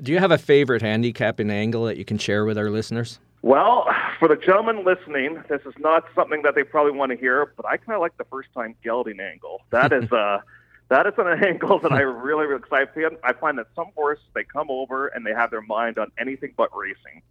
do 0.03 0.13
you 0.13 0.19
have 0.19 0.31
a 0.31 0.39
favorite 0.39 0.83
handicapping 0.83 1.51
angle 1.51 1.85
that 1.85 1.97
you 1.97 2.05
can 2.05 2.19
share 2.19 2.45
with 2.45 2.59
our 2.59 2.71
listeners? 2.71 3.19
Well, 3.43 3.87
for 4.19 4.27
the 4.27 4.37
gentlemen 4.37 4.85
listening, 4.85 5.43
this 5.51 5.61
is 5.67 5.75
not 5.79 6.07
something 6.15 6.41
that 6.43 6.55
they 6.55 6.63
probably 6.63 6.93
want 6.93 7.13
to 7.13 7.17
hear, 7.19 7.53
but 7.57 7.67
I 7.67 7.77
kind 7.77 7.95
of 7.95 8.01
like 8.01 8.17
the 8.17 8.25
first 8.25 8.49
time 8.55 8.75
gelding 8.83 9.21
angle. 9.21 9.61
That 9.71 9.93
is 9.93 10.11
uh 10.11 10.41
that 10.89 11.07
is 11.07 11.13
an 11.19 11.27
angle 11.45 11.79
that 11.81 11.93
I 11.93 12.01
really, 12.01 12.47
really 12.47 12.59
excited. 12.61 13.17
I 13.23 13.33
find 13.35 13.59
that 13.59 13.67
some 13.77 13.89
horses 13.95 14.25
they 14.35 14.45
come 14.45 14.71
over 14.71 15.09
and 15.09 15.27
they 15.27 15.33
have 15.33 15.51
their 15.51 15.61
mind 15.63 15.99
on 15.99 16.11
anything 16.19 16.55
but 16.57 16.75
racing. 16.75 17.23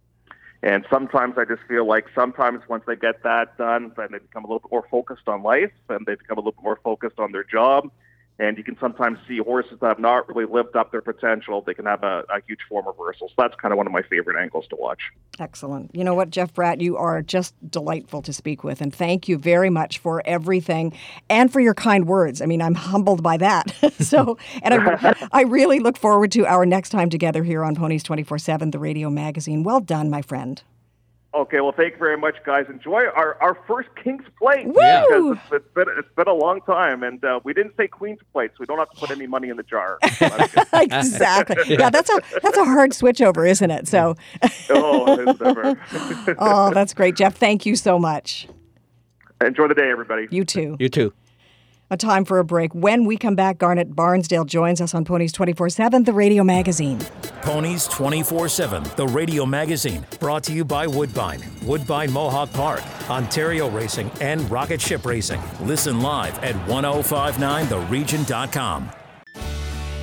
And 0.64 0.86
sometimes 0.90 1.34
I 1.36 1.44
just 1.44 1.60
feel 1.68 1.86
like 1.86 2.06
sometimes 2.14 2.62
once 2.70 2.84
they 2.86 2.96
get 2.96 3.22
that 3.22 3.58
done, 3.58 3.92
then 3.98 4.08
they 4.12 4.18
become 4.18 4.44
a 4.44 4.46
little 4.46 4.60
bit 4.60 4.72
more 4.72 4.86
focused 4.90 5.28
on 5.28 5.42
life 5.42 5.70
and 5.90 6.06
they 6.06 6.14
become 6.14 6.38
a 6.38 6.40
little 6.40 6.52
bit 6.52 6.64
more 6.64 6.80
focused 6.82 7.18
on 7.18 7.32
their 7.32 7.44
job. 7.44 7.90
And 8.38 8.58
you 8.58 8.64
can 8.64 8.76
sometimes 8.80 9.18
see 9.28 9.38
horses 9.38 9.78
that 9.80 9.86
have 9.86 9.98
not 10.00 10.28
really 10.28 10.44
lived 10.44 10.74
up 10.74 10.90
their 10.90 11.00
potential. 11.00 11.62
They 11.64 11.74
can 11.74 11.86
have 11.86 12.02
a, 12.02 12.24
a 12.34 12.40
huge 12.46 12.60
form 12.68 12.84
reversal. 12.86 13.28
So 13.28 13.34
that's 13.38 13.54
kind 13.54 13.72
of 13.72 13.78
one 13.78 13.86
of 13.86 13.92
my 13.92 14.02
favorite 14.02 14.40
angles 14.40 14.66
to 14.70 14.76
watch. 14.76 15.00
Excellent. 15.38 15.94
You 15.94 16.02
know 16.02 16.14
what, 16.14 16.30
Jeff 16.30 16.52
Bratt, 16.52 16.80
you 16.80 16.96
are 16.96 17.22
just 17.22 17.54
delightful 17.70 18.22
to 18.22 18.32
speak 18.32 18.64
with. 18.64 18.80
And 18.80 18.92
thank 18.92 19.28
you 19.28 19.38
very 19.38 19.70
much 19.70 19.98
for 19.98 20.20
everything 20.24 20.92
and 21.30 21.52
for 21.52 21.60
your 21.60 21.74
kind 21.74 22.08
words. 22.08 22.42
I 22.42 22.46
mean, 22.46 22.60
I'm 22.60 22.74
humbled 22.74 23.22
by 23.22 23.36
that. 23.36 23.72
so, 24.00 24.36
and 24.62 24.74
I, 24.74 25.28
I 25.30 25.42
really 25.42 25.78
look 25.78 25.96
forward 25.96 26.32
to 26.32 26.44
our 26.44 26.66
next 26.66 26.90
time 26.90 27.10
together 27.10 27.44
here 27.44 27.62
on 27.62 27.76
Ponies 27.76 28.02
24 28.02 28.38
7, 28.38 28.72
the 28.72 28.80
radio 28.80 29.10
magazine. 29.10 29.62
Well 29.62 29.80
done, 29.80 30.10
my 30.10 30.22
friend. 30.22 30.60
Okay, 31.34 31.60
well, 31.60 31.72
thank 31.72 31.94
you 31.94 31.98
very 31.98 32.16
much, 32.16 32.36
guys. 32.46 32.66
Enjoy 32.68 33.06
our, 33.06 33.36
our 33.42 33.58
first 33.66 33.88
King's 34.02 34.24
Plate. 34.38 34.66
Woo! 34.66 34.74
Because 34.74 35.36
it's, 35.36 35.52
it's 35.52 35.74
been 35.74 35.86
it's 35.98 36.14
been 36.14 36.28
a 36.28 36.32
long 36.32 36.60
time, 36.60 37.02
and 37.02 37.24
uh, 37.24 37.40
we 37.42 37.52
didn't 37.52 37.76
say 37.76 37.88
Queen's 37.88 38.20
Plate, 38.32 38.52
so 38.52 38.58
we 38.60 38.66
don't 38.66 38.78
have 38.78 38.90
to 38.90 38.96
put 38.96 39.10
any 39.10 39.26
money 39.26 39.48
in 39.48 39.56
the 39.56 39.64
jar. 39.64 39.98
So 40.14 40.28
exactly. 40.80 41.76
Yeah, 41.76 41.90
that's 41.90 42.08
a 42.08 42.20
that's 42.40 42.56
a 42.56 42.64
hard 42.64 42.92
switchover, 42.92 43.48
isn't 43.48 43.70
it? 43.70 43.88
So, 43.88 44.14
oh, 44.70 45.18
it's 45.18 45.40
never. 45.40 46.36
oh, 46.38 46.72
that's 46.72 46.94
great, 46.94 47.16
Jeff. 47.16 47.36
Thank 47.36 47.66
you 47.66 47.74
so 47.74 47.98
much. 47.98 48.48
Enjoy 49.44 49.66
the 49.66 49.74
day, 49.74 49.90
everybody. 49.90 50.28
You 50.30 50.44
too. 50.44 50.76
You 50.78 50.88
too. 50.88 51.12
A 51.90 51.96
time 51.96 52.24
for 52.24 52.38
a 52.38 52.44
break. 52.44 52.74
When 52.74 53.04
we 53.04 53.18
come 53.18 53.34
back, 53.34 53.58
Garnet 53.58 53.94
Barnsdale 53.94 54.46
joins 54.46 54.80
us 54.80 54.94
on 54.94 55.04
Ponies 55.04 55.32
24 55.32 55.68
7, 55.68 56.04
the 56.04 56.12
radio 56.12 56.42
magazine. 56.42 56.98
Ponies 57.42 57.86
24 57.88 58.48
7, 58.48 58.82
the 58.96 59.06
radio 59.06 59.44
magazine, 59.44 60.06
brought 60.18 60.42
to 60.44 60.52
you 60.52 60.64
by 60.64 60.86
Woodbine, 60.86 61.42
Woodbine 61.62 62.10
Mohawk 62.10 62.50
Park, 62.52 62.82
Ontario 63.10 63.68
Racing, 63.68 64.10
and 64.20 64.50
Rocket 64.50 64.80
Ship 64.80 65.04
Racing. 65.04 65.42
Listen 65.60 66.00
live 66.00 66.38
at 66.42 66.54
1059theregion.com. 66.66 68.90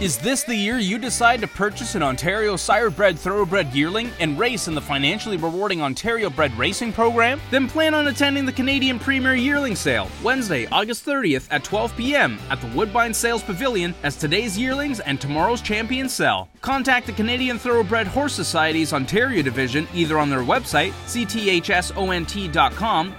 Is 0.01 0.17
this 0.17 0.43
the 0.43 0.55
year 0.55 0.79
you 0.79 0.97
decide 0.97 1.41
to 1.41 1.47
purchase 1.47 1.93
an 1.93 2.01
Ontario 2.01 2.55
Sirebred 2.55 3.19
Thoroughbred 3.19 3.71
yearling 3.71 4.09
and 4.19 4.39
race 4.39 4.67
in 4.67 4.73
the 4.73 4.81
financially 4.81 5.37
rewarding 5.37 5.79
Ontario 5.79 6.27
Bred 6.27 6.57
Racing 6.57 6.91
program? 6.91 7.39
Then 7.51 7.69
plan 7.69 7.93
on 7.93 8.07
attending 8.07 8.47
the 8.47 8.51
Canadian 8.51 8.97
Premier 8.97 9.35
Yearling 9.35 9.75
Sale 9.75 10.09
Wednesday, 10.23 10.65
August 10.71 11.05
30th 11.05 11.47
at 11.51 11.63
12 11.63 11.95
p.m. 11.95 12.39
at 12.49 12.59
the 12.61 12.67
Woodbine 12.75 13.13
Sales 13.13 13.43
Pavilion 13.43 13.93
as 14.01 14.15
today's 14.15 14.57
yearlings 14.57 15.01
and 15.01 15.21
tomorrow's 15.21 15.61
champions 15.61 16.13
sell. 16.13 16.49
Contact 16.61 17.05
the 17.05 17.13
Canadian 17.13 17.59
Thoroughbred 17.59 18.07
Horse 18.07 18.33
Society's 18.33 18.93
Ontario 18.93 19.43
division 19.43 19.87
either 19.93 20.17
on 20.17 20.31
their 20.31 20.39
website, 20.39 20.93
cthsont.com, 21.05 21.45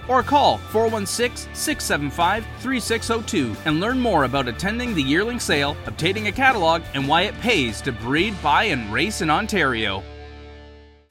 or 0.09 0.21
call 0.21 0.57
416 0.57 1.53
675 1.53 2.45
3602 2.59 3.55
and 3.63 3.79
learn 3.79 4.01
more 4.01 4.25
about 4.25 4.49
attending 4.49 4.93
the 4.93 5.01
yearling 5.01 5.39
sale, 5.39 5.77
obtaining 5.85 6.27
a 6.27 6.31
catalog, 6.31 6.72
and 6.93 7.07
why 7.07 7.23
it 7.23 7.39
pays 7.41 7.81
to 7.81 7.91
breed, 7.91 8.33
buy, 8.41 8.63
and 8.65 8.91
race 8.91 9.21
in 9.21 9.29
Ontario. 9.29 10.03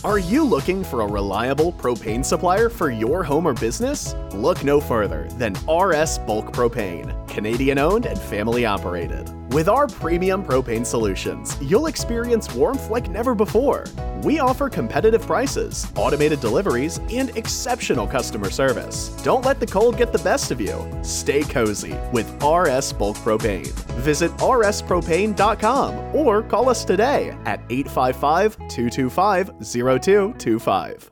Are 0.04 0.18
you 0.18 0.42
looking 0.42 0.82
for 0.82 1.02
a 1.02 1.06
reliable 1.06 1.72
propane 1.72 2.24
supplier 2.24 2.68
for 2.68 2.90
your 2.90 3.22
home 3.22 3.46
or 3.46 3.54
business? 3.54 4.14
Look 4.34 4.64
no 4.64 4.80
further 4.80 5.28
than 5.38 5.52
RS 5.68 6.18
Bulk 6.18 6.52
Propane, 6.52 7.28
Canadian 7.28 7.78
owned 7.78 8.06
and 8.06 8.18
family 8.18 8.66
operated. 8.66 9.30
With 9.52 9.68
our 9.68 9.86
premium 9.86 10.42
propane 10.42 10.86
solutions, 10.86 11.58
you'll 11.60 11.86
experience 11.86 12.54
warmth 12.54 12.88
like 12.88 13.10
never 13.10 13.34
before. 13.34 13.84
We 14.22 14.38
offer 14.38 14.70
competitive 14.70 15.26
prices, 15.26 15.86
automated 15.94 16.40
deliveries, 16.40 17.00
and 17.12 17.36
exceptional 17.36 18.06
customer 18.06 18.48
service. 18.50 19.10
Don't 19.22 19.44
let 19.44 19.60
the 19.60 19.66
cold 19.66 19.98
get 19.98 20.10
the 20.10 20.20
best 20.20 20.52
of 20.52 20.58
you. 20.58 20.90
Stay 21.02 21.42
cozy 21.42 21.94
with 22.14 22.26
RS 22.42 22.94
Bulk 22.94 23.18
Propane. 23.18 23.68
Visit 24.00 24.30
rspropane.com 24.38 26.16
or 26.16 26.42
call 26.44 26.70
us 26.70 26.82
today 26.82 27.36
at 27.44 27.60
855 27.68 28.56
225 28.56 29.48
0225. 29.62 31.11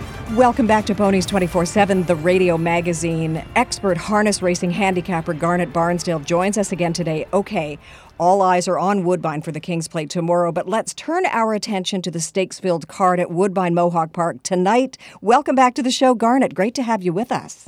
Welcome 0.35 0.65
back 0.65 0.85
to 0.85 0.95
Ponies 0.95 1.25
24 1.25 1.65
7, 1.65 2.03
the 2.03 2.15
radio 2.15 2.57
magazine. 2.57 3.43
Expert 3.57 3.97
harness 3.97 4.41
racing 4.41 4.71
handicapper 4.71 5.33
Garnet 5.33 5.73
Barnsdale 5.73 6.23
joins 6.23 6.57
us 6.57 6.71
again 6.71 6.93
today. 6.93 7.25
Okay, 7.33 7.77
all 8.17 8.41
eyes 8.41 8.65
are 8.69 8.79
on 8.79 9.03
Woodbine 9.03 9.41
for 9.41 9.51
the 9.51 9.59
King's 9.59 9.89
Plate 9.89 10.09
tomorrow, 10.09 10.53
but 10.53 10.69
let's 10.69 10.93
turn 10.93 11.25
our 11.25 11.53
attention 11.53 12.01
to 12.03 12.09
the 12.09 12.21
stakes 12.21 12.61
filled 12.61 12.87
card 12.87 13.19
at 13.19 13.29
Woodbine 13.29 13.73
Mohawk 13.73 14.13
Park 14.13 14.41
tonight. 14.41 14.97
Welcome 15.19 15.53
back 15.53 15.73
to 15.75 15.83
the 15.83 15.91
show, 15.91 16.15
Garnet. 16.15 16.55
Great 16.55 16.75
to 16.75 16.83
have 16.83 17.03
you 17.03 17.11
with 17.11 17.29
us. 17.29 17.67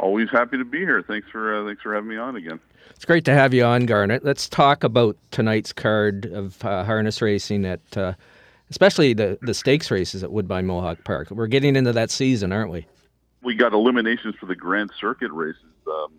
Always 0.00 0.30
happy 0.30 0.56
to 0.56 0.64
be 0.64 0.78
here. 0.78 1.04
Thanks 1.06 1.28
for 1.28 1.60
uh, 1.60 1.66
thanks 1.66 1.82
for 1.82 1.92
having 1.92 2.08
me 2.08 2.16
on 2.16 2.36
again. 2.36 2.58
It's 2.88 3.04
great 3.04 3.26
to 3.26 3.34
have 3.34 3.52
you 3.52 3.64
on, 3.64 3.84
Garnet. 3.84 4.24
Let's 4.24 4.48
talk 4.48 4.82
about 4.82 5.18
tonight's 5.30 5.74
card 5.74 6.24
of 6.24 6.64
uh, 6.64 6.84
harness 6.84 7.20
racing 7.20 7.66
at. 7.66 7.94
Uh, 7.94 8.14
especially 8.70 9.14
the, 9.14 9.38
the 9.42 9.54
stakes 9.54 9.90
races 9.90 10.22
at 10.22 10.32
Woodbine 10.32 10.66
Mohawk 10.66 11.04
Park. 11.04 11.30
We're 11.30 11.46
getting 11.46 11.76
into 11.76 11.92
that 11.92 12.10
season, 12.10 12.52
aren't 12.52 12.70
we? 12.70 12.86
We 13.42 13.54
got 13.54 13.72
eliminations 13.72 14.34
for 14.40 14.46
the 14.46 14.56
Grand 14.56 14.90
Circuit 14.98 15.30
races. 15.30 15.62
Um, 15.86 16.12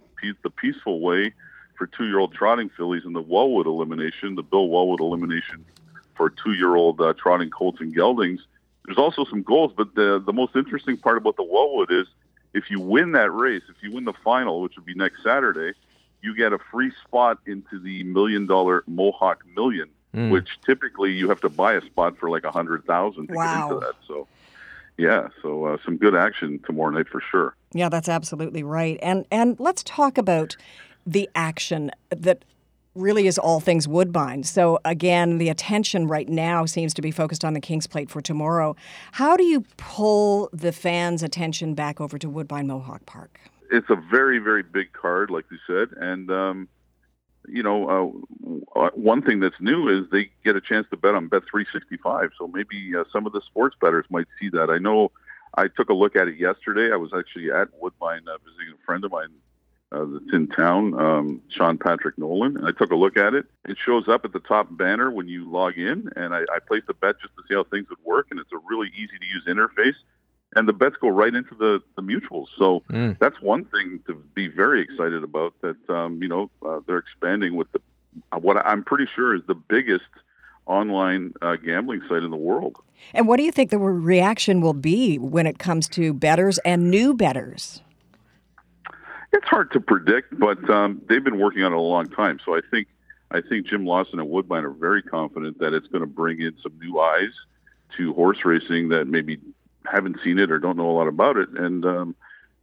the 0.43 0.49
Peaceful 0.49 0.99
Way 0.99 1.33
for 1.77 1.87
two-year-old 1.87 2.33
trotting 2.33 2.69
fillies, 2.69 3.03
and 3.05 3.15
the 3.15 3.21
Wellwood 3.21 3.67
elimination, 3.67 4.35
the 4.35 4.43
Bill 4.43 4.67
Wellwood 4.67 4.99
elimination 4.99 5.63
for 6.15 6.29
two-year-old 6.31 6.99
uh, 6.99 7.13
trotting 7.17 7.49
colts 7.49 7.79
and 7.79 7.93
geldings. 7.93 8.41
There's 8.85 8.97
also 8.97 9.25
some 9.25 9.43
goals, 9.43 9.73
but 9.77 9.93
the 9.95 10.21
the 10.25 10.33
most 10.33 10.55
interesting 10.55 10.97
part 10.97 11.17
about 11.17 11.35
the 11.35 11.43
Wellwood 11.43 11.91
is 11.91 12.07
if 12.53 12.71
you 12.71 12.79
win 12.79 13.11
that 13.11 13.31
race, 13.31 13.61
if 13.69 13.75
you 13.83 13.91
win 13.93 14.05
the 14.05 14.13
final, 14.23 14.61
which 14.61 14.75
would 14.75 14.85
be 14.85 14.95
next 14.95 15.23
Saturday, 15.23 15.77
you 16.23 16.35
get 16.35 16.51
a 16.51 16.57
free 16.71 16.91
spot 17.05 17.37
into 17.45 17.79
the 17.79 18.03
million-dollar 18.03 18.83
Mohawk 18.87 19.43
Million 19.55 19.89
mm. 20.17 20.31
which 20.31 20.49
typically 20.65 21.11
you 21.11 21.29
have 21.29 21.41
to 21.41 21.49
buy 21.49 21.73
a 21.73 21.81
spot 21.81 22.17
for 22.17 22.29
like 22.29 22.43
a 22.43 22.51
hundred 22.51 22.83
thousand 22.85 23.27
to 23.27 23.33
wow. 23.33 23.53
get 23.53 23.63
into 23.63 23.85
that. 23.85 23.95
So, 24.07 24.27
yeah, 24.97 25.27
so 25.41 25.65
uh, 25.65 25.77
some 25.85 25.97
good 25.97 26.15
action 26.15 26.59
tomorrow 26.65 26.89
night 26.89 27.07
for 27.07 27.21
sure. 27.31 27.55
Yeah, 27.73 27.89
that's 27.89 28.09
absolutely 28.09 28.63
right. 28.63 28.97
And 29.01 29.25
and 29.31 29.59
let's 29.59 29.83
talk 29.83 30.17
about 30.17 30.57
the 31.05 31.29
action 31.35 31.91
that 32.09 32.43
really 32.95 33.27
is 33.27 33.37
all 33.37 33.59
things 33.59 33.87
Woodbine. 33.87 34.43
So 34.43 34.79
again, 34.83 35.37
the 35.37 35.49
attention 35.49 36.07
right 36.07 36.27
now 36.27 36.65
seems 36.65 36.95
to 36.95 37.01
be 37.01 37.11
focused 37.11 37.45
on 37.45 37.53
the 37.53 37.61
King's 37.61 37.85
Plate 37.85 38.09
for 38.09 38.21
tomorrow. 38.21 38.75
How 39.11 39.37
do 39.37 39.43
you 39.43 39.63
pull 39.77 40.49
the 40.51 40.71
fans' 40.71 41.21
attention 41.21 41.75
back 41.75 42.01
over 42.01 42.17
to 42.17 42.27
Woodbine 42.27 42.65
Mohawk 42.65 43.05
Park? 43.05 43.39
It's 43.69 43.89
a 43.91 43.95
very, 44.09 44.39
very 44.39 44.63
big 44.63 44.93
card, 44.93 45.29
like 45.29 45.45
you 45.51 45.57
said, 45.67 45.89
and 46.01 46.31
um, 46.31 46.67
you 47.47 47.63
know, 47.63 48.23
uh, 48.75 48.79
uh, 48.79 48.89
one 48.93 49.21
thing 49.21 49.39
that's 49.39 49.59
new 49.59 49.87
is 49.87 50.09
they 50.11 50.29
get 50.43 50.55
a 50.55 50.61
chance 50.61 50.87
to 50.91 50.97
bet 50.97 51.15
on 51.15 51.27
Bet 51.27 51.43
365. 51.49 52.31
So 52.37 52.47
maybe 52.47 52.95
uh, 52.95 53.03
some 53.11 53.25
of 53.25 53.33
the 53.33 53.41
sports 53.41 53.75
bettors 53.79 54.05
might 54.09 54.27
see 54.39 54.49
that. 54.49 54.69
I 54.69 54.77
know 54.77 55.11
I 55.55 55.67
took 55.67 55.89
a 55.89 55.93
look 55.93 56.15
at 56.15 56.27
it 56.27 56.37
yesterday. 56.37 56.91
I 56.91 56.97
was 56.97 57.11
actually 57.17 57.51
at 57.51 57.69
Woodbine 57.81 58.27
uh, 58.27 58.37
visiting 58.45 58.73
a 58.73 58.85
friend 58.85 59.03
of 59.05 59.11
mine 59.11 59.29
uh, 59.91 60.05
that's 60.05 60.33
in 60.33 60.47
town, 60.47 60.99
um, 60.99 61.41
Sean 61.49 61.77
Patrick 61.77 62.17
Nolan. 62.17 62.57
And 62.57 62.67
I 62.67 62.71
took 62.71 62.91
a 62.91 62.95
look 62.95 63.17
at 63.17 63.33
it. 63.33 63.45
It 63.65 63.77
shows 63.83 64.07
up 64.07 64.25
at 64.25 64.33
the 64.33 64.39
top 64.39 64.67
banner 64.69 65.09
when 65.09 65.27
you 65.27 65.49
log 65.49 65.77
in, 65.77 66.09
and 66.15 66.33
I, 66.33 66.41
I 66.53 66.59
placed 66.67 66.89
a 66.89 66.93
bet 66.93 67.15
just 67.21 67.35
to 67.35 67.43
see 67.47 67.55
how 67.55 67.63
things 67.63 67.87
would 67.89 68.03
work. 68.03 68.27
And 68.31 68.39
it's 68.39 68.51
a 68.51 68.59
really 68.69 68.91
easy 68.95 69.17
to 69.17 69.25
use 69.25 69.45
interface 69.47 69.95
and 70.57 70.67
the 70.67 70.73
bets 70.73 70.95
go 70.99 71.09
right 71.09 71.33
into 71.33 71.55
the, 71.55 71.81
the 71.95 72.01
mutuels. 72.01 72.47
So 72.57 72.83
mm. 72.89 73.17
that's 73.19 73.39
one 73.41 73.65
thing 73.65 73.99
to 74.07 74.15
be 74.33 74.47
very 74.47 74.81
excited 74.81 75.23
about. 75.23 75.53
That 75.61 75.89
um, 75.89 76.21
you 76.21 76.27
know 76.27 76.49
uh, 76.65 76.79
they're 76.87 76.97
expanding 76.97 77.55
with 77.55 77.71
the 77.71 77.81
what 78.39 78.57
I'm 78.57 78.83
pretty 78.83 79.07
sure 79.15 79.35
is 79.35 79.41
the 79.47 79.55
biggest 79.55 80.05
online 80.65 81.33
uh, 81.41 81.55
gambling 81.55 82.01
site 82.09 82.23
in 82.23 82.31
the 82.31 82.37
world. 82.37 82.77
And 83.13 83.27
what 83.27 83.37
do 83.37 83.43
you 83.43 83.51
think 83.51 83.69
the 83.69 83.77
reaction 83.77 84.59
will 84.59 84.73
be 84.73 85.17
when 85.19 85.45
it 85.45 85.59
comes 85.59 85.87
to 85.89 86.13
betters 86.13 86.57
and 86.59 86.89
new 86.89 87.13
betters? 87.13 87.81
It's 89.31 89.47
hard 89.47 89.71
to 89.73 89.79
predict, 89.79 90.37
but 90.39 90.67
um, 90.69 91.01
they've 91.07 91.23
been 91.23 91.37
working 91.37 91.63
on 91.63 91.73
it 91.73 91.75
a 91.75 91.81
long 91.81 92.07
time. 92.07 92.39
So 92.43 92.55
I 92.55 92.61
think 92.71 92.87
I 93.29 93.41
think 93.41 93.67
Jim 93.67 93.85
Lawson 93.85 94.19
and 94.19 94.29
Woodbine 94.29 94.63
are 94.63 94.71
very 94.71 95.03
confident 95.03 95.59
that 95.59 95.73
it's 95.73 95.87
going 95.87 96.01
to 96.01 96.07
bring 96.07 96.41
in 96.41 96.55
some 96.63 96.73
new 96.79 96.99
eyes 96.99 97.31
to 97.97 98.13
horse 98.13 98.43
racing 98.43 98.89
that 98.89 99.07
maybe 99.07 99.39
haven't 99.91 100.17
seen 100.23 100.39
it 100.39 100.51
or 100.51 100.59
don't 100.59 100.77
know 100.77 100.89
a 100.89 100.95
lot 100.97 101.07
about 101.07 101.37
it, 101.37 101.49
and 101.49 101.85
um, 101.85 102.15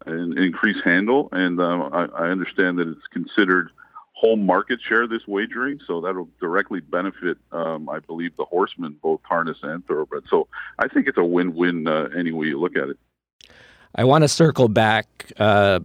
and 0.06 0.38
increase 0.38 0.82
handle. 0.84 1.28
And 1.32 1.60
um, 1.60 1.90
I, 1.92 2.04
I 2.06 2.28
understand 2.28 2.78
that 2.78 2.88
it's 2.88 3.06
considered 3.12 3.70
home 4.14 4.46
market 4.46 4.80
share 4.80 5.06
this 5.06 5.26
wagering, 5.26 5.80
so 5.86 6.00
that'll 6.00 6.28
directly 6.40 6.80
benefit, 6.80 7.36
um, 7.52 7.88
I 7.88 7.98
believe, 7.98 8.36
the 8.36 8.44
horsemen, 8.44 8.96
both 9.02 9.20
harness 9.24 9.58
and 9.62 9.86
thoroughbred. 9.86 10.24
So 10.30 10.48
I 10.78 10.88
think 10.88 11.08
it's 11.08 11.18
a 11.18 11.24
win-win 11.24 11.86
uh, 11.86 12.08
any 12.16 12.32
way 12.32 12.46
you 12.46 12.58
look 12.58 12.76
at 12.76 12.88
it. 12.88 12.98
I 13.94 14.04
want 14.04 14.22
to 14.22 14.28
circle 14.28 14.68
back 14.68 15.32
uh, 15.36 15.80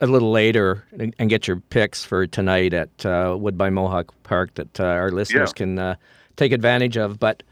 a 0.00 0.06
little 0.06 0.30
later 0.30 0.84
and, 0.98 1.14
and, 1.18 1.30
get 1.30 1.48
your 1.48 1.56
picks 1.56 2.04
for 2.04 2.26
tonight 2.26 2.74
at 2.74 3.06
uh, 3.06 3.36
Woodbine 3.38 3.74
Mohawk 3.74 4.12
Park 4.22 4.54
that 4.54 4.78
uh, 4.78 4.84
our 4.84 5.10
listeners 5.10 5.50
yeah. 5.50 5.56
can 5.58 5.78
uh, 5.78 5.94
take 6.36 6.52
advantage 6.52 6.96
of, 6.96 7.18
but. 7.18 7.42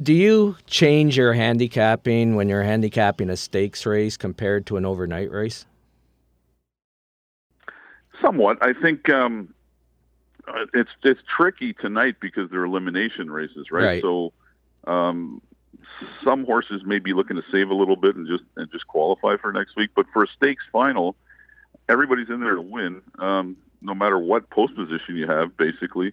Do 0.00 0.12
you 0.12 0.56
change 0.66 1.16
your 1.16 1.32
handicapping 1.32 2.36
when 2.36 2.48
you're 2.48 2.62
handicapping 2.62 3.30
a 3.30 3.36
stakes 3.36 3.84
race 3.84 4.16
compared 4.16 4.64
to 4.66 4.76
an 4.76 4.84
overnight 4.84 5.30
race? 5.32 5.66
Somewhat. 8.22 8.62
I 8.62 8.74
think 8.74 9.08
um, 9.08 9.52
uh, 10.46 10.66
it's 10.72 10.90
it's 11.02 11.20
tricky 11.28 11.72
tonight 11.72 12.16
because 12.20 12.48
they're 12.48 12.64
elimination 12.64 13.28
races, 13.30 13.72
right? 13.72 13.84
right. 13.84 14.02
So 14.02 14.32
um, 14.86 15.42
some 16.22 16.44
horses 16.44 16.82
may 16.84 17.00
be 17.00 17.12
looking 17.12 17.36
to 17.36 17.42
save 17.50 17.70
a 17.70 17.74
little 17.74 17.96
bit 17.96 18.14
and 18.14 18.26
just 18.26 18.44
and 18.56 18.70
just 18.70 18.86
qualify 18.86 19.36
for 19.36 19.52
next 19.52 19.74
week. 19.76 19.90
But 19.96 20.06
for 20.12 20.22
a 20.22 20.28
stakes 20.28 20.64
final, 20.70 21.16
everybody's 21.88 22.28
in 22.28 22.40
there 22.40 22.54
to 22.54 22.62
win, 22.62 23.02
um, 23.18 23.56
no 23.82 23.94
matter 23.94 24.18
what 24.18 24.48
post 24.50 24.76
position 24.76 25.16
you 25.16 25.26
have, 25.26 25.56
basically 25.56 26.12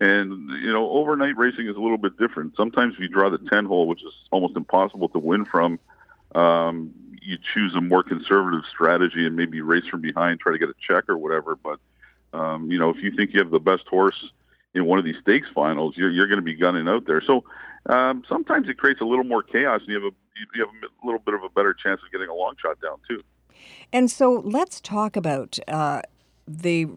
And 0.00 0.50
you 0.62 0.72
know, 0.72 0.90
overnight 0.90 1.36
racing 1.36 1.68
is 1.68 1.76
a 1.76 1.80
little 1.80 1.98
bit 1.98 2.18
different. 2.18 2.56
Sometimes 2.56 2.94
if 2.94 3.00
you 3.00 3.08
draw 3.08 3.30
the 3.30 3.38
ten 3.38 3.64
hole, 3.64 3.86
which 3.86 4.02
is 4.02 4.12
almost 4.32 4.56
impossible 4.56 5.08
to 5.10 5.18
win 5.18 5.44
from, 5.44 5.78
um, 6.34 6.92
you 7.22 7.38
choose 7.54 7.74
a 7.74 7.80
more 7.80 8.02
conservative 8.02 8.64
strategy 8.68 9.24
and 9.24 9.36
maybe 9.36 9.60
race 9.60 9.86
from 9.86 10.00
behind, 10.00 10.40
try 10.40 10.52
to 10.52 10.58
get 10.58 10.68
a 10.68 10.74
check 10.86 11.08
or 11.08 11.16
whatever. 11.16 11.56
But 11.56 11.78
um, 12.36 12.70
you 12.70 12.78
know, 12.78 12.90
if 12.90 13.02
you 13.02 13.12
think 13.12 13.32
you 13.32 13.38
have 13.38 13.50
the 13.50 13.60
best 13.60 13.86
horse 13.86 14.30
in 14.74 14.84
one 14.86 14.98
of 14.98 15.04
these 15.04 15.16
stakes 15.22 15.48
finals, 15.54 15.96
you're 15.96 16.10
you're 16.10 16.26
going 16.26 16.40
to 16.40 16.42
be 16.42 16.54
gunning 16.54 16.88
out 16.88 17.06
there. 17.06 17.20
So 17.20 17.44
um, 17.86 18.24
sometimes 18.28 18.68
it 18.68 18.78
creates 18.78 19.00
a 19.00 19.04
little 19.04 19.24
more 19.24 19.42
chaos, 19.42 19.80
and 19.80 19.88
you 19.88 19.94
have 19.94 20.12
a 20.12 20.16
you 20.56 20.64
have 20.64 20.74
a 20.74 21.06
little 21.06 21.20
bit 21.20 21.34
of 21.34 21.44
a 21.44 21.48
better 21.50 21.72
chance 21.72 22.00
of 22.04 22.10
getting 22.10 22.28
a 22.28 22.34
long 22.34 22.54
shot 22.60 22.80
down 22.80 22.98
too. 23.08 23.22
And 23.92 24.10
so 24.10 24.42
let's 24.44 24.80
talk 24.80 25.14
about 25.16 25.58
uh, 25.68 26.02
the 26.48 26.88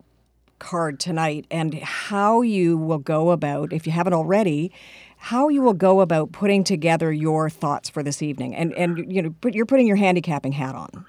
card 0.60 1.00
tonight 1.00 1.46
and 1.52 1.74
how 1.76 2.42
you 2.42 2.78
will 2.78 2.98
go 2.98 3.32
about, 3.32 3.74
if 3.74 3.86
you 3.86 3.92
haven't 3.92 4.14
already, 4.14 4.72
how 5.18 5.50
you 5.50 5.62
will 5.62 5.74
go 5.74 6.02
about 6.02 6.32
putting 6.32 6.64
together 6.64 7.12
your 7.12 7.50
thoughts 7.50 7.90
for 7.90 8.04
this 8.04 8.22
evening. 8.22 8.56
And 8.56 8.74
and 8.74 9.12
you 9.12 9.22
know, 9.22 9.36
put, 9.42 9.54
you're 9.54 9.66
putting 9.66 9.88
your 9.88 9.96
handicapping 9.96 10.52
hat 10.54 10.76
on. 10.76 11.06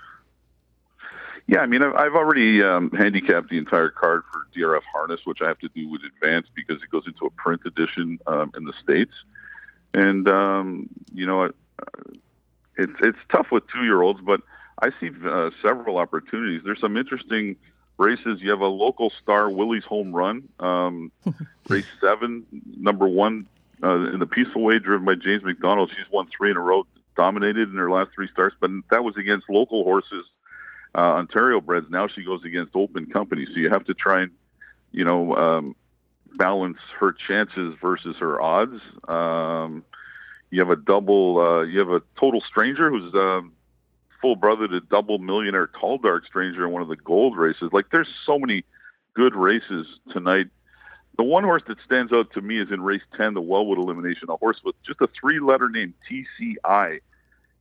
Yeah, 1.47 1.61
I 1.61 1.67
mean, 1.67 1.83
I've 1.83 2.15
already 2.15 2.63
um, 2.63 2.91
handicapped 2.91 3.49
the 3.49 3.57
entire 3.57 3.89
card 3.89 4.23
for 4.31 4.47
DRF 4.55 4.83
harness, 4.93 5.21
which 5.25 5.41
I 5.41 5.49
have 5.49 5.59
to 5.61 5.69
do 5.75 5.89
with 5.89 6.03
advance 6.05 6.47
because 6.55 6.83
it 6.83 6.91
goes 6.91 7.05
into 7.07 7.25
a 7.25 7.31
print 7.31 7.63
edition 7.65 8.19
um, 8.27 8.53
in 8.55 8.65
the 8.65 8.75
states. 8.83 9.15
And 9.95 10.29
um, 10.29 10.89
you 11.13 11.27
know, 11.27 11.51
it's 12.77 12.93
it's 13.01 13.19
tough 13.31 13.51
with 13.51 13.67
two 13.69 13.85
year 13.85 14.03
olds, 14.03 14.21
but 14.21 14.43
I 14.81 14.91
see 15.01 15.11
uh, 15.27 15.51
several 15.63 15.99
opportunities. 15.99 16.63
There's 16.65 16.81
some 16.81 16.97
interesting 16.97 17.57
races. 17.99 18.41
You 18.41 18.51
have 18.51 18.61
a 18.61 18.67
local 18.67 19.13
star, 19.23 19.51
Willie's 19.51 19.85
Home 19.85 20.13
Run, 20.13 20.49
um, 20.61 21.13
race 21.69 21.87
seven, 22.01 22.47
number 22.77 23.07
one 23.07 23.47
uh, 23.83 24.11
in 24.13 24.21
the 24.21 24.27
Peaceful 24.27 24.63
Way, 24.63 24.79
driven 24.79 25.05
by 25.05 25.15
James 25.15 25.43
MacDonald. 25.43 25.91
She's 25.91 26.11
won 26.11 26.29
three 26.35 26.51
in 26.51 26.57
a 26.57 26.61
row, 26.61 26.87
dominated 27.17 27.69
in 27.69 27.77
her 27.77 27.91
last 27.91 28.11
three 28.15 28.29
starts, 28.33 28.57
but 28.61 28.71
that 28.91 29.05
was 29.05 29.17
against 29.17 29.51
local 29.51 29.85
horses, 29.85 30.25
uh, 30.95 31.15
Ontario 31.15 31.61
breds. 31.61 31.91
Now 31.91 32.09
she 32.09 32.25
goes 32.25 32.45
against 32.45 32.75
open 32.75 33.07
company, 33.07 33.47
so 33.47 33.53
you 33.53 33.71
have 33.71 33.85
to 33.87 33.95
try 33.95 34.23
and, 34.23 34.31
you 34.93 35.05
know, 35.05 35.35
um, 35.37 35.77
balance 36.37 36.79
her 36.99 37.13
chances 37.13 37.75
versus 37.81 38.17
her 38.19 38.41
odds. 38.41 38.81
Um, 39.07 39.85
you 40.51 40.61
have 40.61 40.71
a 40.71 40.77
double. 40.77 41.39
Uh, 41.39 41.63
you 41.63 41.79
have 41.79 41.91
a 41.91 42.03
total 42.19 42.41
stranger 42.41 42.91
who's 42.91 43.13
um, 43.15 43.53
full 44.21 44.37
brother 44.37 44.69
to 44.69 44.81
double 44.81 45.19
millionaire 45.19 45.69
tall 45.69 45.99
dark 45.99 46.27
stranger 46.27 46.65
in 46.65 46.73
one 46.73 46.83
of 46.83 46.89
the 46.89 46.97
gold 46.97 47.37
races. 47.37 47.71
Like 47.73 47.87
there's 47.91 48.09
so 48.25 48.39
many 48.39 48.65
good 49.15 49.35
races 49.35 49.87
tonight. 50.13 50.49
The 51.17 51.25
one 51.25 51.45
horse 51.45 51.63
that 51.67 51.79
stands 51.85 52.13
out 52.13 52.33
to 52.35 52.41
me 52.41 52.61
is 52.61 52.71
in 52.71 52.81
race 52.81 53.03
10, 53.17 53.35
the 53.35 53.41
Wellwood 53.41 53.79
elimination, 53.79 54.29
a 54.31 54.37
horse 54.37 54.61
with 54.65 54.77
just 54.85 55.01
a 55.01 55.09
three 55.09 55.41
letter 55.41 55.69
name, 55.69 55.95
TCI. 56.09 57.01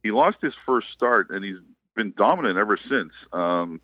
He 0.04 0.12
lost 0.12 0.38
his 0.42 0.54
first 0.66 0.92
start 0.92 1.32
and 1.32 1.44
he's 1.44 1.58
been 1.96 2.14
dominant 2.16 2.58
ever 2.58 2.78
since. 2.78 3.12
Um, 3.34 3.82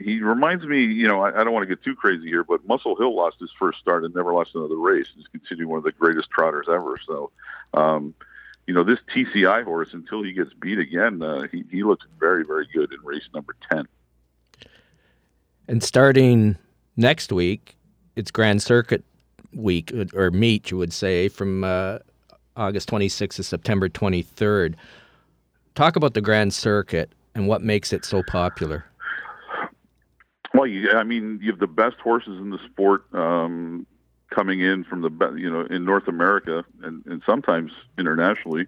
he 0.00 0.20
reminds 0.20 0.64
me, 0.64 0.84
you 0.84 1.08
know, 1.08 1.22
I, 1.22 1.40
I 1.40 1.44
don't 1.44 1.52
want 1.52 1.68
to 1.68 1.74
get 1.74 1.82
too 1.82 1.96
crazy 1.96 2.28
here, 2.28 2.44
but 2.44 2.66
Muscle 2.66 2.94
Hill 2.94 3.14
lost 3.14 3.36
his 3.40 3.50
first 3.58 3.80
start 3.80 4.04
and 4.04 4.14
never 4.14 4.32
lost 4.32 4.54
another 4.54 4.76
race. 4.76 5.08
He's 5.16 5.26
considered 5.26 5.66
one 5.66 5.78
of 5.78 5.84
the 5.84 5.92
greatest 5.92 6.30
trotters 6.30 6.66
ever. 6.68 6.98
So, 7.04 7.32
um, 7.74 8.14
you 8.66 8.74
know, 8.74 8.84
this 8.84 8.98
TCI 9.14 9.64
horse, 9.64 9.90
until 9.92 10.22
he 10.22 10.32
gets 10.32 10.52
beat 10.54 10.78
again, 10.78 11.22
uh, 11.22 11.42
he, 11.52 11.64
he 11.70 11.82
looks 11.82 12.06
very, 12.18 12.44
very 12.44 12.66
good 12.72 12.92
in 12.92 13.00
race 13.04 13.28
number 13.34 13.54
10. 13.70 13.86
And 15.68 15.82
starting 15.82 16.56
next 16.96 17.32
week, 17.32 17.76
it's 18.16 18.30
Grand 18.30 18.62
Circuit 18.62 19.04
week, 19.52 19.92
or 20.14 20.30
meet, 20.30 20.70
you 20.70 20.78
would 20.78 20.92
say, 20.92 21.28
from 21.28 21.64
uh, 21.64 21.98
August 22.56 22.88
26th 22.90 23.36
to 23.36 23.42
September 23.42 23.88
23rd. 23.88 24.74
Talk 25.74 25.96
about 25.96 26.14
the 26.14 26.20
Grand 26.20 26.54
Circuit 26.54 27.12
and 27.34 27.48
what 27.48 27.62
makes 27.62 27.92
it 27.92 28.04
so 28.04 28.22
popular. 28.22 28.84
Well, 30.54 30.66
you, 30.66 30.90
I 30.92 31.02
mean, 31.02 31.40
you 31.42 31.50
have 31.50 31.58
the 31.58 31.66
best 31.66 31.96
horses 31.96 32.38
in 32.38 32.50
the 32.50 32.58
sport. 32.70 33.12
Um, 33.12 33.86
coming 34.34 34.60
in 34.60 34.84
from 34.84 35.02
the 35.02 35.34
you 35.36 35.50
know 35.50 35.62
in 35.62 35.84
North 35.84 36.08
America 36.08 36.64
and, 36.82 37.04
and 37.06 37.22
sometimes 37.26 37.72
internationally. 37.98 38.66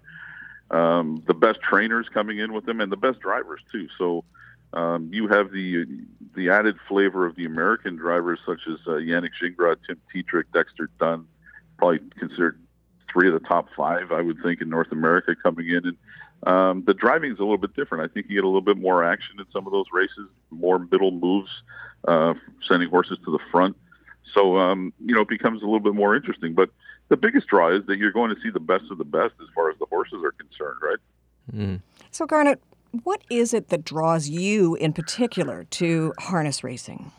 Um, 0.69 1.23
the 1.25 1.33
best 1.33 1.61
trainers 1.61 2.07
coming 2.13 2.39
in 2.39 2.51
with 2.51 2.65
them 2.65 2.81
and 2.81 2.91
the 2.91 2.97
best 2.97 3.21
drivers 3.21 3.61
too. 3.71 3.87
So 3.97 4.25
um, 4.73 5.09
you 5.13 5.27
have 5.27 5.51
the 5.51 5.85
the 6.35 6.49
added 6.49 6.75
flavor 6.87 7.25
of 7.25 7.35
the 7.35 7.45
American 7.45 7.95
drivers 7.95 8.39
such 8.45 8.61
as 8.67 8.79
uh, 8.85 8.91
Yannick 8.91 9.31
Gingras, 9.41 9.77
Tim 9.87 9.99
Tetrick, 10.13 10.45
Dexter 10.53 10.89
Dunn, 10.99 11.25
probably 11.77 11.99
considered 12.19 12.59
three 13.11 13.27
of 13.27 13.33
the 13.33 13.47
top 13.47 13.67
five, 13.75 14.11
I 14.11 14.21
would 14.21 14.41
think, 14.43 14.61
in 14.61 14.69
North 14.69 14.91
America 14.91 15.35
coming 15.41 15.69
in. 15.69 15.87
And 15.87 15.97
um, 16.45 16.83
the 16.85 16.93
driving 16.93 17.31
is 17.31 17.39
a 17.39 17.41
little 17.41 17.57
bit 17.57 17.75
different. 17.75 18.09
I 18.09 18.13
think 18.13 18.27
you 18.29 18.35
get 18.35 18.43
a 18.43 18.47
little 18.47 18.61
bit 18.61 18.77
more 18.77 19.03
action 19.03 19.39
in 19.39 19.45
some 19.51 19.65
of 19.65 19.71
those 19.71 19.87
races, 19.91 20.27
more 20.51 20.79
middle 20.79 21.11
moves, 21.11 21.49
uh, 22.07 22.33
sending 22.67 22.89
horses 22.89 23.17
to 23.25 23.31
the 23.31 23.39
front. 23.51 23.75
So, 24.33 24.57
um, 24.57 24.93
you 25.05 25.15
know, 25.15 25.21
it 25.21 25.29
becomes 25.29 25.61
a 25.61 25.65
little 25.65 25.79
bit 25.79 25.95
more 25.95 26.15
interesting. 26.15 26.53
But 26.53 26.69
the 27.09 27.17
biggest 27.17 27.47
draw 27.47 27.75
is 27.75 27.85
that 27.87 27.97
you're 27.97 28.11
going 28.11 28.33
to 28.33 28.41
see 28.41 28.49
the 28.49 28.59
best 28.59 28.85
of 28.91 28.97
the 28.97 29.05
best 29.05 29.33
as 29.41 29.47
far 29.55 29.69
as 29.69 29.77
the 29.79 29.85
horses 29.85 30.23
are 30.23 30.31
concerned, 30.31 30.79
right? 30.81 30.97
Mm. 31.53 31.81
So, 32.11 32.25
Garnet, 32.25 32.61
what 33.03 33.21
is 33.29 33.53
it 33.53 33.69
that 33.69 33.83
draws 33.83 34.27
you 34.29 34.75
in 34.75 34.93
particular 34.93 35.65
to 35.65 36.13
harness 36.19 36.63
racing? 36.63 37.11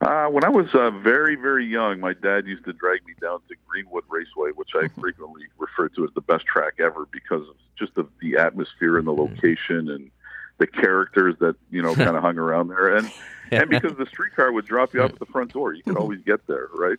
Uh, 0.00 0.26
when 0.26 0.44
I 0.44 0.48
was 0.48 0.66
uh, 0.74 0.90
very, 0.90 1.34
very 1.34 1.66
young, 1.66 1.98
my 1.98 2.12
dad 2.12 2.46
used 2.46 2.64
to 2.66 2.72
drag 2.72 3.04
me 3.04 3.14
down 3.20 3.40
to 3.48 3.56
Greenwood 3.66 4.04
Raceway, 4.08 4.50
which 4.54 4.70
I 4.74 4.86
frequently 5.00 5.42
refer 5.58 5.88
to 5.90 6.04
as 6.04 6.10
the 6.14 6.20
best 6.20 6.46
track 6.46 6.74
ever 6.78 7.08
because 7.10 7.42
of 7.42 7.56
just 7.76 7.96
of 7.96 8.08
the 8.20 8.36
atmosphere 8.36 8.98
and 8.98 9.06
the 9.06 9.12
mm-hmm. 9.12 9.34
location 9.34 9.90
and 9.90 10.10
the 10.58 10.66
characters 10.66 11.36
that 11.40 11.56
you 11.70 11.82
know 11.82 11.94
kind 12.06 12.16
of 12.16 12.22
hung 12.22 12.38
around 12.38 12.68
there. 12.68 12.96
And 12.96 13.10
and 13.50 13.70
because 13.70 13.96
the 13.96 14.06
streetcar 14.06 14.52
would 14.52 14.66
drop 14.66 14.94
you 14.94 15.02
off 15.02 15.12
at 15.12 15.18
the 15.18 15.26
front 15.26 15.52
door, 15.52 15.72
you 15.72 15.82
could 15.82 15.94
mm-hmm. 15.94 16.02
always 16.02 16.20
get 16.20 16.46
there, 16.46 16.68
right? 16.74 16.98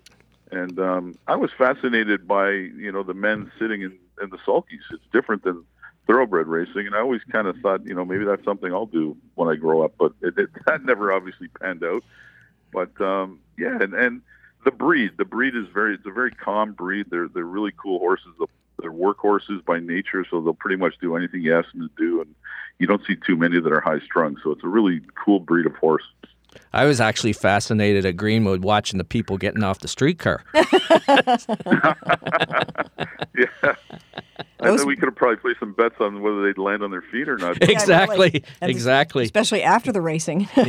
And 0.51 0.79
um, 0.79 1.15
I 1.27 1.35
was 1.35 1.51
fascinated 1.57 2.27
by 2.27 2.49
you 2.51 2.91
know 2.91 3.03
the 3.03 3.13
men 3.13 3.51
sitting 3.59 3.81
in, 3.81 3.97
in 4.21 4.29
the 4.29 4.37
sulkies. 4.37 4.81
It's 4.91 5.03
different 5.13 5.43
than 5.43 5.63
thoroughbred 6.07 6.47
racing, 6.47 6.87
and 6.87 6.95
I 6.95 6.99
always 6.99 7.21
kind 7.31 7.47
of 7.47 7.55
thought 7.57 7.85
you 7.85 7.93
know 7.93 8.03
maybe 8.03 8.25
that's 8.25 8.43
something 8.43 8.73
I'll 8.73 8.87
do 8.87 9.15
when 9.35 9.49
I 9.49 9.55
grow 9.55 9.83
up, 9.83 9.93
but 9.99 10.13
it, 10.21 10.37
it, 10.37 10.49
that 10.65 10.83
never 10.83 11.13
obviously 11.13 11.47
panned 11.47 11.83
out. 11.83 12.03
But 12.73 12.99
um, 12.99 13.39
yeah, 13.57 13.77
and 13.79 13.93
and 13.93 14.21
the 14.65 14.71
breed, 14.71 15.11
the 15.17 15.25
breed 15.25 15.55
is 15.55 15.65
very 15.73 15.95
it's 15.95 16.05
a 16.05 16.11
very 16.11 16.31
calm 16.31 16.73
breed. 16.73 17.07
They're 17.09 17.27
they're 17.27 17.43
really 17.43 17.73
cool 17.77 17.99
horses. 17.99 18.33
They're 18.81 18.91
workhorses 18.91 19.63
by 19.65 19.79
nature, 19.79 20.25
so 20.29 20.41
they'll 20.41 20.53
pretty 20.53 20.77
much 20.77 20.95
do 20.99 21.15
anything 21.15 21.41
you 21.41 21.57
ask 21.57 21.71
them 21.71 21.89
to 21.89 22.03
do, 22.03 22.21
and 22.21 22.33
you 22.79 22.87
don't 22.87 23.05
see 23.05 23.15
too 23.15 23.35
many 23.35 23.59
that 23.59 23.71
are 23.71 23.81
high 23.81 23.99
strung. 23.99 24.37
So 24.43 24.51
it's 24.51 24.63
a 24.63 24.67
really 24.67 25.01
cool 25.23 25.39
breed 25.39 25.65
of 25.65 25.75
horse. 25.75 26.03
I 26.73 26.85
was 26.85 27.01
actually 27.01 27.33
fascinated 27.33 28.05
at 28.05 28.15
Greenwood 28.15 28.63
watching 28.63 28.97
the 28.97 29.03
people 29.03 29.37
getting 29.37 29.63
off 29.63 29.79
the 29.79 29.87
streetcar. 29.87 30.43
yeah. 30.53 30.65
I 34.61 34.67
Those... 34.67 34.85
we 34.85 34.95
could 34.95 35.05
have 35.05 35.15
probably 35.15 35.37
placed 35.37 35.59
some 35.59 35.73
bets 35.73 35.95
on 35.99 36.21
whether 36.21 36.43
they'd 36.43 36.57
land 36.57 36.83
on 36.83 36.91
their 36.91 37.01
feet 37.01 37.29
or 37.29 37.37
not. 37.37 37.57
Yeah, 37.61 37.71
exactly. 37.71 38.17
Really. 38.17 38.43
Exactly. 38.61 39.23
Especially 39.23 39.63
after 39.63 39.91
the 39.91 40.01
racing. 40.01 40.49
oh 40.57 40.65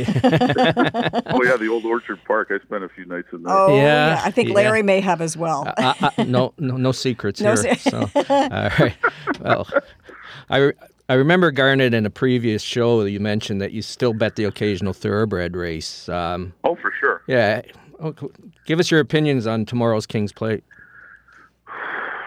yeah, 1.43 1.57
the 1.57 1.67
old 1.69 1.85
Orchard 1.85 2.19
Park. 2.25 2.51
I 2.51 2.59
spent 2.65 2.83
a 2.83 2.89
few 2.89 3.05
nights 3.05 3.27
in 3.33 3.43
there. 3.43 3.53
Oh 3.53 3.75
yeah. 3.75 4.15
yeah. 4.15 4.21
I 4.23 4.31
think 4.31 4.49
Larry 4.49 4.79
yeah. 4.79 4.85
may 4.85 5.01
have 5.01 5.21
as 5.21 5.35
well. 5.35 5.71
uh, 5.77 5.93
uh, 6.01 6.23
no, 6.23 6.53
no, 6.57 6.77
no 6.77 6.91
secrets 6.91 7.41
no 7.41 7.55
here. 7.55 7.75
Se- 7.75 7.89
so, 7.89 8.09
all 8.15 8.69
right. 8.79 8.95
Well, 9.41 9.67
I 10.49 10.71
I 11.11 11.15
remember 11.15 11.51
Garnet 11.51 11.93
in 11.93 12.05
a 12.05 12.09
previous 12.09 12.61
show 12.61 13.03
you 13.03 13.19
mentioned 13.19 13.59
that 13.59 13.73
you 13.73 13.81
still 13.81 14.13
bet 14.13 14.37
the 14.37 14.45
occasional 14.45 14.93
thoroughbred 14.93 15.57
race. 15.57 16.07
Um, 16.07 16.53
oh, 16.63 16.75
for 16.75 16.93
sure. 17.01 17.21
Yeah. 17.27 17.63
Oh, 17.99 18.15
give 18.65 18.79
us 18.79 18.89
your 18.89 19.01
opinions 19.01 19.45
on 19.45 19.65
tomorrow's 19.65 20.05
King's 20.05 20.31
Plate. 20.31 20.63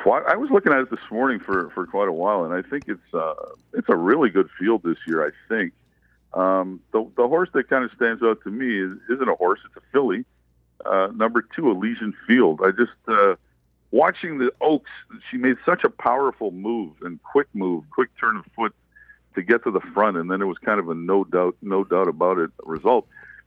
Well, 0.05 0.23
I 0.29 0.37
was 0.37 0.51
looking 0.51 0.71
at 0.71 0.81
it 0.81 0.91
this 0.91 1.01
morning 1.11 1.41
for, 1.41 1.71
for 1.71 1.87
quite 1.87 2.09
a 2.09 2.13
while, 2.13 2.45
and 2.45 2.53
I 2.53 2.61
think 2.61 2.85
it's 2.87 3.15
uh, 3.15 3.33
it's 3.73 3.89
a 3.89 3.97
really 3.97 4.29
good 4.29 4.51
field 4.59 4.83
this 4.83 4.99
year. 5.07 5.27
I 5.27 5.31
think 5.49 5.73
um, 6.35 6.79
the 6.93 7.11
the 7.17 7.27
horse 7.27 7.49
that 7.55 7.71
kind 7.71 7.87
of 7.87 7.91
stands 7.97 8.23
out 8.23 8.43
to 8.43 8.51
me 8.51 8.81
is, 8.83 8.99
isn't 9.09 9.29
a 9.31 9.35
horse; 9.35 9.61
it's 9.65 9.79
a 9.79 9.93
filly. 9.93 10.27
Uh, 10.85 11.09
number 11.15 11.41
two, 11.57 11.71
Elysian 11.71 12.13
Field. 12.27 12.61
I 12.63 12.71
just 12.71 12.93
uh, 13.09 13.37
watching 13.95 14.39
the 14.39 14.51
Oaks, 14.61 14.91
she 15.31 15.37
made 15.37 15.57
such 15.65 15.85
a 15.85 15.89
powerful 15.89 16.51
move 16.51 16.95
and 17.03 17.23
quick 17.23 17.47
move, 17.55 17.85
quick 17.91 18.11
turn 18.19 18.37
of 18.37 18.45
foot 18.57 18.75
to 19.37 19.43
get 19.43 19.63
to 19.63 19.71
the 19.71 19.81
front, 19.95 20.17
and 20.17 20.29
then 20.29 20.43
it 20.43 20.47
was 20.47 20.59
kind 20.59 20.81
of 20.81 20.89
a 20.89 20.95
no 20.95 21.23
doubt, 21.23 21.57
no 21.63 21.85
doubt 21.85 22.09
about 22.09 22.39
it 22.39 22.51
result. 22.65 23.07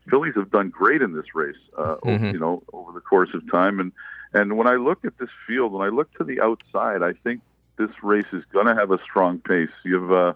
Fillies 0.09 0.35
have 0.35 0.49
done 0.49 0.69
great 0.69 1.01
in 1.01 1.13
this 1.13 1.35
race, 1.35 1.57
uh, 1.77 1.97
mm-hmm. 1.97 2.27
you 2.27 2.39
know, 2.39 2.63
over 2.71 2.93
the 2.93 3.01
course 3.01 3.29
of 3.33 3.49
time, 3.51 3.81
and 3.81 3.91
and 4.33 4.57
when 4.57 4.67
I 4.67 4.75
look 4.75 5.03
at 5.03 5.17
this 5.17 5.29
field, 5.45 5.73
when 5.73 5.85
I 5.85 5.89
look 5.89 6.13
to 6.17 6.23
the 6.23 6.39
outside, 6.39 7.03
I 7.03 7.13
think 7.23 7.41
this 7.77 7.91
race 8.01 8.25
is 8.31 8.43
going 8.51 8.67
to 8.67 8.75
have 8.75 8.91
a 8.91 8.99
strong 9.03 9.39
pace. 9.39 9.69
You 9.83 10.01
have 10.01 10.11
uh, 10.11 10.33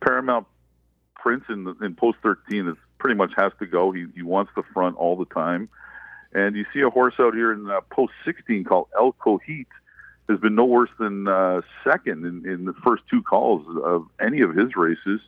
Paramount 0.00 0.46
Prince 1.14 1.44
in, 1.48 1.72
in 1.82 1.94
post 1.94 2.18
13 2.22 2.68
is 2.68 2.76
pretty 2.98 3.16
much 3.16 3.32
has 3.36 3.52
to 3.60 3.66
go. 3.66 3.92
He 3.92 4.06
he 4.14 4.22
wants 4.22 4.50
the 4.56 4.64
front 4.74 4.96
all 4.96 5.16
the 5.16 5.26
time 5.26 5.68
And 6.34 6.56
you 6.56 6.64
see 6.72 6.80
a 6.80 6.90
horse 6.90 7.14
out 7.18 7.34
here 7.34 7.52
in 7.52 7.68
uh, 7.70 7.80
post 7.90 8.12
16 8.24 8.64
called 8.64 8.88
El 8.98 9.12
Cohit 9.12 9.66
has 10.28 10.38
been 10.40 10.54
no 10.54 10.64
worse 10.64 10.90
than 10.98 11.28
uh, 11.28 11.60
second 11.84 12.24
in, 12.24 12.50
in 12.50 12.64
the 12.64 12.72
first 12.84 13.02
two 13.10 13.22
calls 13.22 13.66
of 13.84 14.06
any 14.20 14.40
of 14.40 14.54
his 14.54 14.74
races. 14.76 15.20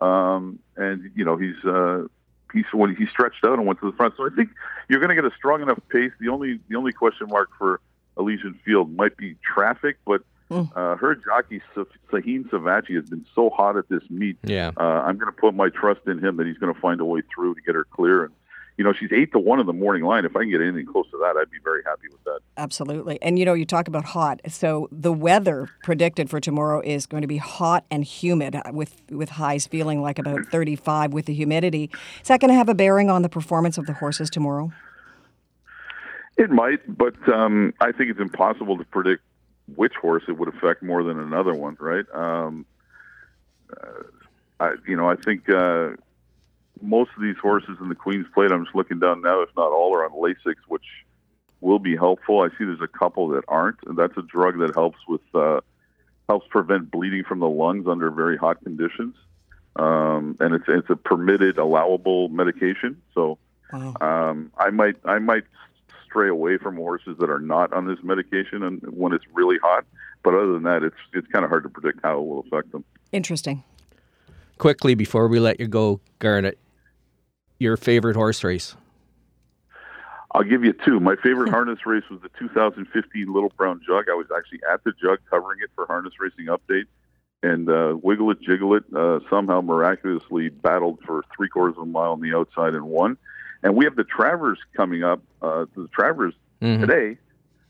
Um, 0.00 0.58
and 0.76 1.10
you 1.16 1.24
know 1.24 1.36
he's 1.36 1.62
uh, 1.64 2.04
he's 2.52 2.64
when 2.72 2.94
he 2.94 3.06
stretched 3.06 3.44
out 3.44 3.54
and 3.58 3.66
went 3.66 3.80
to 3.80 3.90
the 3.90 3.96
front. 3.96 4.14
So 4.16 4.24
I 4.26 4.30
think 4.34 4.50
you're 4.88 5.00
going 5.00 5.14
to 5.14 5.20
get 5.20 5.24
a 5.30 5.34
strong 5.36 5.60
enough 5.60 5.80
pace. 5.90 6.12
The 6.20 6.28
only 6.28 6.60
the 6.68 6.76
only 6.76 6.92
question 6.92 7.26
mark 7.28 7.50
for 7.58 7.80
Elysian 8.16 8.58
Field 8.64 8.94
might 8.94 9.16
be 9.16 9.36
traffic, 9.42 9.96
but 10.06 10.22
Mm. 10.50 10.70
uh, 10.74 10.96
her 10.96 11.14
jockey 11.14 11.60
Sahin 11.76 12.48
Civaci 12.48 12.94
has 12.94 13.04
been 13.10 13.26
so 13.34 13.50
hot 13.50 13.76
at 13.76 13.86
this 13.90 14.00
meet. 14.08 14.38
Yeah. 14.44 14.70
Uh, 14.78 14.82
I'm 14.82 15.18
going 15.18 15.30
to 15.30 15.38
put 15.38 15.52
my 15.54 15.68
trust 15.68 16.00
in 16.06 16.18
him 16.24 16.38
that 16.38 16.46
he's 16.46 16.56
going 16.56 16.72
to 16.74 16.80
find 16.80 17.02
a 17.02 17.04
way 17.04 17.20
through 17.34 17.54
to 17.56 17.60
get 17.60 17.74
her 17.74 17.84
clear. 17.84 18.24
And 18.24 18.32
you 18.78 18.84
know, 18.84 18.92
she's 18.92 19.10
eight 19.12 19.32
to 19.32 19.40
one 19.40 19.58
in 19.58 19.66
the 19.66 19.72
morning 19.72 20.04
line. 20.04 20.24
If 20.24 20.36
I 20.36 20.40
can 20.40 20.50
get 20.50 20.62
anything 20.62 20.86
close 20.86 21.10
to 21.10 21.18
that, 21.18 21.36
I'd 21.36 21.50
be 21.50 21.58
very 21.64 21.82
happy 21.84 22.08
with 22.12 22.22
that. 22.24 22.38
Absolutely. 22.56 23.20
And 23.20 23.36
you 23.36 23.44
know, 23.44 23.52
you 23.52 23.66
talk 23.66 23.88
about 23.88 24.04
hot. 24.04 24.40
So 24.48 24.88
the 24.92 25.12
weather 25.12 25.68
predicted 25.82 26.30
for 26.30 26.38
tomorrow 26.38 26.80
is 26.80 27.04
going 27.04 27.22
to 27.22 27.26
be 27.26 27.38
hot 27.38 27.84
and 27.90 28.04
humid 28.04 28.56
with 28.72 29.02
with 29.10 29.30
highs 29.30 29.66
feeling 29.66 30.00
like 30.00 30.20
about 30.20 30.46
35 30.46 31.12
with 31.12 31.26
the 31.26 31.34
humidity. 31.34 31.90
Is 32.22 32.28
that 32.28 32.40
going 32.40 32.50
to 32.50 32.54
have 32.54 32.68
a 32.68 32.74
bearing 32.74 33.10
on 33.10 33.22
the 33.22 33.28
performance 33.28 33.78
of 33.78 33.86
the 33.86 33.94
horses 33.94 34.30
tomorrow? 34.30 34.72
It 36.36 36.50
might, 36.50 36.78
but 36.96 37.16
um, 37.28 37.74
I 37.80 37.90
think 37.90 38.10
it's 38.10 38.20
impossible 38.20 38.78
to 38.78 38.84
predict 38.84 39.24
which 39.74 39.94
horse 39.94 40.22
it 40.28 40.38
would 40.38 40.48
affect 40.48 40.84
more 40.84 41.02
than 41.02 41.18
another 41.18 41.52
one, 41.52 41.76
right? 41.80 42.04
Um, 42.14 42.64
uh, 43.76 44.04
I, 44.60 44.74
you 44.86 44.96
know, 44.96 45.10
I 45.10 45.16
think 45.16 45.48
uh, 45.50 45.90
most 46.82 47.10
of 47.16 47.22
these 47.22 47.36
horses 47.40 47.76
in 47.80 47.88
the 47.88 47.94
Queen's 47.94 48.26
Plate, 48.34 48.50
I'm 48.52 48.64
just 48.64 48.74
looking 48.74 48.98
down 48.98 49.22
now, 49.22 49.42
if 49.42 49.50
not 49.56 49.70
all, 49.70 49.94
are 49.94 50.04
on 50.04 50.12
Lasix, 50.12 50.56
which 50.68 50.84
will 51.60 51.78
be 51.78 51.96
helpful. 51.96 52.40
I 52.40 52.48
see 52.50 52.64
there's 52.64 52.80
a 52.80 52.88
couple 52.88 53.28
that 53.28 53.44
aren't, 53.48 53.78
and 53.86 53.96
that's 53.96 54.16
a 54.16 54.22
drug 54.22 54.58
that 54.58 54.74
helps 54.74 54.98
with 55.08 55.20
uh, 55.34 55.60
helps 56.28 56.46
prevent 56.48 56.90
bleeding 56.90 57.24
from 57.24 57.40
the 57.40 57.48
lungs 57.48 57.86
under 57.88 58.10
very 58.10 58.36
hot 58.36 58.62
conditions. 58.62 59.14
Um, 59.76 60.36
and 60.40 60.54
it's 60.54 60.64
it's 60.68 60.90
a 60.90 60.96
permitted, 60.96 61.58
allowable 61.58 62.28
medication. 62.28 63.00
So 63.14 63.38
um, 64.00 64.52
I 64.58 64.70
might 64.70 64.96
I 65.04 65.18
might 65.18 65.44
stray 66.04 66.28
away 66.28 66.58
from 66.58 66.76
horses 66.76 67.16
that 67.20 67.30
are 67.30 67.40
not 67.40 67.72
on 67.72 67.86
this 67.86 67.98
medication 68.02 68.62
and 68.62 68.80
when 68.90 69.12
it's 69.12 69.24
really 69.32 69.58
hot. 69.62 69.84
But 70.24 70.34
other 70.34 70.52
than 70.52 70.64
that, 70.64 70.82
it's 70.82 70.96
it's 71.12 71.26
kind 71.28 71.44
of 71.44 71.50
hard 71.50 71.62
to 71.62 71.68
predict 71.68 72.00
how 72.02 72.18
it 72.18 72.26
will 72.26 72.40
affect 72.40 72.72
them. 72.72 72.84
Interesting. 73.12 73.62
Quickly 74.58 74.96
before 74.96 75.28
we 75.28 75.38
let 75.38 75.60
you 75.60 75.68
go, 75.68 76.00
Garnet, 76.18 76.58
your 77.58 77.76
favorite 77.76 78.16
horse 78.16 78.44
race? 78.44 78.74
I'll 80.32 80.42
give 80.44 80.62
you 80.64 80.72
two. 80.84 81.00
My 81.00 81.16
favorite 81.16 81.48
harness 81.50 81.86
race 81.86 82.04
was 82.10 82.20
the 82.20 82.28
2015 82.38 83.32
Little 83.32 83.52
Brown 83.56 83.80
Jug. 83.86 84.06
I 84.10 84.14
was 84.14 84.26
actually 84.36 84.60
at 84.72 84.84
the 84.84 84.92
Jug 85.00 85.18
covering 85.30 85.60
it 85.62 85.70
for 85.74 85.86
Harness 85.86 86.14
Racing 86.20 86.46
Update, 86.46 86.84
and 87.42 87.68
uh, 87.68 87.96
Wiggle 88.02 88.30
It 88.32 88.40
Jiggleit 88.42 88.84
uh, 88.94 89.20
somehow 89.30 89.60
miraculously 89.60 90.48
battled 90.50 91.00
for 91.06 91.24
three 91.36 91.48
quarters 91.48 91.76
of 91.76 91.84
a 91.84 91.86
mile 91.86 92.12
on 92.12 92.20
the 92.20 92.34
outside 92.36 92.74
and 92.74 92.84
won. 92.84 93.16
And 93.62 93.74
we 93.74 93.84
have 93.86 93.96
the 93.96 94.04
Travers 94.04 94.58
coming 94.76 95.02
up. 95.02 95.20
Uh, 95.42 95.66
the 95.74 95.88
Travers 95.88 96.34
Mhm. 96.62 96.80
today. 96.80 97.18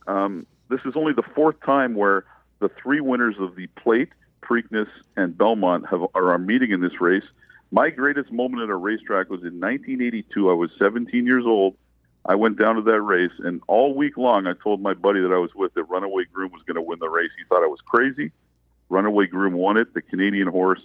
Um, 0.06 0.46
this 0.70 0.80
is 0.86 0.94
only 0.96 1.12
the 1.12 1.22
fourth 1.34 1.60
time 1.60 1.94
where 1.94 2.24
the 2.60 2.68
three 2.70 3.00
winners 3.00 3.36
of 3.38 3.54
the 3.54 3.66
Plate, 3.68 4.08
Preakness, 4.42 4.88
and 5.16 5.36
Belmont 5.36 5.86
have 5.90 6.00
are, 6.14 6.32
are 6.32 6.38
meeting 6.38 6.70
in 6.72 6.80
this 6.80 7.00
race. 7.00 7.24
My 7.70 7.90
greatest 7.90 8.32
moment 8.32 8.62
at 8.62 8.70
a 8.70 8.76
racetrack 8.76 9.28
was 9.28 9.40
in 9.40 9.60
1982. 9.60 10.50
I 10.50 10.54
was 10.54 10.70
17 10.78 11.26
years 11.26 11.44
old. 11.44 11.76
I 12.24 12.34
went 12.34 12.58
down 12.58 12.76
to 12.76 12.82
that 12.82 13.00
race, 13.00 13.32
and 13.38 13.62
all 13.68 13.94
week 13.94 14.16
long, 14.16 14.46
I 14.46 14.52
told 14.52 14.82
my 14.82 14.94
buddy 14.94 15.20
that 15.20 15.32
I 15.32 15.38
was 15.38 15.54
with 15.54 15.72
that 15.74 15.84
Runaway 15.84 16.24
Groom 16.32 16.50
was 16.52 16.62
going 16.62 16.76
to 16.76 16.82
win 16.82 16.98
the 16.98 17.08
race. 17.08 17.30
He 17.38 17.44
thought 17.48 17.62
I 17.62 17.66
was 17.66 17.80
crazy. 17.80 18.32
Runaway 18.88 19.26
Groom 19.26 19.54
won 19.54 19.76
it. 19.76 19.94
The 19.94 20.02
Canadian 20.02 20.48
horse. 20.48 20.80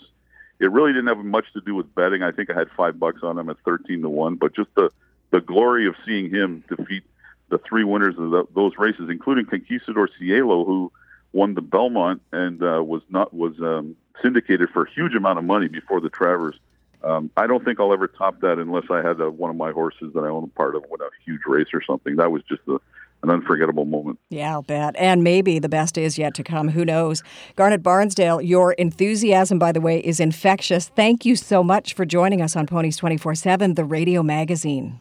It 0.59 0.71
really 0.71 0.93
didn't 0.93 1.07
have 1.07 1.17
much 1.17 1.51
to 1.53 1.61
do 1.61 1.75
with 1.75 1.93
betting. 1.95 2.21
I 2.21 2.31
think 2.31 2.49
I 2.49 2.53
had 2.53 2.69
five 2.71 2.99
bucks 2.99 3.23
on 3.23 3.37
him 3.37 3.49
at 3.49 3.57
13 3.65 4.01
to 4.01 4.09
one, 4.09 4.35
but 4.35 4.55
just 4.55 4.73
the 4.75 4.89
the 5.31 5.41
glory 5.41 5.87
of 5.87 5.95
seeing 6.05 6.29
him 6.29 6.63
defeat 6.69 7.03
the 7.49 7.57
three 7.57 7.83
winners 7.83 8.15
of 8.19 8.29
the, 8.29 8.45
those 8.53 8.73
races, 8.77 9.09
including 9.09 9.45
Conquistador 9.45 10.07
Cielo, 10.19 10.63
who 10.63 10.91
won 11.33 11.55
the 11.55 11.61
Belmont 11.61 12.21
and 12.31 12.61
uh, 12.61 12.83
was 12.83 13.01
not 13.09 13.33
was 13.33 13.59
um, 13.59 13.95
syndicated 14.21 14.69
for 14.69 14.83
a 14.83 14.91
huge 14.91 15.15
amount 15.15 15.39
of 15.39 15.45
money 15.45 15.67
before 15.67 15.99
the 15.99 16.09
Travers. 16.09 16.55
Um, 17.03 17.29
I 17.35 17.47
don't 17.47 17.65
think 17.65 17.79
I'll 17.79 17.91
ever 17.91 18.07
top 18.07 18.39
that 18.41 18.59
unless 18.59 18.85
I 18.89 19.01
had 19.01 19.19
uh 19.19 19.29
one 19.29 19.49
of 19.49 19.57
my 19.57 19.71
horses 19.71 20.13
that 20.13 20.21
I 20.21 20.29
own 20.29 20.45
a 20.45 20.47
part 20.47 20.75
of 20.75 20.83
win 20.89 21.01
a 21.01 21.09
huge 21.25 21.41
race 21.45 21.67
or 21.73 21.81
something. 21.83 22.15
That 22.15 22.31
was 22.31 22.43
just 22.43 22.61
a, 22.67 22.79
an 23.23 23.29
unforgettable 23.29 23.85
moment. 23.85 24.19
Yeah, 24.29 24.53
I'll 24.53 24.61
bet. 24.61 24.95
And 24.97 25.23
maybe 25.23 25.59
the 25.59 25.69
best 25.69 25.97
is 25.97 26.17
yet 26.17 26.33
to 26.35 26.43
come. 26.43 26.69
Who 26.69 26.85
knows? 26.85 27.21
Garnet 27.55 27.83
Barnsdale, 27.83 28.45
your 28.45 28.73
enthusiasm, 28.73 29.59
by 29.59 29.71
the 29.71 29.81
way, 29.81 29.99
is 29.99 30.19
infectious. 30.19 30.89
Thank 30.89 31.25
you 31.25 31.35
so 31.35 31.63
much 31.63 31.93
for 31.93 32.05
joining 32.05 32.41
us 32.41 32.55
on 32.55 32.67
Ponies 32.67 32.97
24 32.97 33.35
7, 33.35 33.73
the 33.73 33.85
radio 33.85 34.23
magazine. 34.23 34.99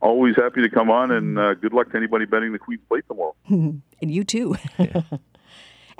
Always 0.00 0.34
happy 0.34 0.62
to 0.62 0.68
come 0.68 0.90
on, 0.90 1.12
and 1.12 1.38
uh, 1.38 1.54
good 1.54 1.72
luck 1.72 1.90
to 1.92 1.96
anybody 1.96 2.24
betting 2.26 2.52
the 2.52 2.58
Queen's 2.58 2.82
Plate 2.88 3.04
tomorrow. 3.06 3.36
and 3.48 3.82
you 4.02 4.24
too. 4.24 4.56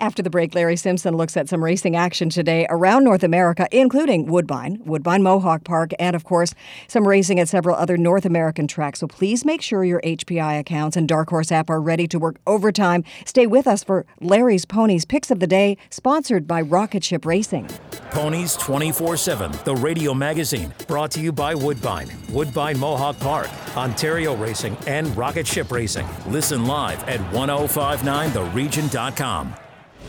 After 0.03 0.21
the 0.21 0.31
break, 0.31 0.53
Larry 0.53 0.75
Simpson 0.75 1.17
looks 1.17 1.37
at 1.37 1.49
some 1.49 1.63
racing 1.63 1.95
action 1.95 2.29
today 2.29 2.67
around 2.69 3.05
North 3.05 3.23
America, 3.23 3.69
including 3.71 4.27
Woodbine, 4.27 4.83
Woodbine 4.85 5.23
Mohawk 5.23 5.63
Park, 5.63 5.93
and 5.97 6.17
of 6.17 6.25
course, 6.25 6.55
some 6.89 7.07
racing 7.07 7.39
at 7.39 7.49
several 7.49 7.77
other 7.77 7.97
North 7.97 8.25
American 8.25 8.67
tracks. 8.67 8.99
So 8.99 9.07
please 9.07 9.45
make 9.45 9.63
sure 9.63 9.85
your 9.85 10.01
HPI 10.01 10.59
accounts 10.59 10.97
and 10.97 11.07
Dark 11.07 11.31
Horse 11.31 11.53
app 11.53 11.71
are 11.71 11.81
ready 11.81 12.09
to 12.09 12.19
work 12.19 12.41
overtime. 12.49 13.05
Stay 13.27 13.47
with 13.47 13.69
us 13.69 13.85
for 13.85 14.05
Larry's 14.21 14.65
Ponies 14.65 15.05
Picks 15.05 15.31
of 15.31 15.39
the 15.39 15.47
Day, 15.47 15.77
sponsored 15.91 16.49
by 16.49 16.63
Rocket 16.63 17.05
Ship 17.05 17.25
Racing. 17.25 17.69
Ponies 18.11 18.57
24 18.57 19.17
7, 19.17 19.53
the 19.65 19.77
radio 19.77 20.15
magazine, 20.15 20.75
brought 20.89 21.13
to 21.13 21.21
you 21.21 21.31
by 21.31 21.55
Woodbine, 21.55 22.11
Woodbine 22.29 22.81
Mohawk 22.81 23.21
Park, 23.21 23.49
Ontario 23.77 24.35
Racing, 24.35 24.77
and 24.89 25.17
Rocket 25.17 25.47
Ship 25.47 25.71
Racing. 25.71 26.09
Listen 26.27 26.67
live 26.67 27.01
at 27.05 27.21
1059theregion.com. 27.31 29.55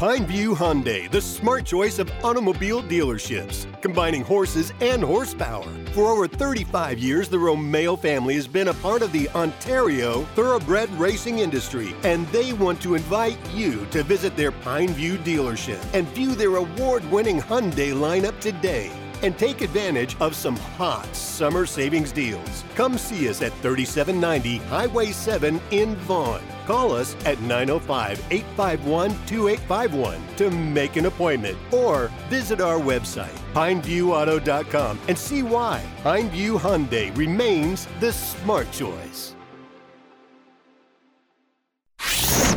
Pineview 0.00 0.56
Hyundai, 0.56 1.10
the 1.10 1.20
smart 1.20 1.66
choice 1.66 1.98
of 1.98 2.10
automobile 2.24 2.82
dealerships, 2.82 3.66
combining 3.82 4.24
horses 4.24 4.72
and 4.80 5.02
horsepower. 5.02 5.68
For 5.92 6.06
over 6.06 6.26
35 6.26 6.98
years, 6.98 7.28
the 7.28 7.38
Romeo 7.38 7.96
family 7.96 8.34
has 8.36 8.48
been 8.48 8.68
a 8.68 8.74
part 8.80 9.02
of 9.02 9.12
the 9.12 9.28
Ontario 9.34 10.22
thoroughbred 10.34 10.88
racing 10.92 11.40
industry, 11.40 11.94
and 12.02 12.26
they 12.28 12.54
want 12.54 12.80
to 12.80 12.94
invite 12.94 13.36
you 13.52 13.84
to 13.90 14.02
visit 14.02 14.34
their 14.38 14.52
Pineview 14.52 15.18
dealership 15.18 15.84
and 15.92 16.08
view 16.08 16.34
their 16.34 16.56
award 16.56 17.04
winning 17.10 17.38
Hyundai 17.38 17.92
lineup 17.92 18.40
today. 18.40 18.90
And 19.22 19.36
take 19.38 19.60
advantage 19.60 20.16
of 20.20 20.34
some 20.34 20.56
hot 20.56 21.14
summer 21.14 21.66
savings 21.66 22.12
deals. 22.12 22.64
Come 22.74 22.98
see 22.98 23.28
us 23.28 23.42
at 23.42 23.52
3790 23.62 24.58
Highway 24.68 25.12
7 25.12 25.60
in 25.70 25.96
Vaughan. 25.96 26.42
Call 26.66 26.92
us 26.92 27.16
at 27.24 27.40
905 27.40 28.22
851 28.30 29.10
2851 29.26 30.36
to 30.36 30.50
make 30.50 30.96
an 30.96 31.06
appointment 31.06 31.58
or 31.72 32.10
visit 32.28 32.60
our 32.60 32.78
website, 32.78 33.36
pineviewauto.com, 33.54 35.00
and 35.08 35.18
see 35.18 35.42
why 35.42 35.82
Pineview 36.02 36.58
Hyundai 36.60 37.16
remains 37.16 37.88
the 37.98 38.12
smart 38.12 38.70
choice. 38.70 39.34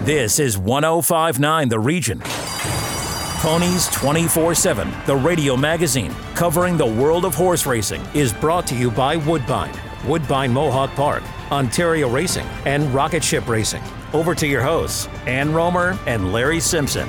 This 0.03 0.37
is 0.37 0.57
1059 0.57 1.69
The 1.69 1.79
Region. 1.79 2.21
Ponies 3.43 3.89
24 3.89 4.55
7, 4.55 4.89
the 5.05 5.17
radio 5.17 5.57
magazine 5.57 6.15
covering 6.33 6.77
the 6.77 6.85
world 6.85 7.25
of 7.25 7.35
horse 7.35 7.65
racing, 7.65 8.01
is 8.13 8.31
brought 8.31 8.65
to 8.67 8.73
you 8.73 8.89
by 8.89 9.17
Woodbine, 9.17 9.77
Woodbine 10.07 10.53
Mohawk 10.53 10.91
Park, 10.91 11.23
Ontario 11.51 12.07
Racing, 12.07 12.45
and 12.65 12.93
Rocket 12.93 13.21
Ship 13.21 13.45
Racing. 13.45 13.83
Over 14.13 14.33
to 14.33 14.47
your 14.47 14.61
hosts, 14.61 15.09
Ann 15.27 15.51
Romer 15.51 15.99
and 16.07 16.31
Larry 16.31 16.61
Simpson. 16.61 17.05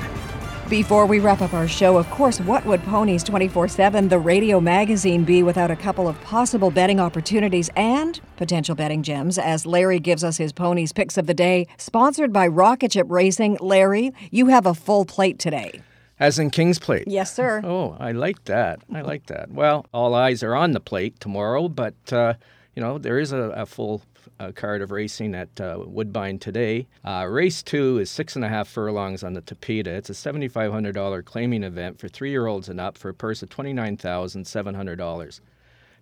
Before 0.67 1.05
we 1.05 1.19
wrap 1.19 1.39
up 1.39 1.53
our 1.53 1.69
show, 1.69 1.95
of 1.95 2.09
course, 2.09 2.41
what 2.41 2.65
would 2.65 2.83
Ponies 2.83 3.23
24 3.23 3.69
7, 3.69 4.09
the 4.09 4.19
radio 4.19 4.59
magazine, 4.59 5.23
be 5.23 5.41
without 5.41 5.71
a 5.71 5.75
couple 5.77 6.05
of 6.05 6.19
possible 6.19 6.69
betting 6.69 6.99
opportunities 6.99 7.69
and 7.77 8.19
potential 8.35 8.75
betting 8.75 9.03
gems? 9.03 9.37
As 9.37 9.65
Larry 9.65 10.01
gives 10.01 10.21
us 10.21 10.35
his 10.35 10.51
ponies 10.51 10.91
picks 10.91 11.17
of 11.17 11.27
the 11.27 11.33
day, 11.33 11.65
sponsored 11.77 12.33
by 12.33 12.45
Rocket 12.45 12.91
Ship 12.91 13.07
Racing. 13.09 13.57
Larry, 13.61 14.11
you 14.31 14.47
have 14.47 14.65
a 14.65 14.73
full 14.73 15.05
plate 15.05 15.39
today. 15.39 15.81
As 16.19 16.39
in 16.39 16.49
King's 16.49 16.79
Plate. 16.79 17.05
Yes, 17.07 17.33
sir. 17.33 17.61
Oh, 17.63 17.97
I 17.99 18.11
like 18.13 18.45
that. 18.45 18.79
I 18.93 19.01
like 19.01 19.25
that. 19.27 19.51
Well, 19.51 19.85
all 19.93 20.13
eyes 20.15 20.43
are 20.43 20.55
on 20.55 20.71
the 20.71 20.79
plate 20.79 21.19
tomorrow, 21.19 21.67
but, 21.67 21.95
uh, 22.11 22.35
you 22.73 22.81
know, 22.81 22.97
there 22.97 23.19
is 23.19 23.33
a, 23.33 23.49
a 23.49 23.65
full 23.65 24.01
uh, 24.39 24.51
card 24.53 24.81
of 24.81 24.91
racing 24.91 25.35
at 25.35 25.59
uh, 25.59 25.77
Woodbine 25.85 26.39
today. 26.39 26.87
Uh, 27.03 27.25
race 27.29 27.61
two 27.61 27.97
is 27.99 28.09
six 28.09 28.35
and 28.35 28.45
a 28.45 28.49
half 28.49 28.67
furlongs 28.67 29.23
on 29.23 29.33
the 29.33 29.41
Tapeta. 29.41 29.87
It's 29.87 30.09
a 30.09 30.13
$7,500 30.13 31.25
claiming 31.25 31.63
event 31.63 31.99
for 31.99 32.07
three 32.07 32.31
year 32.31 32.47
olds 32.47 32.69
and 32.69 32.79
up 32.79 32.97
for 32.97 33.09
a 33.09 33.13
purse 33.13 33.43
of 33.43 33.49
$29,700. 33.49 35.39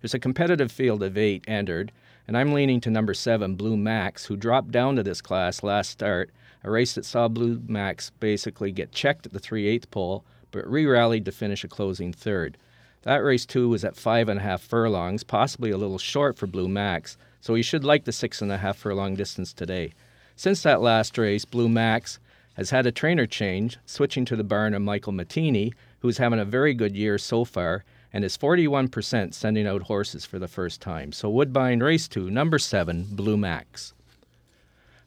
There's 0.00 0.14
a 0.14 0.18
competitive 0.18 0.70
field 0.70 1.02
of 1.02 1.16
eight 1.16 1.44
entered, 1.48 1.90
and 2.28 2.36
I'm 2.36 2.52
leaning 2.52 2.80
to 2.82 2.90
number 2.90 3.14
seven, 3.14 3.54
Blue 3.56 3.76
Max, 3.76 4.26
who 4.26 4.36
dropped 4.36 4.70
down 4.70 4.96
to 4.96 5.02
this 5.02 5.20
class 5.20 5.62
last 5.62 5.90
start, 5.90 6.30
a 6.64 6.70
race 6.70 6.94
that 6.94 7.04
saw 7.04 7.28
Blue 7.28 7.62
Max 7.68 8.10
basically 8.18 8.72
get 8.72 8.90
checked 8.90 9.26
at 9.26 9.32
the 9.32 9.38
3 9.38 9.68
8 9.68 9.90
pole, 9.90 10.24
but 10.50 10.66
re 10.66 10.86
rallied 10.86 11.26
to 11.26 11.32
finish 11.32 11.62
a 11.62 11.68
closing 11.68 12.12
third. 12.12 12.56
That 13.02 13.22
race, 13.22 13.44
too, 13.44 13.68
was 13.68 13.84
at 13.84 13.96
five 13.96 14.30
and 14.30 14.40
a 14.40 14.42
half 14.42 14.62
furlongs, 14.62 15.24
possibly 15.24 15.70
a 15.70 15.76
little 15.76 15.98
short 15.98 16.38
for 16.38 16.46
Blue 16.46 16.68
Max, 16.68 17.18
so 17.38 17.54
he 17.54 17.62
should 17.62 17.84
like 17.84 18.04
the 18.04 18.12
six 18.12 18.40
and 18.40 18.50
a 18.50 18.56
half 18.56 18.78
furlong 18.78 19.14
distance 19.14 19.52
today. 19.52 19.92
Since 20.36 20.62
that 20.62 20.80
last 20.80 21.18
race, 21.18 21.44
Blue 21.44 21.68
Max 21.68 22.18
has 22.54 22.70
had 22.70 22.86
a 22.86 22.92
trainer 22.92 23.26
change, 23.26 23.76
switching 23.84 24.24
to 24.24 24.36
the 24.36 24.42
barn 24.42 24.72
of 24.72 24.80
Michael 24.80 25.12
Mattine, 25.12 25.74
who's 25.98 26.18
having 26.18 26.38
a 26.38 26.46
very 26.46 26.72
good 26.72 26.96
year 26.96 27.18
so 27.18 27.44
far, 27.44 27.84
and 28.12 28.24
is 28.24 28.38
41% 28.38 29.34
sending 29.34 29.66
out 29.66 29.82
horses 29.82 30.24
for 30.24 30.38
the 30.38 30.48
first 30.48 30.80
time. 30.80 31.12
So 31.12 31.28
Woodbine 31.28 31.80
Race 31.80 32.08
2, 32.08 32.30
number 32.30 32.58
7, 32.58 33.08
Blue 33.10 33.36
Max. 33.36 33.92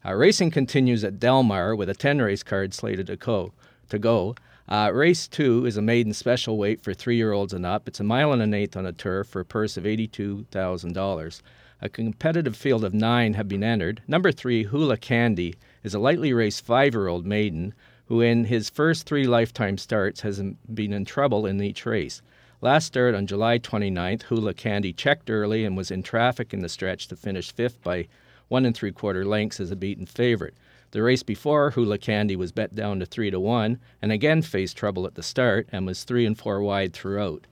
Uh, 0.06 0.14
racing 0.14 0.52
continues 0.52 1.04
at 1.04 1.20
Del 1.20 1.43
Mar 1.43 1.76
with 1.76 1.89
a 1.89 1.93
10 1.93 2.20
race 2.20 2.43
card 2.43 2.74
slated 2.74 3.08
to 3.08 3.16
go. 3.16 3.52
To 3.89 4.00
go. 4.00 4.36
Uh, 4.70 4.91
race 4.93 5.28
2 5.28 5.66
is 5.66 5.78
a 5.78 5.82
maiden 5.82 6.14
special 6.14 6.58
weight 6.58 6.82
for 6.82 6.93
three 6.93 7.16
year 7.16 7.32
olds 7.32 7.54
and 7.54 7.66
up. 7.66 7.88
It's 7.88 8.00
a 8.00 8.04
mile 8.04 8.34
and 8.34 8.41
an 8.41 8.54
eighth 8.54 8.76
on 8.76 8.86
a 8.86 8.91
turf 8.91 9.28
for 9.28 9.39
a 9.39 9.45
purse 9.45 9.78
of 9.78 9.86
$82,000. 9.86 11.41
A 11.80 11.89
competitive 11.89 12.56
field 12.56 12.84
of 12.84 12.93
nine 12.93 13.36
have 13.36 13.48
been 13.48 13.64
entered. 13.64 14.02
Number 14.08 14.32
three, 14.32 14.64
Hula 14.64 14.98
Candy, 14.98 15.56
is 15.84 15.93
a 15.93 16.00
lightly 16.00 16.34
raced 16.34 16.66
five 16.66 16.93
year 16.93 17.08
old 17.08 17.26
maiden 17.26 17.74
who, 18.08 18.20
in 18.22 18.45
his 18.45 18.70
first 18.70 19.06
three 19.06 19.26
lifetime 19.26 19.78
starts, 19.78 20.22
has 20.22 20.41
been 20.74 20.91
in 20.91 21.06
trouble 21.06 21.45
in 21.45 21.62
each 21.62 21.86
race. 21.86 22.22
Last 22.62 22.88
start 22.88 23.14
on 23.14 23.28
July 23.28 23.60
29th, 23.60 24.24
Hula 24.24 24.56
Candy 24.56 24.91
checked 24.91 25.30
early 25.30 25.64
and 25.64 25.78
was 25.78 25.91
in 25.91 26.02
traffic 26.02 26.54
in 26.54 26.62
the 26.62 26.70
stretch 26.70 27.08
to 27.10 27.16
finish 27.16 27.54
fifth 27.54 27.82
by 27.84 28.08
one 28.48 28.66
and 28.66 28.76
three 28.76 28.91
quarter 28.91 29.26
lengths 29.26 29.60
as 29.60 29.72
a 29.72 29.76
beaten 29.76 30.06
favorite. 30.06 30.56
The 30.91 31.04
race 31.04 31.24
before, 31.24 31.72
Hula 31.72 31.98
Candy 31.98 32.36
was 32.36 32.52
bet 32.52 32.74
down 32.74 33.00
to 33.00 33.06
three 33.06 33.30
to 33.30 33.39
one 33.39 33.80
and 34.02 34.12
again 34.12 34.41
faced 34.41 34.78
trouble 34.78 35.06
at 35.06 35.16
the 35.16 35.24
start 35.24 35.68
and 35.72 35.86
was 35.86 36.04
three 36.04 36.26
and 36.26 36.38
four 36.38 36.62
wide 36.62 36.93
throughout. 36.93 37.45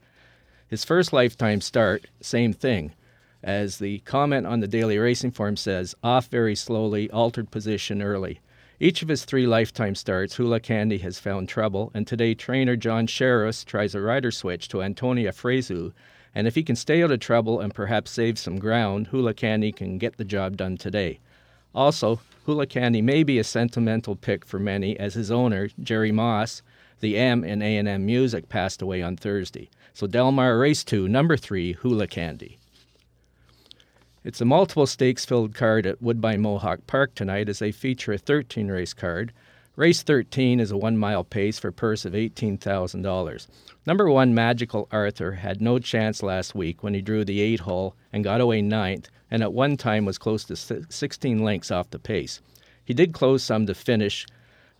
His 0.68 0.84
first 0.84 1.12
lifetime 1.12 1.60
start, 1.60 2.06
same 2.20 2.52
thing 2.52 2.92
as 3.46 3.78
the 3.78 4.00
comment 4.00 4.46
on 4.46 4.60
the 4.60 4.66
daily 4.66 4.98
racing 4.98 5.30
form 5.30 5.56
says, 5.56 5.94
off 6.02 6.26
very 6.28 6.56
slowly, 6.56 7.08
altered 7.10 7.50
position 7.50 8.02
early. 8.02 8.40
Each 8.80 9.02
of 9.02 9.08
his 9.08 9.24
three 9.24 9.46
lifetime 9.46 9.94
starts, 9.94 10.34
Hula 10.34 10.60
Candy 10.60 10.98
has 10.98 11.20
found 11.20 11.48
trouble, 11.48 11.90
and 11.94 12.06
today 12.06 12.34
trainer 12.34 12.76
John 12.76 13.06
Sherriffs 13.06 13.64
tries 13.64 13.94
a 13.94 14.00
rider 14.00 14.30
switch 14.30 14.68
to 14.68 14.82
Antonio 14.82 15.32
Fresu. 15.32 15.92
And 16.36 16.46
if 16.46 16.54
he 16.54 16.62
can 16.62 16.76
stay 16.76 17.02
out 17.02 17.10
of 17.10 17.20
trouble 17.20 17.60
and 17.60 17.74
perhaps 17.74 18.10
save 18.10 18.38
some 18.38 18.58
ground, 18.58 19.06
Hula 19.06 19.32
Candy 19.32 19.72
can 19.72 19.96
get 19.96 20.18
the 20.18 20.24
job 20.24 20.58
done 20.58 20.76
today. 20.76 21.18
Also, 21.74 22.20
Hula 22.44 22.66
Candy 22.66 23.00
may 23.00 23.22
be 23.22 23.38
a 23.38 23.44
sentimental 23.44 24.16
pick 24.16 24.44
for 24.44 24.58
many, 24.58 24.98
as 24.98 25.14
his 25.14 25.30
owner, 25.30 25.70
Jerry 25.82 26.12
Moss, 26.12 26.60
the 27.00 27.16
M 27.16 27.42
in 27.42 27.62
A&M 27.62 28.04
Music, 28.04 28.50
passed 28.50 28.82
away 28.82 29.00
on 29.00 29.16
Thursday. 29.16 29.70
So 29.94 30.06
Del 30.06 30.30
Mar 30.30 30.58
Race 30.58 30.84
2, 30.84 31.08
number 31.08 31.38
3, 31.38 31.72
Hula 31.72 32.06
Candy. 32.06 32.58
It's 34.22 34.42
a 34.42 34.44
multiple 34.44 34.86
stakes 34.86 35.24
filled 35.24 35.54
card 35.54 35.86
at 35.86 36.02
Woodbine 36.02 36.42
Mohawk 36.42 36.86
Park 36.86 37.14
tonight 37.14 37.48
as 37.48 37.60
they 37.60 37.72
feature 37.72 38.12
a 38.12 38.18
13 38.18 38.68
race 38.68 38.92
card. 38.92 39.32
Race 39.76 40.02
13 40.02 40.58
is 40.58 40.70
a 40.70 40.76
one 40.78 40.96
mile 40.96 41.22
pace 41.22 41.58
for 41.58 41.68
a 41.68 41.72
purse 41.72 42.06
of 42.06 42.14
$18,000. 42.14 43.46
Number 43.84 44.10
one, 44.10 44.34
Magical 44.34 44.88
Arthur, 44.90 45.32
had 45.32 45.60
no 45.60 45.78
chance 45.78 46.22
last 46.22 46.54
week 46.54 46.82
when 46.82 46.94
he 46.94 47.02
drew 47.02 47.26
the 47.26 47.42
eight 47.42 47.60
hole 47.60 47.94
and 48.10 48.24
got 48.24 48.40
away 48.40 48.62
ninth, 48.62 49.10
and 49.30 49.42
at 49.42 49.52
one 49.52 49.76
time 49.76 50.06
was 50.06 50.16
close 50.16 50.44
to 50.44 50.56
16 50.56 51.44
lengths 51.44 51.70
off 51.70 51.90
the 51.90 51.98
pace. 51.98 52.40
He 52.86 52.94
did 52.94 53.12
close 53.12 53.42
some 53.42 53.66
to 53.66 53.74
finish 53.74 54.26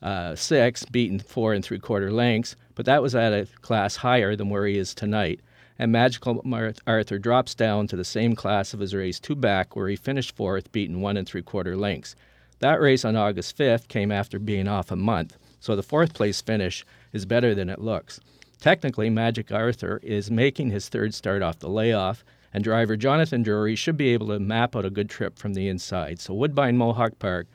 uh, 0.01 0.35
six, 0.35 0.87
beaten 0.87 1.21
four 1.21 1.53
and 1.53 1.63
three 1.63 1.79
quarter 1.79 2.11
lengths, 2.11 2.57
but 2.75 2.87
that 2.87 3.03
was 3.03 3.15
at 3.15 3.35
a 3.35 3.47
class 3.61 3.97
higher 3.97 4.35
than 4.35 4.49
where 4.49 4.67
he 4.67 4.79
is 4.79 4.95
tonight 4.95 5.41
and 5.79 5.93
Magical 5.93 6.43
Arthur 6.87 7.19
drops 7.19 7.55
down 7.55 7.87
to 7.89 7.97
the 7.97 8.05
same 8.05 8.35
class 8.35 8.73
of 8.73 8.81
his 8.81 8.95
race 8.95 9.21
two 9.21 9.35
back, 9.35 9.77
where 9.77 9.89
he 9.89 9.97
finished 9.97 10.35
fourth, 10.35 10.73
beaten 10.73 11.03
one 11.03 11.19
and 11.19 11.29
three 11.29 11.43
quarter 11.43 11.77
lengths. 11.77 12.17
That 12.61 12.81
race 12.81 13.05
on 13.05 13.17
August 13.17 13.57
5th 13.59 13.89
came 13.89 14.11
after 14.11 14.39
being 14.39 14.67
off 14.67 14.91
a 14.91 14.97
month, 14.97 15.37
so 15.61 15.77
the 15.77 15.83
fourth 15.83 16.15
place 16.15 16.41
finish 16.41 16.87
is 17.13 17.27
better 17.27 17.55
than 17.55 17.69
it 17.69 17.81
looks. 17.81 18.21
Technically, 18.61 19.11
Magic 19.11 19.53
Arthur 19.53 20.01
is 20.03 20.31
making 20.31 20.71
his 20.71 20.89
third 20.89 21.13
start 21.15 21.43
off 21.43 21.59
the 21.59 21.69
layoff, 21.69 22.25
and 22.55 22.65
driver 22.65 22.97
Jonathan 22.97 23.43
Drury 23.43 23.77
should 23.77 23.99
be 23.99 24.09
able 24.09 24.29
to 24.29 24.39
map 24.39 24.75
out 24.75 24.87
a 24.87 24.91
good 24.91 25.11
trip 25.11 25.39
from 25.39 25.53
the 25.53 25.69
inside. 25.69 26.19
So, 26.21 26.33
Woodbine 26.33 26.79
Mohawk 26.79 27.19
Park, 27.19 27.47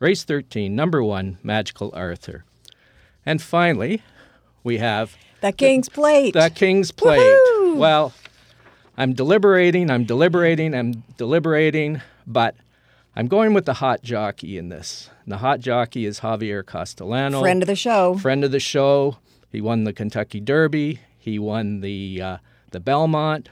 race 0.00 0.24
13, 0.24 0.74
number 0.74 1.02
one, 1.04 1.38
Magical 1.44 1.92
Arthur. 1.94 2.44
And 3.24 3.40
finally, 3.40 4.02
we 4.64 4.78
have 4.78 5.16
the 5.40 5.52
King's 5.52 5.88
Plate. 5.88 6.34
The 6.34 6.50
King's 6.50 6.90
Plate. 6.90 7.18
Woo-hoo! 7.18 7.76
Well, 7.76 8.12
I'm 8.96 9.12
deliberating, 9.12 9.90
I'm 9.90 10.02
deliberating, 10.04 10.74
I'm 10.74 11.04
deliberating, 11.16 12.00
but 12.26 12.56
I'm 13.18 13.26
going 13.26 13.52
with 13.52 13.64
the 13.64 13.74
hot 13.74 14.04
jockey 14.04 14.58
in 14.58 14.68
this. 14.68 15.10
And 15.24 15.32
the 15.32 15.38
hot 15.38 15.58
jockey 15.58 16.06
is 16.06 16.20
Javier 16.20 16.64
Castellano. 16.64 17.40
Friend 17.40 17.60
of 17.60 17.66
the 17.66 17.74
show. 17.74 18.16
Friend 18.16 18.44
of 18.44 18.52
the 18.52 18.60
show. 18.60 19.16
He 19.50 19.60
won 19.60 19.82
the 19.82 19.92
Kentucky 19.92 20.38
Derby. 20.38 21.00
He 21.18 21.36
won 21.36 21.80
the 21.80 22.22
uh, 22.22 22.36
the 22.70 22.78
Belmont. 22.78 23.48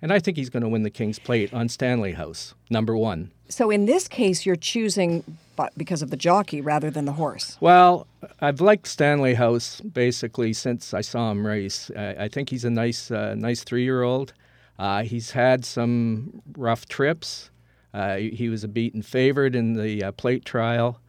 And 0.00 0.14
I 0.14 0.18
think 0.18 0.38
he's 0.38 0.48
going 0.48 0.62
to 0.62 0.68
win 0.68 0.82
the 0.82 0.88
King's 0.88 1.18
Plate 1.18 1.52
on 1.52 1.68
Stanley 1.68 2.12
House, 2.12 2.54
number 2.70 2.96
one. 2.96 3.30
So 3.50 3.70
in 3.70 3.84
this 3.84 4.08
case, 4.08 4.46
you're 4.46 4.56
choosing 4.56 5.36
because 5.76 6.00
of 6.00 6.08
the 6.08 6.16
jockey 6.16 6.62
rather 6.62 6.90
than 6.90 7.04
the 7.04 7.12
horse. 7.12 7.58
Well, 7.60 8.06
I've 8.40 8.62
liked 8.62 8.86
Stanley 8.86 9.34
House 9.34 9.82
basically 9.82 10.54
since 10.54 10.94
I 10.94 11.02
saw 11.02 11.30
him 11.30 11.46
race. 11.46 11.90
I, 11.94 12.14
I 12.24 12.28
think 12.28 12.48
he's 12.48 12.64
a 12.64 12.70
nice, 12.70 13.10
uh, 13.10 13.34
nice 13.34 13.62
three-year-old. 13.62 14.32
Uh, 14.78 15.02
he's 15.02 15.32
had 15.32 15.66
some 15.66 16.40
rough 16.56 16.86
trips. 16.86 17.50
Uh, 17.94 18.16
he 18.16 18.48
was 18.48 18.64
a 18.64 18.68
beaten 18.68 19.02
favorite 19.02 19.54
in 19.54 19.74
the 19.74 20.04
uh, 20.04 20.12
plate 20.12 20.44
trial. 20.44 21.00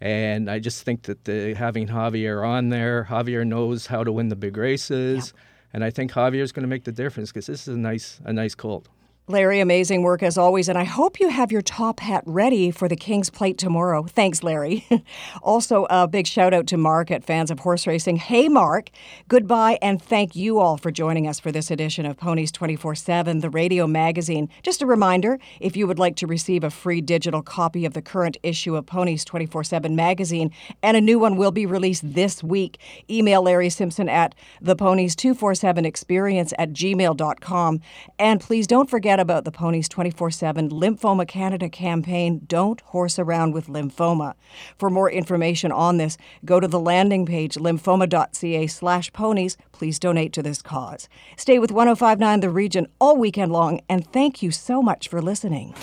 And 0.00 0.50
I 0.50 0.58
just 0.58 0.82
think 0.82 1.02
that 1.02 1.24
the, 1.24 1.54
having 1.54 1.86
Javier 1.86 2.46
on 2.46 2.70
there, 2.70 3.06
Javier 3.08 3.46
knows 3.46 3.86
how 3.86 4.02
to 4.02 4.10
win 4.10 4.28
the 4.28 4.36
big 4.36 4.56
races. 4.56 5.32
Yeah. 5.34 5.40
And 5.74 5.84
I 5.84 5.90
think 5.90 6.12
Javier 6.12 6.42
is 6.42 6.50
going 6.50 6.64
to 6.64 6.68
make 6.68 6.84
the 6.84 6.92
difference 6.92 7.30
because 7.30 7.46
this 7.46 7.68
is 7.68 7.74
a 7.74 7.78
nice, 7.78 8.20
a 8.24 8.32
nice 8.32 8.54
colt. 8.54 8.88
Larry, 9.32 9.60
amazing 9.60 10.02
work 10.02 10.22
as 10.22 10.36
always, 10.36 10.68
and 10.68 10.76
I 10.76 10.84
hope 10.84 11.18
you 11.18 11.30
have 11.30 11.50
your 11.50 11.62
top 11.62 12.00
hat 12.00 12.22
ready 12.26 12.70
for 12.70 12.86
the 12.86 12.96
King's 12.96 13.30
Plate 13.30 13.56
tomorrow. 13.56 14.02
Thanks, 14.02 14.42
Larry. 14.42 14.86
also, 15.42 15.86
a 15.88 16.06
big 16.06 16.26
shout 16.26 16.52
out 16.52 16.66
to 16.66 16.76
Mark 16.76 17.10
at 17.10 17.24
Fans 17.24 17.50
of 17.50 17.60
Horse 17.60 17.86
Racing. 17.86 18.16
Hey, 18.16 18.50
Mark, 18.50 18.90
goodbye, 19.28 19.78
and 19.80 20.02
thank 20.02 20.36
you 20.36 20.58
all 20.58 20.76
for 20.76 20.90
joining 20.90 21.26
us 21.26 21.40
for 21.40 21.50
this 21.50 21.70
edition 21.70 22.04
of 22.04 22.18
Ponies 22.18 22.52
24 22.52 22.94
7, 22.94 23.38
the 23.38 23.48
radio 23.48 23.86
magazine. 23.86 24.50
Just 24.62 24.82
a 24.82 24.86
reminder 24.86 25.38
if 25.60 25.78
you 25.78 25.86
would 25.86 25.98
like 25.98 26.16
to 26.16 26.26
receive 26.26 26.62
a 26.62 26.68
free 26.70 27.00
digital 27.00 27.40
copy 27.40 27.86
of 27.86 27.94
the 27.94 28.02
current 28.02 28.36
issue 28.42 28.76
of 28.76 28.84
Ponies 28.84 29.24
24 29.24 29.64
7 29.64 29.96
magazine, 29.96 30.50
and 30.82 30.94
a 30.94 31.00
new 31.00 31.18
one 31.18 31.36
will 31.36 31.52
be 31.52 31.64
released 31.64 32.02
this 32.12 32.44
week, 32.44 32.78
email 33.08 33.40
Larry 33.40 33.70
Simpson 33.70 34.10
at 34.10 34.34
theponies247experience 34.62 36.52
at 36.58 36.74
gmail.com. 36.74 37.80
And 38.18 38.38
please 38.38 38.66
don't 38.66 38.90
forget 38.90 39.21
about 39.22 39.46
the 39.46 39.50
Ponies 39.50 39.88
24 39.88 40.30
7 40.30 40.68
Lymphoma 40.68 41.26
Canada 41.26 41.70
campaign, 41.70 42.42
Don't 42.46 42.82
Horse 42.82 43.18
Around 43.18 43.54
with 43.54 43.68
Lymphoma. 43.68 44.34
For 44.76 44.90
more 44.90 45.10
information 45.10 45.72
on 45.72 45.96
this, 45.96 46.18
go 46.44 46.60
to 46.60 46.68
the 46.68 46.78
landing 46.78 47.24
page 47.24 47.54
lymphoma.ca 47.54 48.66
slash 48.66 49.10
ponies. 49.14 49.56
Please 49.72 49.98
donate 49.98 50.34
to 50.34 50.42
this 50.42 50.60
cause. 50.60 51.08
Stay 51.38 51.58
with 51.58 51.70
1059 51.70 52.40
The 52.40 52.50
Region 52.50 52.86
all 53.00 53.16
weekend 53.16 53.52
long, 53.52 53.80
and 53.88 54.06
thank 54.12 54.42
you 54.42 54.50
so 54.50 54.82
much 54.82 55.08
for 55.08 55.22
listening. 55.22 55.74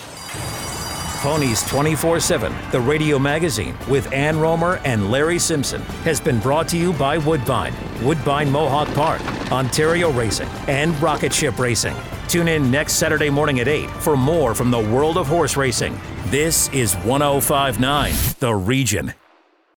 Ponies 1.20 1.62
24 1.68 2.18
7, 2.18 2.50
the 2.72 2.80
radio 2.80 3.18
magazine 3.18 3.76
with 3.90 4.10
Ann 4.10 4.40
Romer 4.40 4.80
and 4.86 5.10
Larry 5.10 5.38
Simpson, 5.38 5.82
has 6.02 6.18
been 6.18 6.40
brought 6.40 6.66
to 6.68 6.78
you 6.78 6.94
by 6.94 7.18
Woodbine, 7.18 7.74
Woodbine 8.02 8.50
Mohawk 8.50 8.88
Park, 8.94 9.20
Ontario 9.52 10.10
Racing, 10.10 10.48
and 10.66 10.98
Rocket 11.02 11.30
Ship 11.30 11.58
Racing. 11.58 11.94
Tune 12.26 12.48
in 12.48 12.70
next 12.70 12.94
Saturday 12.94 13.28
morning 13.28 13.60
at 13.60 13.68
8 13.68 13.90
for 13.90 14.16
more 14.16 14.54
from 14.54 14.70
the 14.70 14.78
world 14.78 15.18
of 15.18 15.26
horse 15.26 15.58
racing. 15.58 16.00
This 16.28 16.70
is 16.70 16.94
1059 16.94 18.14
The 18.38 18.54
Region. 18.54 19.12